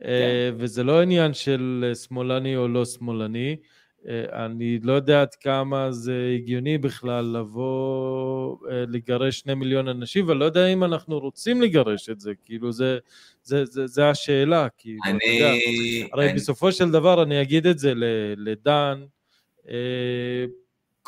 [0.00, 0.06] כן.
[0.56, 3.56] וזה לא עניין של שמאלני או לא שמאלני,
[4.08, 10.28] אה, אני לא יודע עד כמה זה הגיוני בכלל לבוא אה, לגרש שני מיליון אנשים,
[10.28, 12.98] ואני לא יודע אם אנחנו רוצים לגרש את זה, כאילו זה,
[13.42, 15.16] זה, זה, זה השאלה, כאילו, אני...
[15.16, 15.52] אתה יודע,
[16.12, 16.34] הרי אני...
[16.34, 17.92] בסופו של דבר אני אגיד את זה
[18.36, 19.04] לדן,
[19.68, 20.44] אה,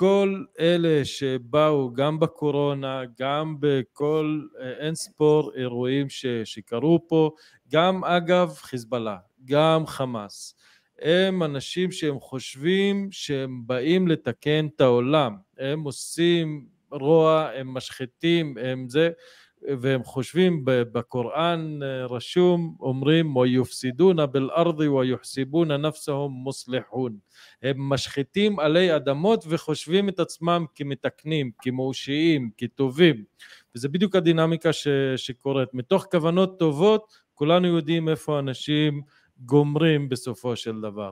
[0.00, 4.40] כל אלה שבאו גם בקורונה, גם בכל
[4.80, 7.30] אין ספור אירועים ש, שקרו פה,
[7.72, 10.54] גם אגב חיזבאללה, גם חמאס,
[11.00, 18.88] הם אנשים שהם חושבים שהם באים לתקן את העולם, הם עושים רוע, הם משחיתים, הם
[18.88, 19.10] זה,
[19.80, 27.16] והם חושבים בקוראן אה, רשום, אומרים ויופסידונה באלארדי ויוחסיבונה נפסהם מוסלחון.
[27.62, 33.24] הם משחיתים עלי אדמות וחושבים את עצמם כמתקנים, כמאושיים, כטובים.
[33.74, 35.68] וזה בדיוק הדינמיקה ש, שקורית.
[35.74, 39.02] מתוך כוונות טובות, כולנו יודעים איפה אנשים
[39.40, 41.10] גומרים בסופו של דבר.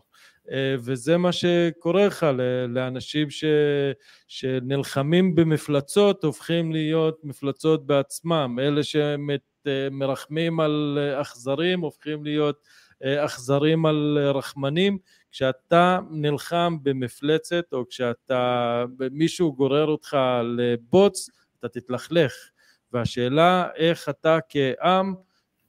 [0.50, 2.26] אה, וזה מה שקורה לך
[2.68, 3.44] לאנשים ש,
[4.28, 12.58] שנלחמים במפלצות הופכים להיות מפלצות בעצמם, אלה שמרחמים על אכזרים הופכים להיות
[13.04, 14.98] אה, אכזרים על רחמנים,
[15.30, 20.16] כשאתה נלחם במפלצת או כשאתה, מישהו גורר אותך
[20.56, 22.32] לבוץ, אתה תתלכלך,
[22.92, 25.14] והשאלה איך אתה כעם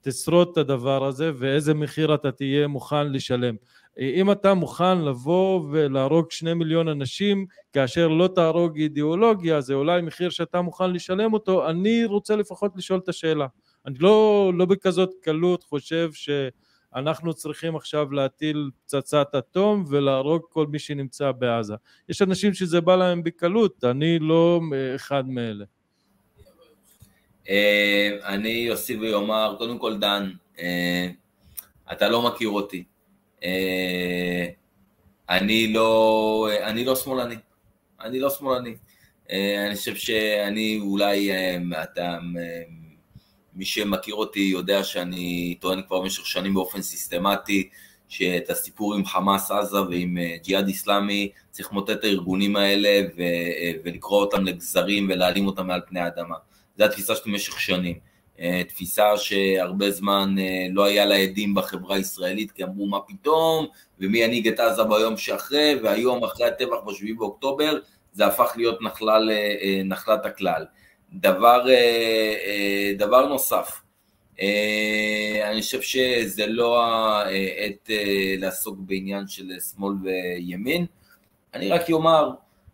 [0.02, 3.54] תשרוד את הדבר הזה ואיזה מחיר אתה תהיה מוכן לשלם.
[3.98, 10.30] אם אתה מוכן לבוא ולהרוג שני מיליון אנשים כאשר לא תהרוג אידיאולוגיה, זה אולי מחיר
[10.30, 13.46] שאתה מוכן לשלם אותו, אני רוצה לפחות לשאול את השאלה.
[13.86, 20.78] אני לא, לא בכזאת קלות חושב שאנחנו צריכים עכשיו להטיל פצצת אטום ולהרוג כל מי
[20.78, 21.74] שנמצא בעזה.
[22.08, 24.60] יש אנשים שזה בא להם בקלות, אני לא
[24.94, 25.64] אחד מאלה.
[27.50, 31.08] אה, אני אוסיף ואומר, קודם כל דן, אה,
[31.92, 32.84] אתה לא מכיר אותי.
[33.44, 34.46] אה,
[35.30, 37.34] אני לא, אני לא שמאלני.
[38.00, 38.74] אני לא שמאלני.
[39.66, 41.30] אני חושב שאני אולי,
[41.82, 42.18] אתה,
[43.54, 47.68] מי שמכיר אותי יודע שאני טוען כבר במשך שנים באופן סיסטמטי
[48.08, 53.00] שאת הסיפור עם חמאס עזה ועם ג'יהאד איסלאמי צריך למוטט את הארגונים האלה
[53.84, 56.36] ולקרוא אותם לגזרים ולהעלים אותם מעל פני האדמה.
[56.80, 57.98] זו התפיסה שלי במשך שנים.
[58.40, 63.66] אה, תפיסה שהרבה זמן אה, לא היה לה עדים בחברה הישראלית, כי אמרו מה פתאום,
[63.98, 67.78] ומי ינהיג את עזה ביום שאחרי, והיום אחרי הטבח ב-7 באוקטובר,
[68.12, 70.64] זה הפך להיות נחלל, אה, נחלת הכלל.
[71.12, 71.66] דבר,
[72.98, 73.80] דבר נוסף,
[75.44, 77.90] אני חושב שזה לא העת
[78.38, 80.86] לעסוק בעניין של שמאל וימין,
[81.54, 82.30] אני רק אומר,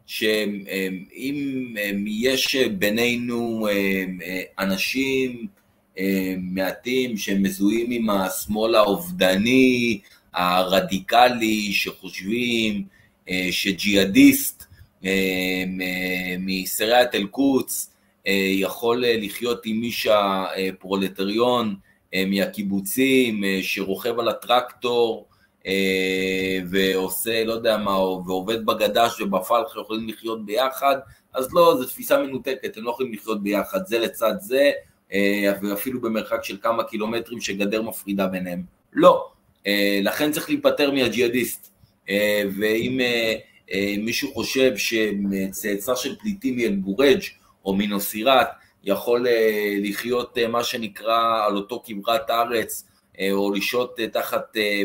[0.07, 1.74] שאם
[2.07, 3.69] יש בינינו
[4.59, 5.47] אנשים
[6.39, 10.01] מעטים שמזוהים עם השמאל האובדני,
[10.35, 12.85] הרדיקלי, שחושבים
[13.51, 14.65] שג'יהאדיסט
[16.39, 17.91] מסריית אל-קודס
[18.55, 21.77] יכול לחיות עם איש הפרולטריון
[22.27, 25.35] מהקיבוצים שרוכב על הטרקטור אה,
[26.70, 30.97] ועושה, לא יודע מה, ועובד בגדש ובפלחה יכולים לחיות ביחד,
[31.34, 34.70] אז לא, זו תפיסה מנותקת, הם לא יכולים לחיות ביחד, זה לצד זה,
[35.12, 38.62] אה, ואפילו במרחק של כמה קילומטרים שגדר מפרידה ביניהם.
[38.93, 39.28] לא,
[39.66, 41.72] אה, לכן צריך להיפטר מהג'יהאדיסט.
[42.59, 43.01] ואם
[43.98, 47.20] מישהו חושב שצאצא של פליטים מאל-בורג'
[47.64, 48.48] או מנוסירת
[48.84, 49.26] יכול
[49.82, 52.95] לחיות מה שנקרא על אותו כברת הארץ אה,
[53.32, 54.82] או לשהות אה, תחת אה,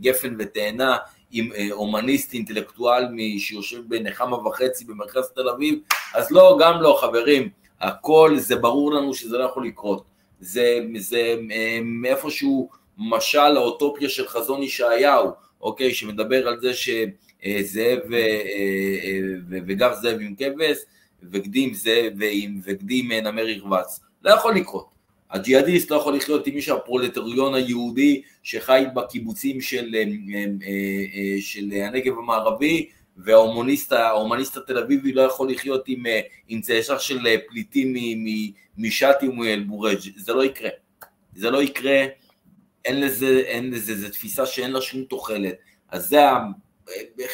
[0.00, 0.96] גפן ותאנה
[1.30, 3.08] עם הומניסט אינטלקטואל
[3.38, 5.78] שיושב בנחמה וחצי במרכז תל אביב,
[6.14, 7.48] אז לא, גם לא, חברים,
[7.80, 10.04] הכל, זה ברור לנו שזה לא יכול לקרות.
[10.40, 11.34] זה, זה
[11.82, 12.68] מאיפשהו
[12.98, 15.30] משל לאוטופיה של חזון ישעיהו,
[15.60, 18.00] אוקיי, שמדבר על זה שזאב
[19.48, 20.78] וגב זאב עם כבש,
[21.22, 22.12] וגדים זאב
[22.64, 24.00] וגדים נמר ירבץ.
[24.22, 24.93] לא יכול לקרות.
[25.30, 30.00] הג'יהאדיסט לא יכול לחיות עם מישהו הפרולטריון היהודי שחי בקיבוצים של, אה,
[30.34, 30.44] אה,
[31.14, 36.02] אה, של הנגב המערבי וההומניסט התל אביבי לא יכול לחיות עם,
[36.48, 37.18] עם צאצא של
[37.48, 37.94] פליטים
[38.78, 40.70] משאטי ומאל-בורג', זה לא יקרה,
[41.34, 42.04] זה לא יקרה,
[42.84, 45.54] אין לזה, אין לזה, זו תפיסה שאין לה שום תוחלת,
[45.88, 46.20] אז זה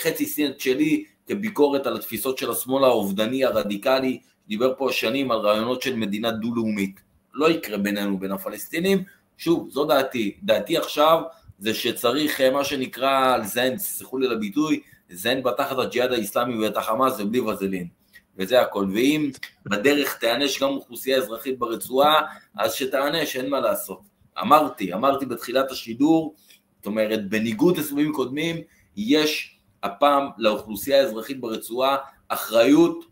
[0.02, 5.82] חצי סינט שלי כביקורת על התפיסות של השמאל האובדני הרדיקלי, דיבר פה שנים על רעיונות
[5.82, 7.09] של מדינה דו-לאומית.
[7.40, 9.04] לא יקרה בינינו בין הפלסטינים,
[9.38, 11.22] שוב, זו דעתי, דעתי עכשיו
[11.58, 14.80] זה שצריך אה, מה שנקרא לזיין, תסלחו לי לביטוי,
[15.10, 17.88] לזיין בתחת הג'יהאד האיסלאמי ואת החמאס ובלי וזלין,
[18.36, 19.30] וזה הכל, ואם
[19.66, 22.22] בדרך תיענש גם אוכלוסייה אזרחית ברצועה,
[22.58, 24.00] אז שתיענש, אין מה לעשות.
[24.40, 26.34] אמרתי, אמרתי בתחילת השידור,
[26.76, 28.56] זאת אומרת, בניגוד לסבבים קודמים,
[28.96, 31.96] יש הפעם לאוכלוסייה האזרחית ברצועה
[32.28, 33.04] אחריות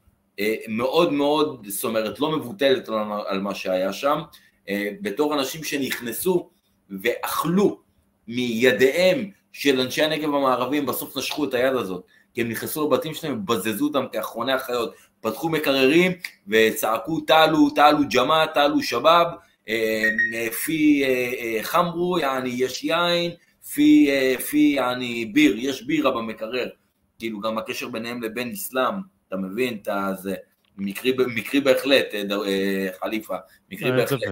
[0.69, 2.89] מאוד מאוד, זאת אומרת, לא מבוטלת
[3.27, 4.19] על מה שהיה שם,
[4.69, 6.51] אה, בתור אנשים שנכנסו
[7.03, 7.81] ואכלו
[8.29, 12.05] מידיהם של אנשי הנגב המערבי, הם בסוף נשכו את היד הזאת,
[12.35, 16.13] כי הם נכנסו לבתים שלהם ובזזו אותם כאחרוני החיות, פתחו מקררים
[16.49, 19.27] וצעקו תעלו, תעלו ג'מאע, תעלו שבאב,
[19.69, 20.09] אה,
[20.65, 21.05] פי
[21.63, 23.31] חמרו, יעני יש יין,
[23.75, 24.11] פי,
[24.51, 26.69] פי יעני ביר, יש בירה במקרר,
[27.19, 28.95] כאילו גם הקשר ביניהם לבין אסלאם,
[29.29, 29.79] אתה מבין?
[29.83, 30.35] אתה זה
[30.79, 33.37] מקרי, מקרי בהחלט, אה, אה, חליפה,
[33.71, 34.23] מקרי בהחלט.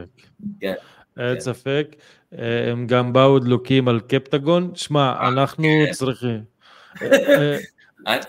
[0.60, 0.74] כן.
[1.16, 1.40] אין כן.
[1.40, 1.96] ספק.
[2.38, 4.70] אה, הם גם באו דלוקים על קפטגון.
[4.74, 5.92] שמע, אנחנו כן.
[5.92, 6.40] צריכים...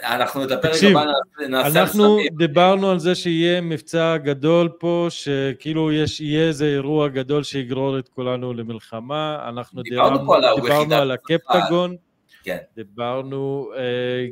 [0.04, 1.04] אנחנו את הפרק הבא
[1.50, 1.82] נעשה...
[1.82, 8.00] אנחנו דיברנו על זה שיהיה מבצע גדול פה, שכאילו יש, יהיה איזה אירוע גדול שיגרור
[8.00, 9.46] את כולנו למלחמה.
[9.50, 11.96] אנחנו דיברנו, דיברנו על הקפטגון.
[12.48, 12.58] כן.
[12.76, 13.78] דיברנו uh,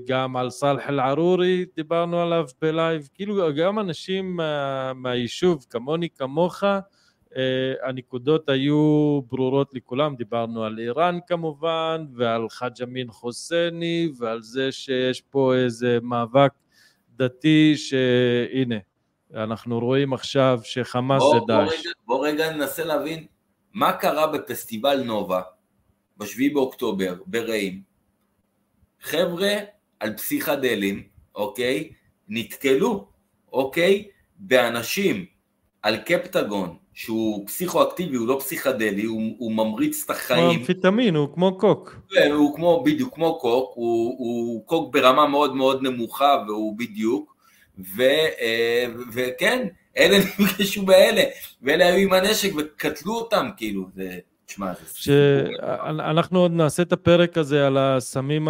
[0.08, 7.38] גם על סאלח אל-ערורי, דיברנו עליו בלייב, כאילו גם אנשים מה, מהיישוב, כמוני, כמוך, uh,
[7.84, 15.22] הנקודות היו ברורות לכולם, דיברנו על איראן כמובן, ועל חאג' אמין חוסייני, ועל זה שיש
[15.22, 16.52] פה איזה מאבק
[17.16, 18.78] דתי, שהנה,
[19.34, 21.84] אנחנו רואים עכשיו שחמאס זה דאעש.
[22.06, 23.26] בוא רגע ננסה להבין
[23.74, 25.42] מה קרה בפסטיבל נובה
[26.18, 27.95] ב-7 באוקטובר, ברעים,
[29.06, 29.54] חבר'ה
[30.00, 31.04] על פסיכדלים,
[31.36, 31.90] אוקיי,
[32.30, 33.08] נתקלו,
[33.54, 34.08] אוקיי,
[34.38, 35.26] באנשים
[35.82, 40.50] על קפטגון, שהוא פסיכואקטיבי, הוא לא פסיכדלי, הוא, הוא ממריץ את החיים.
[40.50, 41.96] כמו אמפיטמין, הוא כמו קוק.
[42.10, 47.36] כן, הוא כמו, בדיוק כמו קוק, הוא, הוא קוק ברמה מאוד מאוד נמוכה והוא בדיוק,
[47.96, 48.02] ו,
[48.42, 49.68] אה, וכן,
[49.98, 51.24] אלה נפגשו באלה,
[51.62, 54.04] ואלה היו עם הנשק וקטלו אותם, כאילו, זה...
[54.04, 54.20] זה
[54.94, 58.48] שאנחנו עוד נעשה את הפרק הזה על הסמים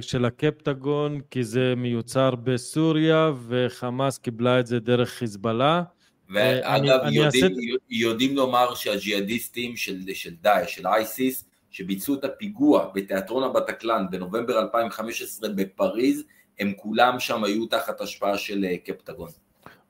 [0.00, 5.82] של הקפטגון, כי זה מיוצר בסוריה, וחמאס קיבלה את זה דרך חיזבאללה.
[6.30, 7.46] ואגב, יודעים, אעשה...
[7.90, 15.48] יודעים לומר שהג'יהאדיסטים של, של דאעש, של אייסיס, שביצעו את הפיגוע בתיאטרון הבטקלן בנובמבר 2015
[15.48, 16.24] בפריז,
[16.58, 19.30] הם כולם שם היו תחת השפעה של אה, קפטגון.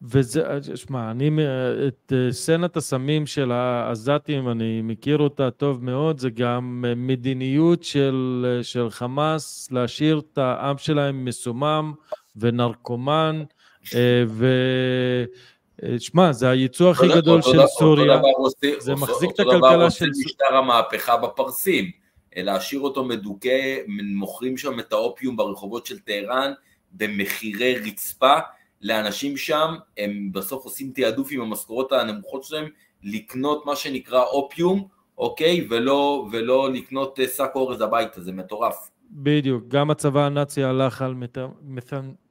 [0.03, 0.43] וזה,
[0.75, 1.31] שמע, אני,
[1.89, 8.47] את אה, סצנת הסמים של העזתים, אני מכיר אותה טוב מאוד, זה גם מדיניות של,
[8.63, 11.93] של חמאס להשאיר את העם שלהם מסומם
[12.37, 13.43] ונרקומן,
[13.95, 14.47] אה, ו...
[15.99, 18.21] שמע, זה הייצוא הכי גדול של סוריה,
[18.79, 20.05] זה מחזיק את הכלכלה של...
[20.05, 21.91] אותו דבר משטר המהפכה בפרסים,
[22.37, 23.77] להשאיר אותו מדוכא,
[24.15, 26.53] מוכרים שם את האופיום ברחובות של טהרן
[26.93, 28.39] במחירי רצפה,
[28.82, 32.69] לאנשים שם, הם בסוף עושים תעדוף עם המשכורות הנמוכות שלהם,
[33.02, 34.89] לקנות מה שנקרא אופיום,
[35.19, 35.66] אוקיי?
[35.70, 38.90] ולא, ולא לקנות אה, שק אורז הביתה, זה מטורף.
[39.12, 41.15] בדיוק, גם הצבא הנאצי הלך על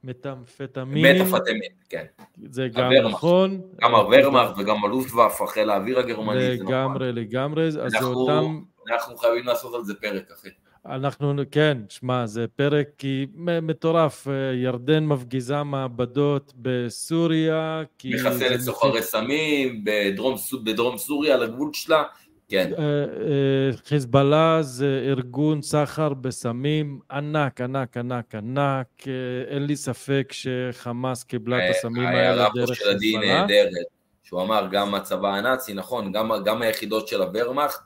[0.04, 1.26] מטאמפטמינים.
[1.26, 2.04] מטאפטמין, כן.
[2.50, 2.92] זה גם.
[2.92, 3.60] נכון.
[3.82, 6.66] גם הוורמאכט וגם הלוסטוואף, חיל האוויר הגרמני, זה נכון.
[6.66, 8.60] לגמרי, לגמרי, אז זה אותם...
[8.90, 10.48] אנחנו חייבים לעשות על זה פרק, אחי.
[10.86, 13.02] אנחנו, כן, שמע, זה פרק
[13.36, 17.82] מטורף, ירדן מפגיזה מעבדות בסוריה.
[18.04, 20.34] מחסלת סוחרי סמים בדרום,
[20.64, 22.02] בדרום סוריה, על הגבול שלה,
[22.50, 22.70] כן.
[22.78, 28.86] אה, אה, חיזבאללה זה ארגון סחר בסמים ענק, ענק, ענק, ענק.
[29.06, 29.12] אה,
[29.54, 33.30] אין לי ספק שחמאס קיבלה את הסמים האלה דרך חיזבאללה.
[33.30, 33.86] היה רב של נהדרת,
[34.22, 37.80] שהוא אמר גם הצבא הנאצי, נכון, גם, גם היחידות של הוורמאכט,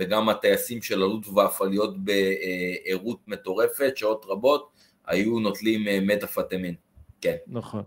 [0.00, 4.70] וגם הטייסים של הלוטוואף עליות בערות מטורפת, שעות רבות,
[5.06, 6.74] היו נוטלים מטאפטמין.
[7.20, 7.36] כן.
[7.46, 7.82] נכון.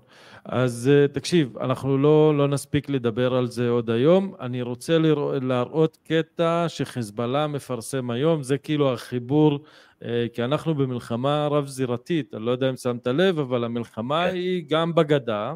[0.46, 4.34] אז אה, תקשיב, אנחנו לא, לא נספיק לדבר על זה עוד היום.
[4.40, 9.60] אני רוצה לרא, להראות קטע שחיזבאללה מפרסם היום, זה כאילו החיבור,
[10.04, 14.36] אה, כי אנחנו במלחמה רב-זירתית, אני לא יודע אם שמת לב, אבל המלחמה כן.
[14.36, 15.54] היא גם בגדה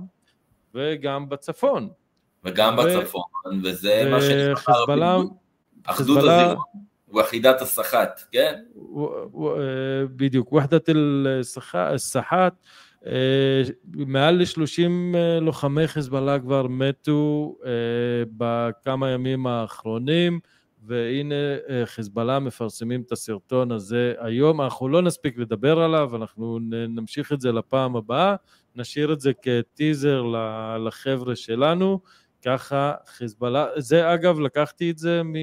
[0.75, 1.89] וגם בצפון.
[2.43, 2.81] וגם ו...
[2.81, 3.21] בצפון,
[3.63, 4.11] וזה ו...
[4.11, 5.21] מה שנקרא...
[5.87, 6.57] אחדות הזירות.
[7.15, 8.55] וחידת הסחט, כן?
[9.37, 12.53] אה, בדיוק, וחדת אל-סחט,
[13.05, 13.61] אה,
[13.93, 17.55] מעל ל-30 אה, לוחמי חיזבאללה כבר מתו
[18.37, 20.39] בכמה ימים האחרונים,
[20.87, 21.35] והנה
[21.85, 24.61] חיזבאללה מפרסמים את הסרטון הזה היום.
[24.61, 26.59] אנחנו לא נספיק לדבר עליו, אנחנו
[26.89, 28.35] נמשיך את זה לפעם הבאה,
[28.75, 30.23] נשאיר את זה כטיזר
[30.85, 31.99] לחבר'ה שלנו.
[32.47, 35.35] ככה חיזבאללה, זה אגב לקחתי את זה מ...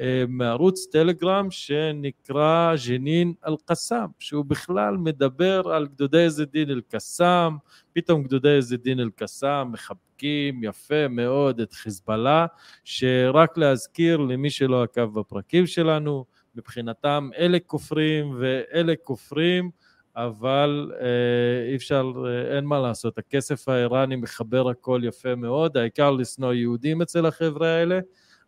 [0.00, 7.56] אה, מערוץ טלגרם שנקרא ג'נין אל-קסאם, שהוא בכלל מדבר על גדודי עז-א-דין אל-קסאם,
[7.92, 12.46] פתאום גדודי עז-א-דין אל-קסאם מחבקים יפה מאוד את חיזבאללה,
[12.84, 16.24] שרק להזכיר למי שלא עקב בפרקים שלנו,
[16.54, 19.70] מבחינתם אלה כופרים ואלה כופרים,
[20.16, 26.10] אבל אה, אי אפשר, אה, אין מה לעשות, הכסף האיראני מחבר הכל יפה מאוד, העיקר
[26.10, 28.00] לשנוא יהודים אצל החבר'ה האלה,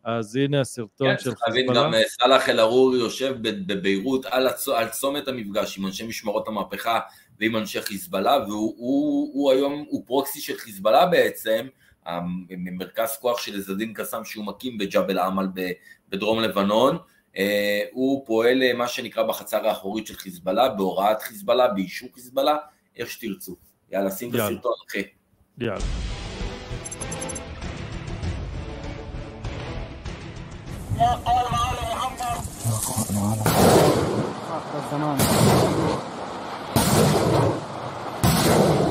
[0.04, 1.84] אז הנה הסרטון כן, של חיזבאללה.
[1.84, 4.68] גם אה, סאלח אל-ערורי יושב בביירות על, הצ...
[4.68, 7.00] על צומת המפגש עם אנשי משמרות המהפכה
[7.40, 11.66] ועם אנשי חיזבאללה, והוא הוא, הוא היום, הוא פרוקסי של חיזבאללה בעצם,
[12.50, 15.46] מרכז כוח של עזדין קסאם שהוא מקים בג'בל עמל
[16.08, 16.98] בדרום לבנון,
[17.92, 22.56] הוא פועל אה, מה שנקרא בחצר האחורית של חיזבאללה, בהוראת חיזבאללה, באישור חיזבאללה,
[22.96, 23.56] איך שתרצו.
[23.90, 25.02] יאללה, שים את הסרטון, אחי.
[25.58, 25.80] יאללה.
[38.54, 38.83] ما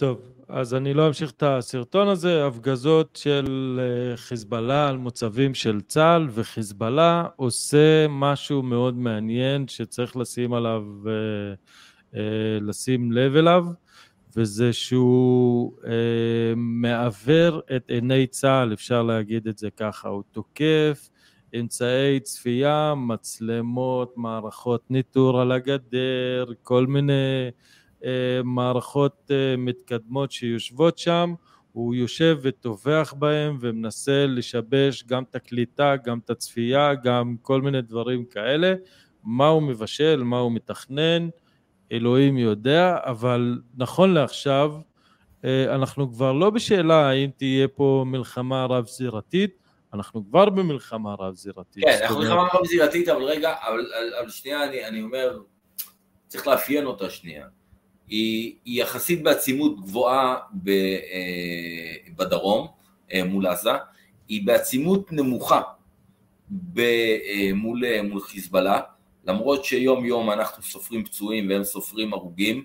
[0.00, 5.80] טוב, אז אני לא אמשיך את הסרטון הזה, הפגזות של אה, חיזבאללה על מוצבים של
[5.80, 12.20] צה"ל, וחיזבאללה עושה משהו מאוד מעניין שצריך לשים עליו אה,
[12.60, 13.66] לשים לב אליו,
[14.36, 15.72] וזה שהוא
[16.56, 21.10] מעוור את עיני צה"ל, אפשר להגיד את זה ככה, הוא תוקף
[21.60, 27.50] אמצעי צפייה, מצלמות, מערכות ניטור על הגדר, כל מיני
[28.44, 31.34] מערכות מתקדמות שיושבות שם,
[31.72, 37.82] הוא יושב וטובח בהם ומנסה לשבש גם את הקליטה, גם את הצפייה, גם כל מיני
[37.82, 38.74] דברים כאלה.
[39.24, 41.28] מה הוא מבשל, מה הוא מתכנן,
[41.92, 44.72] אלוהים יודע, אבל נכון לעכשיו
[45.44, 49.56] אה, אנחנו כבר לא בשאלה האם תהיה פה מלחמה רב-זירתית,
[49.94, 51.84] אנחנו כבר במלחמה רב-זירתית.
[51.84, 55.38] כן, אנחנו במלחמה רב-זירתית, אבל רגע, אבל, אבל שנייה אני, אני אומר,
[56.26, 57.46] צריך לאפיין אותה שנייה.
[58.10, 62.66] היא, היא יחסית בעצימות גבוהה ב, אה, בדרום
[63.12, 63.70] אה, מול עזה,
[64.28, 65.60] היא בעצימות נמוכה
[66.50, 68.80] ב, אה, מול, מול חיזבאללה,
[69.24, 72.64] למרות שיום יום אנחנו סופרים פצועים והם סופרים הרוגים,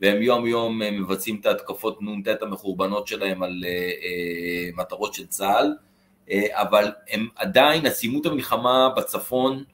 [0.00, 3.64] והם יום יום מבצעים את ההתקפות נ"ט המחורבנות שלהם על
[4.76, 5.74] מטרות של צה"ל,
[6.50, 9.64] אבל הם עדיין, עצימות המלחמה בצפון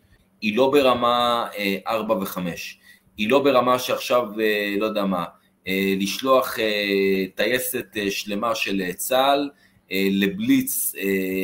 [0.40, 1.46] היא לא ברמה
[1.86, 2.38] 4 ו-5.
[3.20, 5.24] היא לא ברמה שעכשיו, אה, לא יודע מה,
[5.68, 9.50] אה, לשלוח אה, טייסת שלמה של צה"ל
[9.90, 10.92] לבליץ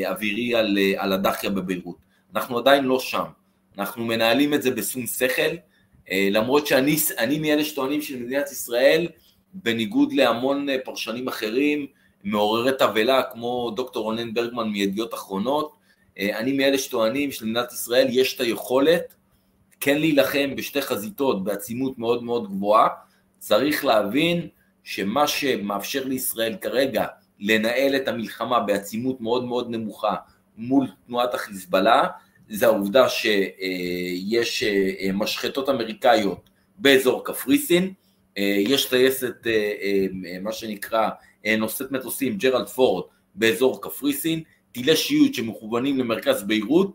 [0.07, 1.97] אווירי על, על הדחיה בביירות.
[2.35, 3.25] אנחנו עדיין לא שם.
[3.79, 5.57] אנחנו מנהלים את זה בשום שכל,
[6.13, 9.09] למרות שאני מאלה שטוענים שמדינת ישראל,
[9.55, 11.87] בניגוד להמון פרשנים אחרים,
[12.25, 15.73] מעוררת תבהלה כמו דוקטור רונן ברגמן מידיעות אחרונות,
[16.21, 19.16] אני מאלה שטוענים שלמדינת ישראל יש את היכולת
[19.81, 22.89] כן להילחם בשתי חזיתות בעצימות מאוד מאוד גבוהה,
[23.39, 24.49] צריך להבין
[24.85, 27.07] שמה שמאפשר לישראל כרגע
[27.39, 30.15] לנהל את המלחמה בעצימות מאוד מאוד נמוכה
[30.57, 32.07] מול תנועת החיזבאללה,
[32.49, 37.93] זה העובדה שיש אה, משחטות אמריקאיות באזור קפריסין,
[38.39, 40.07] אה, יש טייסת, אה,
[40.43, 41.09] מה שנקרא,
[41.59, 43.05] נושאת מטוסים, ג'רלד פורד,
[43.35, 44.43] באזור קפריסין,
[44.73, 46.93] טילי שיוט שמכוונים למרכז ביירות,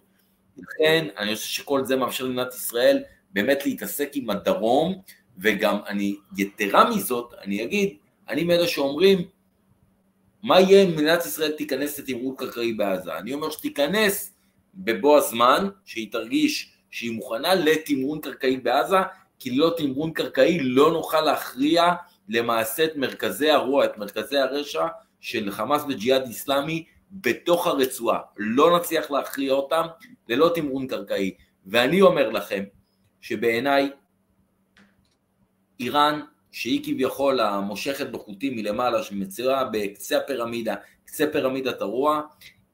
[0.62, 5.02] לכן אני חושב שכל זה מאפשר למדינת ישראל באמת להתעסק עם הדרום,
[5.38, 7.98] וגם אני, יתרה מזאת, אני אגיד,
[8.30, 9.28] אני מאלה שאומרים,
[10.44, 13.18] מה יהיה אם מדינת ישראל תיכנס לתמרון קרקעי בעזה?
[13.18, 14.34] אני אומר שתיכנס
[14.76, 18.98] בבוא הזמן, שהיא תרגיש שהיא מוכנה לתמרון קרקעי בעזה,
[19.40, 21.94] כי ללא תמרון קרקעי לא נוכל להכריע
[22.30, 24.88] למעשה את מרכזי הרוע, את מרכזי הרשע
[25.20, 28.20] של חמאס וג'יהאד איסלאמי בתוך הרצועה.
[28.38, 29.86] לא נצליח להכריע אותם
[30.32, 31.34] ללא תמרון קרקעי.
[31.66, 32.64] ואני אומר לכם
[33.22, 33.90] שבעיניי
[35.80, 36.22] איראן,
[36.52, 40.76] שהיא כביכול המושכת בחוטים מלמעלה, שמצויה בקצה הפירמידה,
[41.06, 42.22] קצה פירמידת הרוע,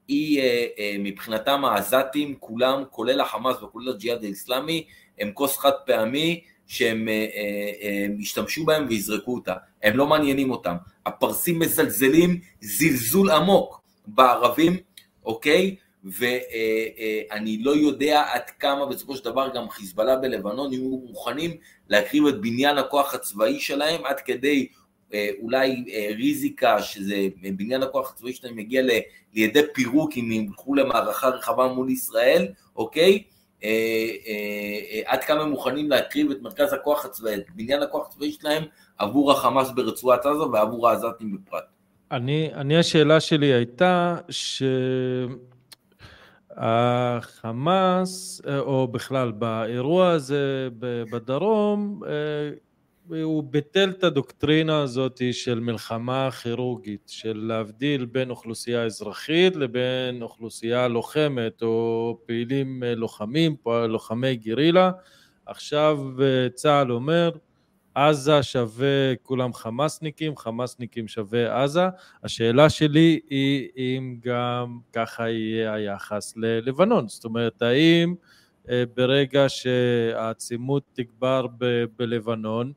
[0.08, 4.86] היא אה, אה, מבחינתם העזתים, כולם, כולל החמאס וכולל הג'יהאד האסלאמי,
[5.18, 9.54] הם כוס חד פעמי שהם אה, ישתמשו בהם ויזרקו אותה.
[9.82, 10.76] הם לא מעניינים אותם.
[11.06, 14.76] הפרסים מזלזלים זלזול עמוק בערבים,
[15.24, 15.76] אוקיי?
[16.04, 21.50] ואני לא יודע עד כמה בסופו של דבר גם חיזבאללה בלבנון יהיו מוכנים
[21.88, 24.68] להקריב את בניין הכוח הצבאי שלהם עד כדי
[25.14, 28.82] אה, אולי אה, ריזיקה, שזה בניין הכוח הצבאי שלהם מגיע
[29.34, 33.22] לידי פירוק אם הם ילכו למערכה רחבה מול ישראל, אוקיי?
[33.64, 38.64] אה, עד כמה הם מוכנים להקריב את מרכז הכוח הצבאי, את בניין הכוח הצבאי שלהם
[38.98, 41.64] עבור החמאס ברצועת עזה ועבור העזתים בפרט.
[42.12, 44.16] אני, אני השאלה שלי הייתה
[46.58, 50.68] שהחמאס, או בכלל באירוע הזה
[51.12, 52.50] בדרום, אה,
[53.24, 60.88] הוא ביטל את הדוקטרינה הזאת של מלחמה כירורגית, של להבדיל בין אוכלוסייה אזרחית לבין אוכלוסייה
[60.88, 64.90] לוחמת או פעילים לוחמים, לוחמי גרילה.
[65.46, 67.30] עכשיו אה, צה"ל אומר
[67.98, 71.88] עזה שווה כולם חמאסניקים, חמאסניקים שווה עזה.
[72.24, 77.08] השאלה שלי היא אם גם ככה יהיה היחס ללבנון.
[77.08, 78.14] זאת אומרת, האם
[78.70, 82.72] אה, ברגע שהעצימות תגבר ב- בלבנון,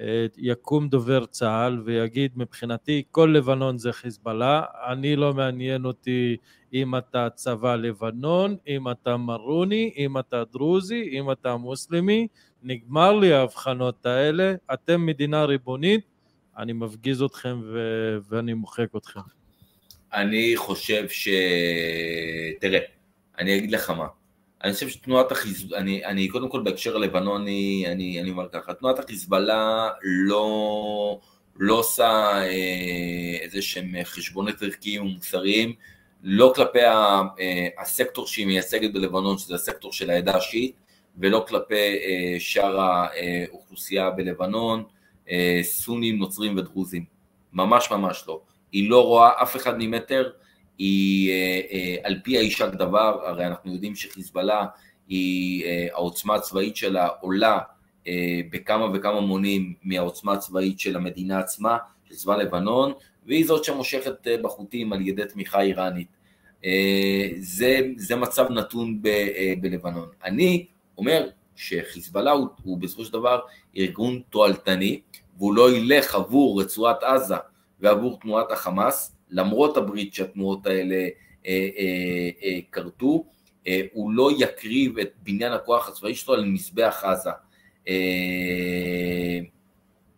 [0.00, 6.36] אה, יקום דובר צה"ל ויגיד מבחינתי כל לבנון זה חיזבאללה, אני לא מעניין אותי
[6.72, 12.26] אם אתה צבא לבנון, אם אתה מרוני, אם אתה דרוזי, אם אתה מוסלמי,
[12.62, 16.00] נגמר לי ההבחנות האלה, אתם מדינה ריבונית,
[16.58, 17.78] אני מפגיז אתכם ו...
[18.28, 19.20] ואני מוחק אתכם.
[20.14, 21.28] אני חושב ש...
[22.60, 22.80] תראה,
[23.38, 24.06] אני אגיד לך מה.
[24.64, 28.98] אני חושב שתנועת החיזבאללה, אני, אני קודם כל בהקשר הלבנוני, אני, אני אומר ככה, תנועת
[28.98, 31.20] החיזבאללה לא,
[31.56, 35.72] לא עושה אה, איזה שהם חשבונות ערכיים ומוסריים,
[36.22, 40.76] לא כלפי ה, אה, הסקטור שהיא מייצגת בלבנון, שזה הסקטור של העדה השיעית,
[41.18, 41.96] ולא כלפי
[42.38, 44.84] שאר האוכלוסייה בלבנון,
[45.62, 47.04] סונים, נוצרים ודרוזים.
[47.52, 48.40] ממש ממש לא.
[48.72, 50.30] היא לא רואה אף אחד ממטר,
[50.78, 51.32] היא
[52.02, 54.66] על פי האישה כדבר, הרי אנחנו יודעים שחיזבאללה
[55.08, 57.58] היא, העוצמה הצבאית שלה עולה
[58.50, 61.78] בכמה וכמה מונים מהעוצמה הצבאית של המדינה עצמה,
[62.08, 62.92] של צבא לבנון,
[63.26, 66.08] והיא זאת שמושכת בחוטים על ידי תמיכה איראנית.
[67.38, 69.08] זה, זה מצב נתון ב,
[69.60, 70.08] בלבנון.
[70.24, 70.66] אני
[70.98, 73.40] אומר שחיזבאללה הוא, הוא בסופו של דבר
[73.76, 75.00] ארגון תועלתני,
[75.38, 77.36] והוא לא ילך עבור רצועת עזה
[77.80, 81.08] ועבור תנועת החמאס, למרות הברית שהתנועות האלה
[82.72, 83.24] כרתו,
[83.66, 87.30] אה, אה, אה, הוא לא יקריב את בניין הכוח הצבאי שלו על מזבח עזה.
[87.88, 89.38] אה,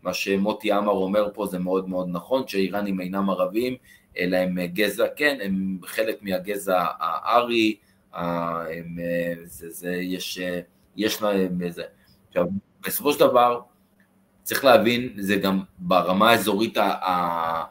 [0.03, 3.77] מה שמוטי עמר אומר פה זה מאוד מאוד נכון, שהאיראנים אינם ערבים,
[4.19, 7.77] אלא הם גזע, כן, הם חלק מהגזע הארי,
[8.15, 8.97] הם,
[9.45, 10.41] זה, זה, יש,
[10.97, 11.83] יש להם איזה.
[12.29, 12.47] עכשיו,
[12.87, 13.61] בסופו של דבר,
[14.43, 16.79] צריך להבין, זה גם ברמה האזורית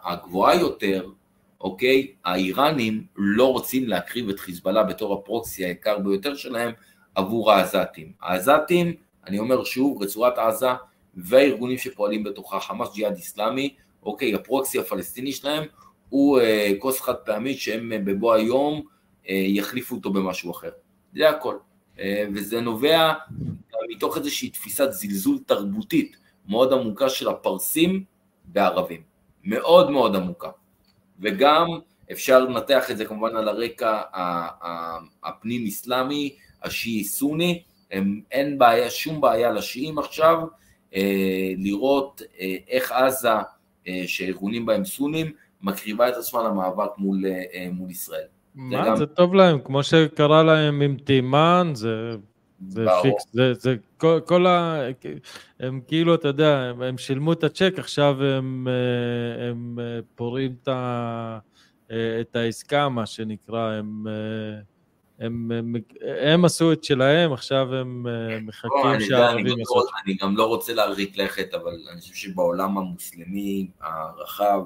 [0.04, 1.10] הגבוהה יותר,
[1.62, 2.14] אוקיי?
[2.26, 6.72] האיראנים לא רוצים להקריב את חיזבאללה בתור הפרוקסי היקר ביותר שלהם
[7.16, 8.12] עבור העזתים.
[8.22, 8.94] העזתים
[9.28, 10.68] אני אומר שוב, רצועת עזה
[11.16, 15.64] והארגונים שפועלים בתוכה, חמאס ג'יהאד איסלאמי, אוקיי, הפרוקסי הפלסטיני שלהם
[16.10, 18.82] הוא אה, כוס חד פעמית שהם אה, בבוא היום אה,
[19.34, 20.70] יחליפו אותו במשהו אחר.
[21.16, 21.58] זה הכל.
[22.00, 23.14] אה, וזה נובע
[23.90, 28.04] מתוך איזושהי תפיסת זלזול תרבותית מאוד עמוקה של הפרסים
[28.46, 29.02] בערבים.
[29.44, 30.50] מאוד מאוד עמוקה.
[31.20, 31.68] וגם
[32.12, 34.02] אפשר לנתח את זה כמובן על הרקע
[35.24, 37.64] הפנים-אסלאמי, השיעי-סוני,
[38.32, 40.38] אין בעיה, שום בעיה לשיעים עכשיו
[40.96, 43.30] אה, לראות אה, איך עזה,
[43.88, 45.32] אה, שארגונים בהם סונים,
[45.62, 48.28] מקריבה את עצמה למאבק מול, אה, מול ישראל.
[48.60, 48.84] מה?
[48.84, 48.96] זה, גם...
[48.96, 52.12] זה טוב להם, כמו שקרה להם עם תימן, זה...
[52.68, 53.02] זה ברור.
[53.02, 54.82] פיקס, זה, זה כל, כל ה...
[55.60, 60.56] הם כאילו, אתה יודע, הם, הם שילמו את הצ'ק, עכשיו הם, אה, הם אה, פורעים
[60.64, 61.40] את, ה,
[61.92, 64.08] אה, את העסקה, מה שנקרא, הם...
[65.20, 65.76] הם, הם,
[66.22, 69.82] הם עשו את שלהם, עכשיו הם אה, מחכים שהערבים יעשו.
[70.06, 74.62] אני גם לא רוצה להרחיק לכת, אבל אני חושב שבעולם המוסלמי הרחב,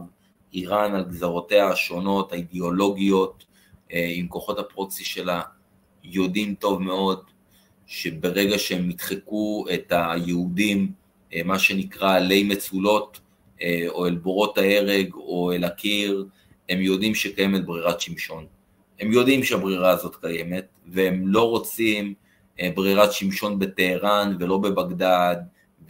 [0.53, 3.45] איראן על גזרותיה השונות, האידיאולוגיות,
[4.15, 5.41] עם כוחות הפרוקסי שלה,
[6.03, 7.21] יודעים טוב מאוד
[7.85, 10.91] שברגע שהם ידחקו את היהודים,
[11.33, 13.19] אה, מה שנקרא עלי מצולות,
[13.87, 16.25] או אל בורות ההרג, או אל הקיר,
[16.69, 18.45] הם יודעים שקיימת ברירת שמשון.
[18.99, 22.13] הם יודעים שהברירה הזאת קיימת, והם לא רוצים
[22.59, 25.35] אה, ברירת שמשון בטהרן ולא בבגדד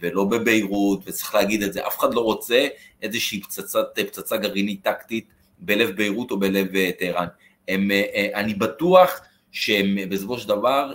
[0.00, 2.66] ולא בביירות, וצריך להגיד את זה, אף אחד לא רוצה
[3.02, 5.26] איזושהי פצצת, פצצה גרעינית טקטית
[5.58, 7.26] בלב ביירות או בלב אה, טהרן.
[7.68, 9.20] הם, אה, אני בטוח
[9.52, 10.94] שהם בסופו של דבר,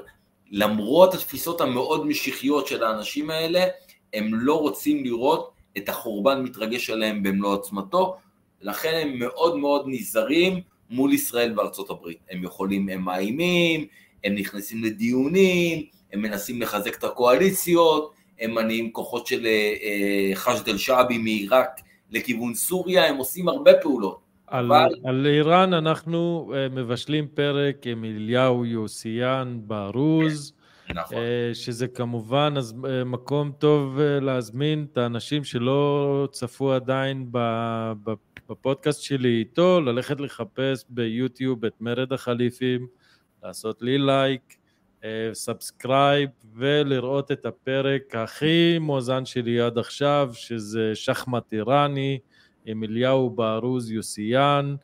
[0.51, 3.65] למרות התפיסות המאוד משיחיות של האנשים האלה,
[4.13, 8.17] הם לא רוצים לראות את החורבן מתרגש עליהם במלוא עוצמתו,
[8.61, 12.17] לכן הם מאוד מאוד נזהרים מול ישראל וארצות הברית.
[12.29, 13.85] הם יכולים, הם מאיימים,
[14.23, 20.67] הם נכנסים לדיונים, הם מנסים לחזק את הקואליציות, הם מניעים כוחות של אה, אה, חשד
[20.69, 21.81] אל-שעבי מעיראק
[22.11, 24.28] לכיוון סוריה, הם עושים הרבה פעולות.
[24.49, 24.95] על, אבל...
[25.05, 30.53] על איראן אנחנו uh, מבשלים פרק עם אליהו יוסיאן בארוז,
[30.85, 31.17] כן, נכון.
[31.17, 37.31] uh, שזה כמובן uh, מקום טוב להזמין את האנשים שלא צפו עדיין
[38.47, 42.87] בפודקאסט שלי איתו, ללכת לחפש ביוטיוב את מרד החליפים,
[43.43, 44.55] לעשות לי לייק,
[45.33, 52.19] subscribe ולראות את הפרק הכי מואזן שלי עד עכשיו, שזה שחמט איראני
[52.69, 54.75] עם אליהו ברוז יוסיאן,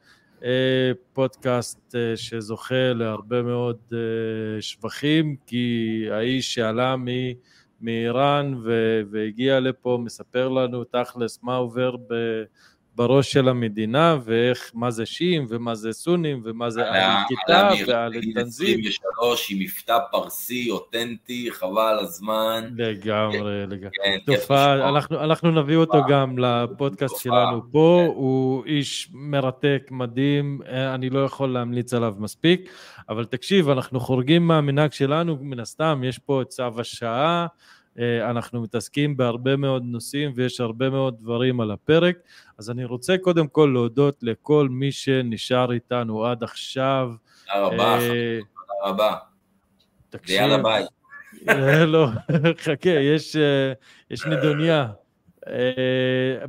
[0.43, 7.05] אה, פודקאסט אה, שזוכה להרבה מאוד אה, שבחים, כי האיש שעלה מ...
[7.81, 8.55] מאיראן
[9.11, 12.13] והגיע לפה מספר לנו תכלס מה עובר ב...
[12.95, 18.13] בראש של המדינה, ואיך, מה זה שיעים, ומה זה סונים, ומה זה אהל כיתה, ואהל
[18.33, 18.79] תנזים.
[18.79, 22.69] 23 עם מבטא פרסי, אותנטי, חבל על הזמן.
[22.77, 23.89] לגמרי, לגמרי.
[24.03, 28.11] כן, תופעה, אנחנו, אנחנו נביא אותו גם לפודקאסט שלנו פה, כן.
[28.15, 30.59] הוא איש מרתק, מדהים,
[30.93, 32.69] אני לא יכול להמליץ עליו מספיק,
[33.09, 37.74] אבל תקשיב, אנחנו חורגים מהמנהג שלנו, מן הסתם, יש פה את צו השעה, אה,
[38.29, 42.17] אנחנו מתעסקים בהרבה מאוד נושאים ויש הרבה מאוד דברים על הפרק,
[42.57, 47.11] אז אני רוצה קודם כל להודות לכל מי שנשאר איתנו עד עכשיו.
[47.45, 49.15] תודה רבה, אה, תודה רבה.
[50.09, 50.35] תקשיב.
[50.35, 50.85] ויאללה ביי.
[51.49, 52.07] אה, לא,
[52.65, 53.35] חכה, יש,
[54.11, 54.87] יש נדוניה.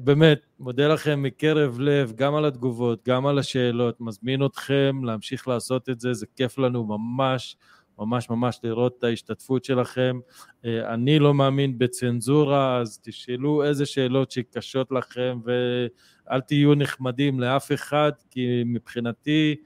[0.04, 5.88] באמת, מודה לכם מקרב לב, גם על התגובות, גם על השאלות, מזמין אתכם להמשיך לעשות
[5.88, 7.56] את זה, זה כיף לנו ממש.
[7.98, 10.20] ממש ממש לראות את ההשתתפות שלכם.
[10.64, 18.12] אני לא מאמין בצנזורה, אז תשאלו איזה שאלות שקשות לכם ואל תהיו נחמדים לאף אחד,
[18.30, 19.56] כי מבחינתי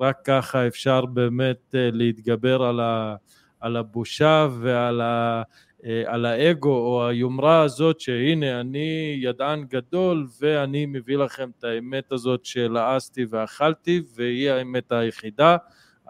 [0.00, 3.16] רק ככה אפשר באמת להתגבר על, ה,
[3.60, 5.42] על הבושה ועל ה...
[5.84, 12.12] אה, על האגו או היומרה הזאת שהנה אני ידען גדול ואני מביא לכם את האמת
[12.12, 15.56] הזאת שלעסתי ואכלתי והיא האמת היחידה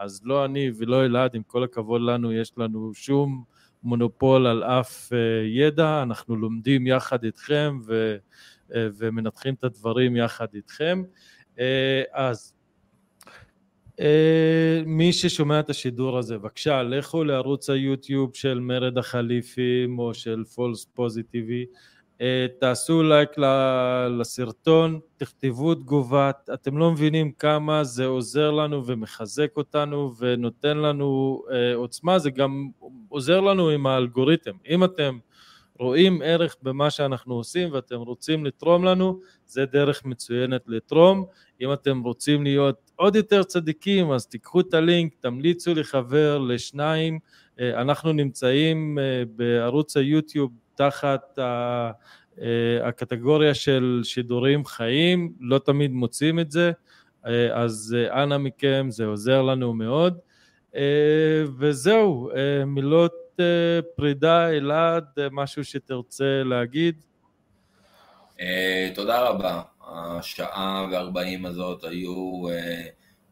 [0.00, 3.44] אז לא אני ולא אלעד עם כל הכבוד לנו יש לנו שום
[3.82, 6.02] מונופול על אף אה, ידע.
[6.02, 8.16] אנחנו לומדים יחד איתכם ו,
[8.74, 11.02] אה, ומנתחים את הדברים יחד איתכם.
[12.12, 12.54] אז
[14.00, 14.02] Uh,
[14.86, 20.84] מי ששומע את השידור הזה, בבקשה, לכו לערוץ היוטיוב של מרד החליפים או של פולס
[20.84, 21.66] פוזיטיבי,
[22.60, 23.30] תעשו לייק
[24.18, 31.52] לסרטון, תכתבו תגובה, אתם לא מבינים כמה זה עוזר לנו ומחזק אותנו ונותן לנו uh,
[31.76, 32.68] עוצמה, זה גם
[33.08, 34.52] עוזר לנו עם האלגוריתם.
[34.68, 35.18] אם אתם
[35.78, 41.24] רואים ערך במה שאנחנו עושים ואתם רוצים לתרום לנו, זה דרך מצוינת לתרום.
[41.60, 47.18] אם אתם רוצים להיות עוד יותר צדיקים, אז תיקחו את הלינק, תמליצו לחבר, לשניים.
[47.60, 50.50] אה, אנחנו נמצאים אה, בערוץ היוטיוב
[50.80, 51.90] תחת אה,
[52.88, 56.72] הקטגוריה של שידורים חיים, לא תמיד מוצאים את זה,
[57.52, 60.18] אז אנא מכם, זה עוזר לנו מאוד.
[61.58, 62.30] וזהו,
[62.66, 63.40] מילות
[63.96, 66.94] פרידה, אלעד, משהו שתרצה להגיד?
[68.94, 69.62] תודה רבה.
[69.90, 72.82] השעה וארבעים הזאת היו אה,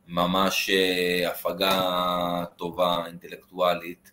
[0.08, 4.12] ממש אה, הפגה טובה, אינטלקטואלית.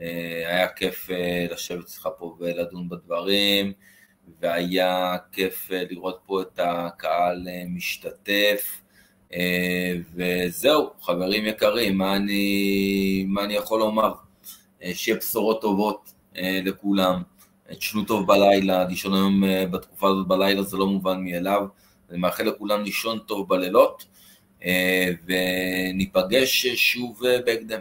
[0.00, 1.08] אה, היה כיף
[1.50, 3.72] לשבת אצלך פה ולדון בדברים,
[4.40, 8.82] והיה כיף לראות פה את הקהל משתתף.
[10.14, 14.12] וזהו, חברים יקרים, מה אני, מה אני יכול לומר?
[14.94, 17.22] שיהיה בשורות טובות לכולם.
[17.78, 21.66] תישנו טוב בלילה, לישון היום בתקופה הזאת בלילה זה לא מובן מאליו.
[22.10, 24.04] אני מאחל לכולם לישון טוב בלילות,
[24.64, 27.80] אה, וניפגש שוב אה, בהקדם.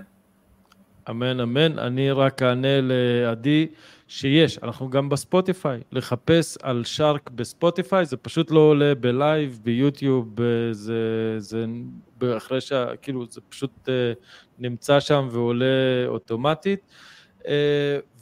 [1.09, 1.79] אמן, אמן.
[1.79, 3.67] אני רק אענה לעדי
[4.07, 10.45] שיש, אנחנו גם בספוטיפיי, לחפש על שרק בספוטיפיי, זה פשוט לא עולה בלייב, ביוטיוב, אה,
[10.73, 11.65] זה, זה
[12.37, 12.73] אחרי ש...
[13.01, 13.89] כאילו, זה פשוט
[14.59, 15.65] נמצא שם ועולה
[16.07, 16.79] אוטומטית.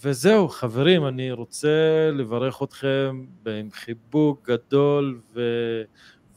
[0.04, 3.26] וזהו, חברים, אני רוצה לברך אתכם
[3.60, 5.42] עם חיבוק גדול ו...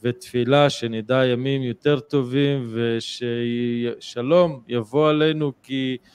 [0.03, 6.07] ותפילה שנדע ימים יותר טובים וששלום יבוא עלינו כי אה,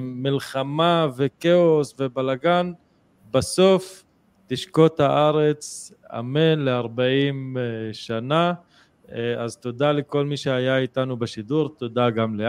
[0.00, 2.72] מלחמה וכאוס ובלגן
[3.30, 4.04] בסוף
[4.46, 8.52] תשקוט הארץ, אמן לארבעים אה, שנה.
[9.12, 12.46] אה, אז תודה לכל מי שהיה איתנו בשידור, תודה גם לאט.